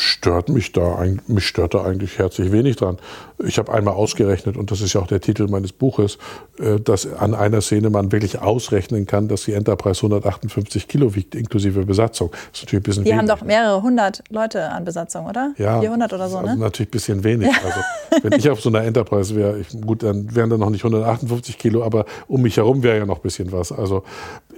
stört 0.01 0.49
mich 0.49 0.73
da, 0.73 1.05
mich 1.27 1.47
stört 1.47 1.75
da 1.75 1.85
eigentlich 1.85 2.19
herzlich 2.19 2.53
wenig 2.53 2.77
dran. 2.77 2.99
Ich 3.45 3.59
habe 3.59 3.73
einmal 3.73 3.95
ausgerechnet, 3.95 4.57
und 4.57 4.71
das 4.71 4.81
ist 4.81 4.93
ja 4.95 5.01
auch 5.01 5.07
der 5.07 5.21
Titel 5.21 5.47
meines 5.49 5.73
Buches, 5.73 6.19
äh, 6.59 6.81
dass 6.81 7.11
an 7.13 7.35
einer 7.35 7.61
Szene 7.61 7.91
man 7.91 8.11
wirklich 8.13 8.39
ausrechnen 8.41 9.07
kann, 9.07 9.29
dass 9.29 9.45
die 9.45 9.53
Enterprise 9.53 9.99
158 9.99 10.89
Kilo 10.89 11.15
wiegt, 11.15 11.35
inklusive 11.35 11.85
Besatzung. 11.85 12.31
Das 12.31 12.41
ist 12.61 12.65
natürlich 12.65 12.81
ein 12.81 12.83
bisschen 12.83 13.05
Die 13.05 13.11
wenig. 13.11 13.19
haben 13.19 13.29
doch 13.29 13.43
mehrere 13.43 13.83
hundert 13.83 14.23
Leute 14.31 14.69
an 14.71 14.85
Besatzung, 14.85 15.27
oder? 15.27 15.53
Ja. 15.59 15.81
400 15.81 16.13
oder 16.13 16.29
so, 16.29 16.41
ne? 16.41 16.51
Also 16.51 16.61
natürlich 16.63 16.89
ein 16.89 16.93
bisschen 16.93 17.25
wenig. 17.25 17.49
Ja. 17.49 17.59
Also, 17.65 17.81
wenn 18.23 18.39
ich 18.39 18.49
auf 18.51 18.61
so 18.61 18.69
einer 18.71 18.83
Enterprise 18.83 19.35
wäre, 19.37 19.61
gut, 19.85 20.03
dann 20.03 20.35
wären 20.35 20.51
da 20.51 20.57
noch 20.57 20.71
nicht 20.71 20.85
158 20.85 21.59
Kilo, 21.59 21.85
aber 21.85 22.07
um 22.27 22.43
mich 22.43 22.57
herum 22.57 22.83
wäre 22.83 22.99
ja 22.99 23.07
noch 23.07 23.17
ein 23.17 23.23
bisschen 23.23 23.53
was. 23.53 23.71
Also 23.73 24.03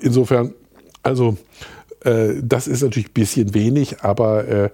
insofern, 0.01 0.55
also 1.03 1.37
äh, 2.05 2.35
das 2.43 2.67
ist 2.67 2.83
natürlich 2.83 3.09
ein 3.11 3.15
bisschen 3.15 3.55
wenig, 3.55 4.01
aber 4.03 4.49
äh, 4.49 4.71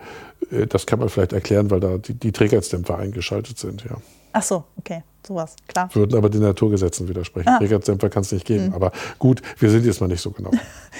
das 0.51 0.87
kann 0.87 0.99
man 0.99 1.09
vielleicht 1.09 1.33
erklären, 1.33 1.71
weil 1.71 1.81
da 1.81 1.99
die, 1.99 2.15
die 2.15 2.33
Trägerheitsdämpfer 2.33 2.99
eingeschaltet 2.99 3.59
sind. 3.59 3.85
Ja. 3.85 3.97
Ach 4.33 4.43
so, 4.43 4.65
okay, 4.77 5.03
sowas, 5.27 5.57
klar. 5.67 5.89
Würden 5.95 6.17
aber 6.17 6.31
den 6.31 6.43
Naturgesetzen 6.43 7.09
widersprechen. 7.09 7.49
Ah. 7.49 7.59
Trägerheitsdämpfer 7.59 8.09
kann 8.09 8.23
es 8.23 8.33
nicht 8.33 8.47
geben. 8.47 8.69
Mhm. 8.69 8.75
Aber 8.75 8.93
gut, 9.19 9.43
wir 9.59 9.71
sind 9.71 9.85
jetzt 9.85 10.01
mal 10.01 10.07
nicht 10.07 10.21
so 10.21 10.31
genau. 10.31 10.51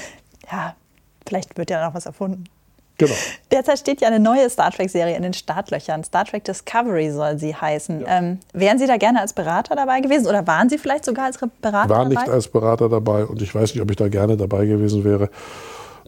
ja, 0.53 0.75
vielleicht 1.27 1.57
wird 1.57 1.71
ja 1.71 1.87
noch 1.87 1.95
was 1.95 2.07
erfunden. 2.07 2.45
Genau. 2.99 3.15
Derzeit 3.53 3.79
steht 3.79 4.01
ja 4.01 4.09
eine 4.09 4.19
neue 4.19 4.51
Star 4.51 4.73
Trek-Serie 4.73 5.17
in 5.17 5.23
den 5.23 5.33
Startlöchern. 5.33 6.03
Star 6.03 6.25
Trek 6.25 6.43
Discovery 6.43 7.13
soll 7.13 7.39
sie 7.39 7.55
heißen. 7.55 8.01
Ja. 8.01 8.19
Ähm, 8.19 8.41
wären 8.53 8.81
Sie 8.81 8.89
da 8.89 8.97
gerne 8.97 9.21
als 9.21 9.33
Berater 9.33 9.77
dabei 9.77 10.01
gewesen 10.01 10.27
oder 10.27 10.45
waren 10.49 10.69
Sie 10.69 10.79
vielleicht 10.79 11.05
sogar 11.05 11.27
als 11.27 11.39
Berater 11.39 11.89
dabei? 11.89 11.89
War 11.89 12.09
nicht 12.09 12.29
als 12.29 12.49
Berater 12.49 12.89
dabei 12.89 13.25
und 13.25 13.41
ich 13.41 13.55
weiß 13.55 13.75
nicht, 13.75 13.83
ob 13.83 13.91
ich 13.91 13.97
da 13.97 14.09
gerne 14.09 14.37
dabei 14.37 14.67
gewesen 14.67 15.05
wäre. 15.05 15.31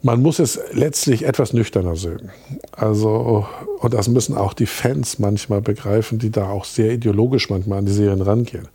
Man 0.03 0.23
muss 0.23 0.39
es 0.39 0.59
letztlich 0.73 1.25
etwas 1.25 1.53
nüchterner 1.53 1.97
sehen. 1.97 2.31
Also, 2.73 3.47
und 3.81 3.93
das 3.93 4.09
müssen 4.09 4.37
auch 4.37 4.55
die 4.55 4.67
Fans 4.67 5.19
manchmal 5.19 5.61
begreifen, 5.61 6.19
die 6.19 6.31
da 6.31 6.49
auch 6.49 6.65
sehr 6.65 6.93
ideologisch 6.93 7.51
manchmal 7.51 7.81
an 7.81 7.87
die 7.87 7.93
Serien 7.93 8.23
rangehen. 8.23 8.69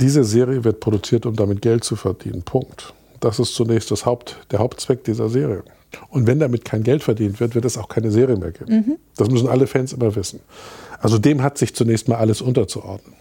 Diese 0.00 0.24
Serie 0.24 0.64
wird 0.64 0.80
produziert, 0.80 1.24
um 1.26 1.36
damit 1.36 1.62
Geld 1.62 1.84
zu 1.84 1.96
verdienen. 1.96 2.42
Punkt. 2.42 2.94
Das 3.20 3.38
ist 3.38 3.54
zunächst 3.54 3.90
das 3.90 4.06
Haupt, 4.06 4.36
der 4.50 4.58
Hauptzweck 4.58 5.04
dieser 5.04 5.28
Serie. 5.28 5.62
Und 6.10 6.26
wenn 6.26 6.38
damit 6.38 6.64
kein 6.64 6.82
Geld 6.82 7.02
verdient 7.02 7.40
wird, 7.40 7.54
wird 7.54 7.64
es 7.64 7.78
auch 7.78 7.88
keine 7.88 8.10
Serie 8.10 8.36
mehr 8.36 8.52
geben. 8.52 8.72
Mhm. 8.72 8.96
Das 9.16 9.30
müssen 9.30 9.48
alle 9.48 9.66
Fans 9.66 9.92
immer 9.92 10.14
wissen. 10.14 10.40
Also 11.00 11.18
dem 11.18 11.42
hat 11.42 11.58
sich 11.58 11.74
zunächst 11.74 12.08
mal 12.08 12.16
alles 12.16 12.42
unterzuordnen. 12.42 13.14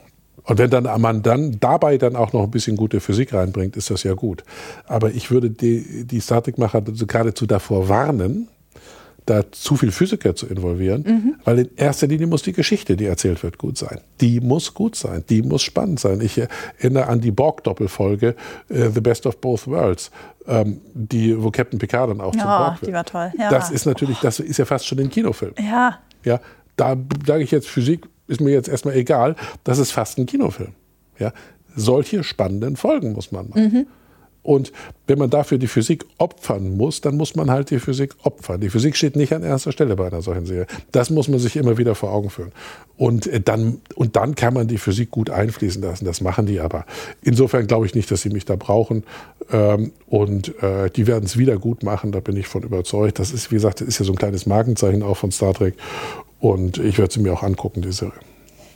Und 0.48 0.58
wenn 0.58 0.70
dann 0.70 0.84
man 1.02 1.22
dann 1.22 1.60
dabei 1.60 1.98
dann 1.98 2.16
auch 2.16 2.32
noch 2.34 2.44
ein 2.44 2.52
bisschen 2.52 2.78
gute 2.78 3.00
Physik 3.02 3.34
reinbringt, 3.34 3.76
ist 3.76 3.90
das 3.90 4.04
ja 4.04 4.14
gut. 4.14 4.44
Aber 4.86 5.12
ich 5.12 5.30
würde 5.30 5.50
die, 5.50 6.06
die 6.06 6.22
Statikmacher 6.22 6.82
geradezu 6.82 7.46
davor 7.46 7.90
warnen, 7.90 8.48
da 9.26 9.52
zu 9.52 9.76
viel 9.76 9.92
Physiker 9.92 10.36
zu 10.36 10.48
involvieren, 10.48 11.04
mhm. 11.06 11.36
weil 11.44 11.60
in 11.60 11.70
erster 11.76 12.08
Linie 12.08 12.28
muss 12.28 12.44
die 12.44 12.54
Geschichte, 12.54 12.96
die 12.96 13.06
erzählt 13.06 13.44
wird, 13.44 13.58
gut 13.58 13.78
sein. 13.78 14.00
Die 14.22 14.40
muss 14.40 14.74
gut 14.74 14.96
sein, 14.96 15.26
die 15.30 15.42
muss 15.42 15.64
spannend 15.64 16.00
sein. 16.00 16.22
Ich 16.22 16.42
erinnere 16.80 17.08
an 17.08 17.20
die 17.20 17.32
Borg-Doppelfolge 17.32 18.36
uh, 18.70 18.90
The 18.90 19.02
Best 19.02 19.26
of 19.26 19.42
Both 19.42 19.68
Worlds, 19.68 20.12
ähm, 20.48 20.80
die, 20.94 21.42
wo 21.44 21.52
Captain 21.52 21.78
Picard 21.78 22.10
dann 22.10 22.22
auch 22.22 22.34
ja, 22.36 22.40
zum 22.40 22.50
Borg 22.50 22.82
wird. 22.82 22.90
Die 22.90 22.94
war 22.94 23.04
toll. 23.04 23.34
Ja. 23.38 23.50
Das 23.50 23.70
ist 23.70 23.86
natürlich, 23.86 24.18
das 24.20 24.40
ist 24.40 24.58
ja 24.58 24.66
fast 24.66 24.88
schon 24.88 25.00
ein 25.00 25.10
Kinofilm. 25.10 25.54
Ja. 25.60 26.00
Ja, 26.24 26.40
da 26.78 26.96
sage 27.26 27.44
ich 27.44 27.52
jetzt 27.52 27.68
Physik 27.68 28.08
ist 28.28 28.42
mir 28.42 28.52
jetzt 28.52 28.70
erstmal 28.70 28.96
egal, 28.96 29.36
das 29.64 29.78
ist 29.78 29.92
fast 29.92 30.18
ein 30.18 30.26
Kinofilm. 30.26 30.74
Ja? 31.20 31.34
Solche 31.76 32.24
spannenden 32.24 32.76
Folgen 32.76 33.14
muss 33.14 33.32
man 33.32 33.50
machen. 33.50 33.64
Mhm. 33.64 33.88
Und 34.48 34.72
wenn 35.08 35.20
man 35.20 35.30
dafür 35.30 35.58
die 35.58 35.68
Physik 35.68 36.06
opfern 36.20 36.78
muss, 36.78 37.02
dann 37.02 37.18
muss 37.18 37.36
man 37.36 37.52
halt 37.52 37.70
die 37.70 37.80
Physik 37.80 38.16
opfern. 38.24 38.62
Die 38.62 38.70
Physik 38.70 38.96
steht 38.96 39.18
nicht 39.18 39.34
an 39.34 39.44
erster 39.44 39.74
Stelle 39.74 39.98
bei 39.98 40.08
einer 40.08 40.22
solchen 40.22 40.46
Serie. 40.46 40.68
Das 40.94 41.10
muss 41.10 41.28
man 41.28 41.40
sich 41.40 41.58
immer 41.58 41.78
wieder 41.78 41.96
vor 41.96 42.14
Augen 42.14 42.30
führen. 42.30 42.54
Und 42.96 43.28
äh, 43.28 43.42
dann, 43.42 43.82
und 43.96 44.16
dann 44.16 44.36
kann 44.36 44.54
man 44.54 44.70
die 44.70 44.78
Physik 44.78 45.12
gut 45.12 45.30
einfließen 45.30 45.82
lassen. 45.82 46.06
Das 46.06 46.22
machen 46.22 46.46
die 46.46 46.62
aber. 46.62 46.86
Insofern 47.22 47.68
glaube 47.68 47.88
ich 47.88 47.94
nicht, 47.94 48.10
dass 48.10 48.22
sie 48.22 48.30
mich 48.30 48.46
da 48.46 48.56
brauchen. 48.56 49.04
Ähm, 49.52 49.92
und 50.06 50.58
äh, 50.64 50.90
die 50.92 51.08
werden 51.08 51.26
es 51.26 51.38
wieder 51.38 51.58
gut 51.58 51.84
machen, 51.84 52.14
da 52.14 52.22
bin 52.22 52.38
ich 52.38 52.48
von 52.48 52.64
überzeugt. 52.64 53.20
Das 53.20 53.32
ist, 53.32 53.52
wie 53.52 53.56
gesagt, 53.56 53.82
das 53.82 53.90
ist 53.90 54.00
ja 54.00 54.06
so 54.06 54.14
ein 54.14 54.18
kleines 54.18 54.46
Markenzeichen 54.46 55.04
auch 55.04 55.18
von 55.18 55.32
Star 55.32 55.54
Trek. 55.54 55.76
Und 56.40 56.78
ich 56.78 56.98
werde 56.98 57.14
sie 57.14 57.20
mir 57.20 57.34
auch 57.34 57.44
angucken, 57.44 57.82
die 57.82 57.92
Serie. 57.92 58.20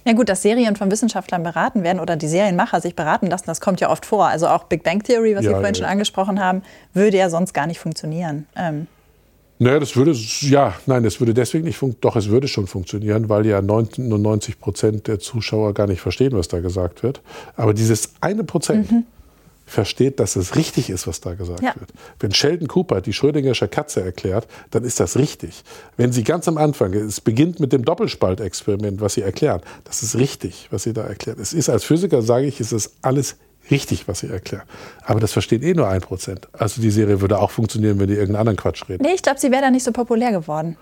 Ja 0.05 0.13
gut, 0.13 0.29
dass 0.29 0.41
Serien 0.41 0.75
von 0.75 0.89
Wissenschaftlern 0.89 1.43
beraten 1.43 1.83
werden 1.83 1.99
oder 1.99 2.15
die 2.15 2.27
Serienmacher 2.27 2.81
sich 2.81 2.95
beraten 2.95 3.27
lassen, 3.27 3.45
das 3.45 3.61
kommt 3.61 3.81
ja 3.81 3.89
oft 3.89 4.05
vor. 4.05 4.27
Also 4.27 4.47
auch 4.47 4.63
Big 4.63 4.83
Bang 4.83 5.03
Theory, 5.03 5.35
was 5.35 5.45
ja, 5.45 5.51
Sie 5.51 5.55
vorhin 5.55 5.75
ja, 5.75 5.75
schon 5.75 5.85
angesprochen 5.85 6.39
haben, 6.39 6.63
würde 6.93 7.17
ja 7.17 7.29
sonst 7.29 7.53
gar 7.53 7.67
nicht 7.67 7.79
funktionieren. 7.79 8.47
Ähm. 8.55 8.87
Naja, 9.59 9.79
das 9.79 9.95
würde, 9.95 10.11
ja, 10.11 10.73
nein, 10.87 11.03
das 11.03 11.19
würde 11.19 11.35
deswegen 11.35 11.65
nicht 11.65 11.77
funktionieren. 11.77 12.01
Doch, 12.01 12.15
es 12.15 12.29
würde 12.29 12.47
schon 12.47 12.65
funktionieren, 12.65 13.29
weil 13.29 13.45
ja 13.45 13.61
99 13.61 14.59
Prozent 14.59 15.07
der 15.07 15.19
Zuschauer 15.19 15.75
gar 15.75 15.85
nicht 15.85 16.01
verstehen, 16.01 16.31
was 16.31 16.47
da 16.47 16.61
gesagt 16.61 17.03
wird. 17.03 17.21
Aber 17.55 17.75
dieses 17.75 18.15
eine 18.21 18.43
Prozent, 18.43 18.91
mhm 18.91 19.05
versteht, 19.71 20.19
dass 20.19 20.35
es 20.35 20.55
richtig 20.55 20.89
ist, 20.89 21.07
was 21.07 21.21
da 21.21 21.33
gesagt 21.33 21.61
ja. 21.61 21.73
wird. 21.77 21.91
Wenn 22.19 22.33
Sheldon 22.33 22.67
Cooper 22.67 23.01
die 23.01 23.13
Schrödingersche 23.13 23.67
Katze 23.67 24.01
erklärt, 24.03 24.47
dann 24.71 24.83
ist 24.83 24.99
das 24.99 25.17
richtig. 25.17 25.63
Wenn 25.97 26.11
sie 26.11 26.23
ganz 26.23 26.47
am 26.47 26.57
Anfang, 26.57 26.93
es 26.93 27.21
beginnt 27.21 27.59
mit 27.59 27.73
dem 27.73 27.85
Doppelspaltexperiment, 27.85 29.01
was 29.01 29.13
sie 29.15 29.21
erklären, 29.21 29.61
das 29.85 30.03
ist 30.03 30.15
richtig, 30.15 30.67
was 30.71 30.83
sie 30.83 30.93
da 30.93 31.03
erklärt. 31.03 31.39
Es 31.39 31.53
ist 31.53 31.69
als 31.69 31.83
Physiker, 31.83 32.21
sage 32.21 32.45
ich, 32.47 32.59
es 32.59 32.71
ist 32.71 32.95
alles 33.01 33.37
richtig, 33.69 34.07
was 34.07 34.19
sie 34.19 34.27
erklären. 34.27 34.63
Aber 35.03 35.19
das 35.19 35.31
versteht 35.31 35.63
eh 35.63 35.73
nur 35.73 35.87
ein 35.87 36.01
Prozent. 36.01 36.47
Also 36.53 36.81
die 36.81 36.91
Serie 36.91 37.21
würde 37.21 37.39
auch 37.39 37.51
funktionieren, 37.51 37.99
wenn 37.99 38.07
die 38.07 38.15
irgendeinen 38.15 38.41
anderen 38.41 38.57
Quatsch 38.57 38.87
reden. 38.89 39.03
Nee, 39.03 39.13
ich 39.13 39.21
glaube, 39.21 39.39
sie 39.39 39.51
wäre 39.51 39.61
da 39.61 39.71
nicht 39.71 39.83
so 39.83 39.91
populär 39.91 40.31
geworden. 40.31 40.77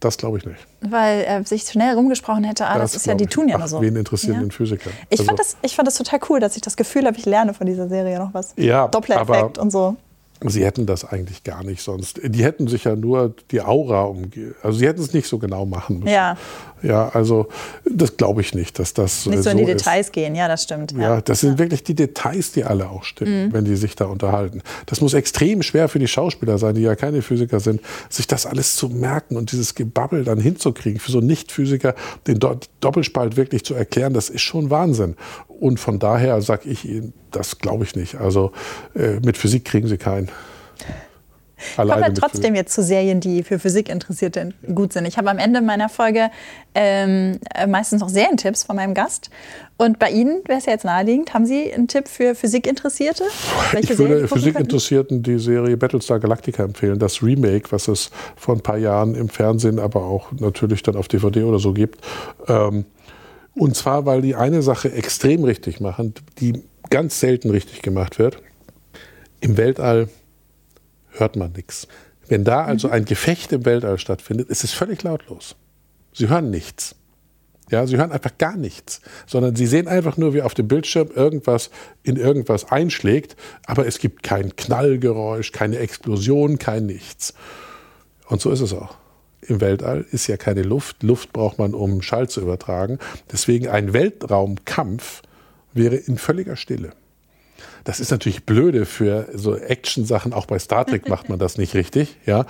Das 0.00 0.16
glaube 0.16 0.38
ich 0.38 0.46
nicht. 0.46 0.66
Weil 0.80 1.22
er 1.22 1.44
sich 1.44 1.62
schnell 1.64 1.94
rumgesprochen 1.94 2.44
hätte, 2.44 2.66
ah, 2.66 2.78
das, 2.78 2.92
das 2.92 3.02
ist 3.02 3.06
ja, 3.06 3.14
die 3.14 3.26
tun 3.26 3.48
ja 3.48 3.58
nur 3.58 3.66
so. 3.66 3.80
Wen 3.80 3.96
interessieren 3.96 4.34
ja. 4.34 4.40
den 4.40 4.50
Physiker? 4.52 4.90
Ich, 5.08 5.18
also, 5.20 5.24
fand 5.24 5.38
das, 5.40 5.56
ich 5.62 5.74
fand 5.74 5.88
das 5.88 5.96
total 5.96 6.20
cool, 6.28 6.38
dass 6.38 6.54
ich 6.54 6.62
das 6.62 6.76
Gefühl 6.76 7.06
habe, 7.06 7.16
ich 7.16 7.26
lerne 7.26 7.52
von 7.52 7.66
dieser 7.66 7.88
Serie 7.88 8.18
noch 8.18 8.32
was. 8.32 8.54
Ja, 8.56 8.86
Doppler-Effekt 8.88 9.58
und 9.58 9.70
so. 9.70 9.96
Sie 10.46 10.64
hätten 10.64 10.86
das 10.86 11.04
eigentlich 11.04 11.42
gar 11.42 11.64
nicht 11.64 11.82
sonst. 11.82 12.20
Die 12.22 12.44
hätten 12.44 12.68
sich 12.68 12.84
ja 12.84 12.94
nur 12.94 13.34
die 13.50 13.60
Aura 13.60 14.02
umgehen. 14.02 14.54
Also 14.62 14.78
sie 14.78 14.86
hätten 14.86 15.00
es 15.00 15.12
nicht 15.12 15.26
so 15.26 15.38
genau 15.38 15.66
machen 15.66 16.00
müssen. 16.00 16.12
Ja. 16.12 16.36
Ja, 16.82 17.08
also 17.08 17.48
das 17.84 18.16
glaube 18.16 18.40
ich 18.40 18.54
nicht, 18.54 18.78
dass 18.78 18.94
das 18.94 19.26
nicht 19.26 19.42
so, 19.42 19.50
in 19.50 19.56
die 19.56 19.64
ist. 19.64 19.80
Details 19.80 20.12
gehen. 20.12 20.34
Ja, 20.34 20.48
das 20.48 20.62
stimmt. 20.62 20.92
Ja, 20.92 21.00
ja 21.00 21.20
das 21.20 21.40
sind 21.40 21.52
ja. 21.52 21.58
wirklich 21.58 21.82
die 21.82 21.94
Details, 21.94 22.52
die 22.52 22.64
alle 22.64 22.88
auch 22.88 23.04
stimmen, 23.04 23.48
mhm. 23.48 23.52
wenn 23.52 23.64
die 23.64 23.76
sich 23.76 23.96
da 23.96 24.06
unterhalten. 24.06 24.62
Das 24.86 25.00
muss 25.00 25.14
extrem 25.14 25.62
schwer 25.62 25.88
für 25.88 25.98
die 25.98 26.06
Schauspieler 26.06 26.58
sein, 26.58 26.74
die 26.74 26.82
ja 26.82 26.94
keine 26.94 27.22
Physiker 27.22 27.60
sind, 27.60 27.80
sich 28.08 28.26
das 28.26 28.46
alles 28.46 28.76
zu 28.76 28.88
merken 28.88 29.36
und 29.36 29.52
dieses 29.52 29.74
Gebabbel 29.74 30.24
dann 30.24 30.38
hinzukriegen. 30.38 31.00
Für 31.00 31.10
so 31.10 31.18
einen 31.18 31.26
Nicht-Physiker 31.26 31.94
den 32.26 32.38
Doppelspalt 32.80 33.36
wirklich 33.36 33.64
zu 33.64 33.74
erklären, 33.74 34.14
das 34.14 34.30
ist 34.30 34.42
schon 34.42 34.70
Wahnsinn. 34.70 35.16
Und 35.48 35.80
von 35.80 35.98
daher 35.98 36.40
sage 36.42 36.68
ich 36.68 36.84
Ihnen, 36.84 37.12
das 37.30 37.58
glaube 37.58 37.84
ich 37.84 37.96
nicht. 37.96 38.16
Also 38.16 38.52
äh, 38.94 39.20
mit 39.24 39.36
Physik 39.36 39.64
kriegen 39.64 39.88
Sie 39.88 39.98
keinen. 39.98 40.30
alleine 41.76 42.02
Kommen 42.02 42.16
wir 42.16 42.20
trotzdem 42.20 42.54
jetzt 42.54 42.74
zu 42.74 42.82
Serien, 42.82 43.20
die 43.20 43.42
für 43.42 43.58
Physikinteressierte 43.58 44.52
gut 44.74 44.92
sind. 44.92 45.06
Ich 45.06 45.18
habe 45.18 45.30
am 45.30 45.38
Ende 45.38 45.60
meiner 45.60 45.88
Folge 45.88 46.30
ähm, 46.74 47.38
äh, 47.54 47.66
meistens 47.66 48.00
noch 48.00 48.08
Serientipps 48.08 48.64
von 48.64 48.76
meinem 48.76 48.94
Gast. 48.94 49.30
Und 49.76 49.98
bei 49.98 50.10
Ihnen 50.10 50.42
wäre 50.46 50.58
es 50.58 50.66
ja 50.66 50.72
jetzt 50.72 50.84
naheliegend. 50.84 51.34
Haben 51.34 51.46
Sie 51.46 51.72
einen 51.72 51.88
Tipp 51.88 52.08
für 52.08 52.34
Physikinteressierte? 52.34 53.24
Welche 53.72 53.92
ich 53.92 53.98
würde 53.98 54.28
Physikinteressierten 54.28 55.22
die 55.22 55.38
Serie 55.38 55.76
Battlestar 55.76 56.18
Galactica 56.18 56.64
empfehlen. 56.64 56.98
Das 56.98 57.22
Remake, 57.22 57.70
was 57.70 57.88
es 57.88 58.10
vor 58.36 58.54
ein 58.54 58.60
paar 58.60 58.78
Jahren 58.78 59.14
im 59.14 59.28
Fernsehen, 59.28 59.78
aber 59.78 60.02
auch 60.02 60.32
natürlich 60.32 60.82
dann 60.82 60.96
auf 60.96 61.08
DVD 61.08 61.44
oder 61.44 61.58
so 61.58 61.72
gibt. 61.72 61.98
Ähm, 62.48 62.84
und 63.54 63.74
zwar, 63.74 64.06
weil 64.06 64.22
die 64.22 64.36
eine 64.36 64.62
Sache 64.62 64.92
extrem 64.92 65.42
richtig 65.42 65.80
machen, 65.80 66.14
die 66.38 66.62
ganz 66.90 67.20
selten 67.20 67.50
richtig 67.50 67.82
gemacht 67.82 68.18
wird. 68.18 68.42
Im 69.40 69.56
Weltall 69.56 70.08
hört 71.10 71.36
man 71.36 71.52
nichts. 71.52 71.88
Wenn 72.28 72.44
da 72.44 72.64
also 72.64 72.88
mhm. 72.88 72.94
ein 72.94 73.04
Gefecht 73.04 73.52
im 73.52 73.64
Weltall 73.64 73.98
stattfindet, 73.98 74.48
ist 74.48 74.64
es 74.64 74.72
völlig 74.72 75.02
lautlos. 75.02 75.56
Sie 76.12 76.28
hören 76.28 76.50
nichts. 76.50 76.94
Ja, 77.70 77.86
sie 77.86 77.98
hören 77.98 78.12
einfach 78.12 78.38
gar 78.38 78.56
nichts, 78.56 79.02
sondern 79.26 79.54
sie 79.54 79.66
sehen 79.66 79.88
einfach 79.88 80.16
nur, 80.16 80.32
wie 80.32 80.40
auf 80.40 80.54
dem 80.54 80.68
Bildschirm 80.68 81.10
irgendwas 81.14 81.70
in 82.02 82.16
irgendwas 82.16 82.72
einschlägt, 82.72 83.36
aber 83.66 83.86
es 83.86 83.98
gibt 83.98 84.22
kein 84.22 84.56
Knallgeräusch, 84.56 85.52
keine 85.52 85.78
Explosion, 85.78 86.58
kein 86.58 86.86
Nichts. 86.86 87.34
Und 88.26 88.40
so 88.40 88.50
ist 88.50 88.60
es 88.60 88.72
auch. 88.72 88.96
Im 89.42 89.60
Weltall 89.60 90.06
ist 90.10 90.26
ja 90.28 90.36
keine 90.38 90.62
Luft. 90.62 91.02
Luft 91.02 91.32
braucht 91.32 91.58
man, 91.58 91.74
um 91.74 92.02
Schall 92.02 92.28
zu 92.28 92.40
übertragen. 92.40 92.98
Deswegen 93.30 93.68
ein 93.68 93.92
Weltraumkampf 93.92 95.22
wäre 95.72 95.96
in 95.96 96.18
völliger 96.18 96.56
Stille. 96.56 96.92
Das 97.84 98.00
ist 98.00 98.10
natürlich 98.10 98.44
blöde 98.44 98.86
für 98.86 99.28
so 99.34 99.56
Action-Sachen. 99.56 100.32
Auch 100.32 100.46
bei 100.46 100.58
Star 100.58 100.86
Trek 100.86 101.08
macht 101.08 101.28
man 101.28 101.38
das 101.38 101.58
nicht 101.58 101.74
richtig. 101.74 102.16
Ja. 102.26 102.46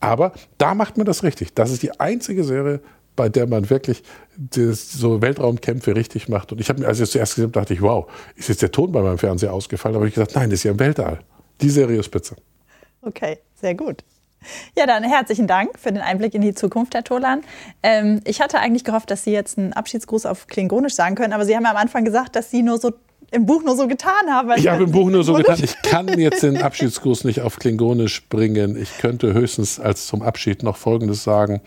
Aber 0.00 0.32
da 0.58 0.74
macht 0.74 0.96
man 0.96 1.06
das 1.06 1.22
richtig. 1.22 1.54
Das 1.54 1.70
ist 1.70 1.82
die 1.82 1.98
einzige 2.00 2.44
Serie, 2.44 2.80
bei 3.16 3.28
der 3.28 3.46
man 3.46 3.68
wirklich 3.70 4.02
so 4.50 5.20
Weltraumkämpfe 5.20 5.94
richtig 5.94 6.28
macht. 6.28 6.52
Und 6.52 6.60
ich 6.60 6.68
habe 6.68 6.80
mir, 6.80 6.88
als 6.88 7.00
ich 7.00 7.10
zuerst 7.10 7.34
gesehen 7.34 7.48
habe, 7.48 7.60
dachte 7.60 7.74
ich, 7.74 7.82
wow, 7.82 8.10
ist 8.36 8.48
jetzt 8.48 8.62
der 8.62 8.72
Ton 8.72 8.92
bei 8.92 9.02
meinem 9.02 9.18
Fernseher 9.18 9.52
ausgefallen? 9.52 9.96
Aber 9.96 10.06
ich 10.06 10.14
gesagt, 10.14 10.34
nein, 10.34 10.50
das 10.50 10.60
ist 10.60 10.64
ja 10.64 10.70
im 10.70 10.78
Weltall. 10.78 11.20
Die 11.60 11.70
Serie 11.70 12.00
ist 12.00 12.06
spitze. 12.06 12.36
Okay, 13.02 13.38
sehr 13.54 13.74
gut. 13.74 14.02
Ja, 14.76 14.86
dann 14.86 15.02
herzlichen 15.02 15.46
Dank 15.46 15.78
für 15.78 15.92
den 15.92 16.02
Einblick 16.02 16.34
in 16.34 16.42
die 16.42 16.54
Zukunft, 16.54 16.94
Herr 16.94 17.04
Tolan. 17.04 17.42
Ähm, 17.82 18.20
ich 18.24 18.40
hatte 18.40 18.58
eigentlich 18.58 18.84
gehofft, 18.84 19.10
dass 19.10 19.24
Sie 19.24 19.32
jetzt 19.32 19.58
einen 19.58 19.72
Abschiedsgruß 19.72 20.26
auf 20.26 20.46
Klingonisch 20.46 20.94
sagen 20.94 21.14
können, 21.14 21.32
aber 21.32 21.44
Sie 21.44 21.54
haben 21.56 21.64
ja 21.64 21.70
am 21.70 21.76
Anfang 21.76 22.04
gesagt, 22.04 22.36
dass 22.36 22.50
Sie 22.50 22.62
nur 22.62 22.78
so 22.78 22.92
im 23.32 23.46
Buch 23.46 23.62
nur 23.62 23.76
so 23.76 23.86
getan 23.86 24.28
haben. 24.28 24.50
Ich 24.56 24.66
habe 24.66 24.84
im 24.84 24.90
Buch 24.90 25.08
nur 25.08 25.22
so 25.22 25.34
getan. 25.34 25.58
Ich 25.62 25.80
kann 25.82 26.18
jetzt 26.18 26.42
den 26.42 26.60
Abschiedsgruß 26.60 27.24
nicht 27.24 27.42
auf 27.42 27.60
Klingonisch 27.60 28.26
bringen. 28.28 28.76
Ich 28.76 28.98
könnte 28.98 29.32
höchstens 29.34 29.78
als 29.78 30.06
zum 30.08 30.22
Abschied 30.22 30.64
noch 30.64 30.76
Folgendes 30.76 31.22
sagen. 31.22 31.60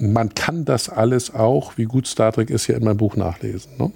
Man 0.00 0.34
kann 0.34 0.64
das 0.64 0.88
alles 0.88 1.32
auch, 1.32 1.76
wie 1.76 1.84
gut 1.84 2.08
Star 2.08 2.32
Trek 2.32 2.50
ist, 2.50 2.66
hier 2.66 2.76
in 2.76 2.84
meinem 2.84 2.96
Buch 2.96 3.14
nachlesen. 3.14 3.70
Ne? 3.78 3.92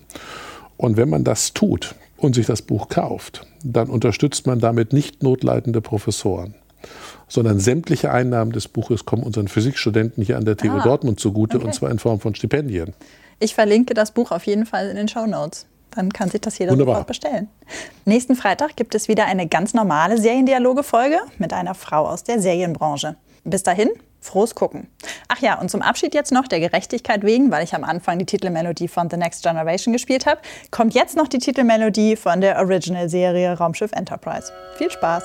Und 0.76 0.96
wenn 0.96 1.08
man 1.08 1.24
das 1.24 1.54
tut 1.54 1.96
und 2.18 2.36
sich 2.36 2.46
das 2.46 2.62
Buch 2.62 2.88
kauft, 2.88 3.46
dann 3.64 3.88
unterstützt 3.88 4.46
man 4.46 4.60
damit 4.60 4.92
nicht 4.92 5.24
notleidende 5.24 5.80
Professoren 5.80 6.54
sondern 7.28 7.60
sämtliche 7.60 8.10
Einnahmen 8.10 8.52
des 8.52 8.68
Buches 8.68 9.04
kommen 9.04 9.22
unseren 9.22 9.48
Physikstudenten 9.48 10.24
hier 10.24 10.36
an 10.36 10.44
der 10.44 10.56
TU 10.56 10.70
ah, 10.70 10.82
Dortmund 10.82 11.20
zugute, 11.20 11.58
okay. 11.58 11.66
und 11.66 11.72
zwar 11.74 11.90
in 11.90 11.98
Form 11.98 12.20
von 12.20 12.34
Stipendien. 12.34 12.94
Ich 13.38 13.54
verlinke 13.54 13.94
das 13.94 14.10
Buch 14.10 14.32
auf 14.32 14.44
jeden 14.46 14.66
Fall 14.66 14.88
in 14.88 14.96
den 14.96 15.08
Show 15.08 15.26
Notes. 15.26 15.66
Dann 15.90 16.12
kann 16.12 16.30
sich 16.30 16.40
das 16.40 16.58
jeder 16.58 16.72
Wunderbar. 16.72 16.96
sofort 16.96 17.08
bestellen. 17.08 17.48
Nächsten 18.04 18.34
Freitag 18.34 18.76
gibt 18.76 18.94
es 18.94 19.08
wieder 19.08 19.26
eine 19.26 19.48
ganz 19.48 19.74
normale 19.74 20.18
Seriendialoge-Folge 20.18 21.18
mit 21.38 21.52
einer 21.52 21.74
Frau 21.74 22.06
aus 22.06 22.24
der 22.24 22.40
Serienbranche. 22.40 23.16
Bis 23.44 23.62
dahin, 23.62 23.88
frohes 24.20 24.54
Gucken. 24.54 24.88
Ach 25.28 25.40
ja, 25.40 25.58
und 25.58 25.70
zum 25.70 25.82
Abschied 25.82 26.14
jetzt 26.14 26.32
noch 26.32 26.46
der 26.46 26.60
Gerechtigkeit 26.60 27.24
wegen, 27.24 27.50
weil 27.50 27.64
ich 27.64 27.74
am 27.74 27.84
Anfang 27.84 28.18
die 28.18 28.26
Titelmelodie 28.26 28.88
von 28.88 29.08
The 29.08 29.16
Next 29.16 29.42
Generation 29.42 29.92
gespielt 29.92 30.26
habe, 30.26 30.40
kommt 30.70 30.94
jetzt 30.94 31.16
noch 31.16 31.28
die 31.28 31.38
Titelmelodie 31.38 32.16
von 32.16 32.40
der 32.40 32.58
Original-Serie 32.58 33.58
Raumschiff 33.58 33.92
Enterprise. 33.92 34.52
Viel 34.76 34.90
Spaß! 34.90 35.24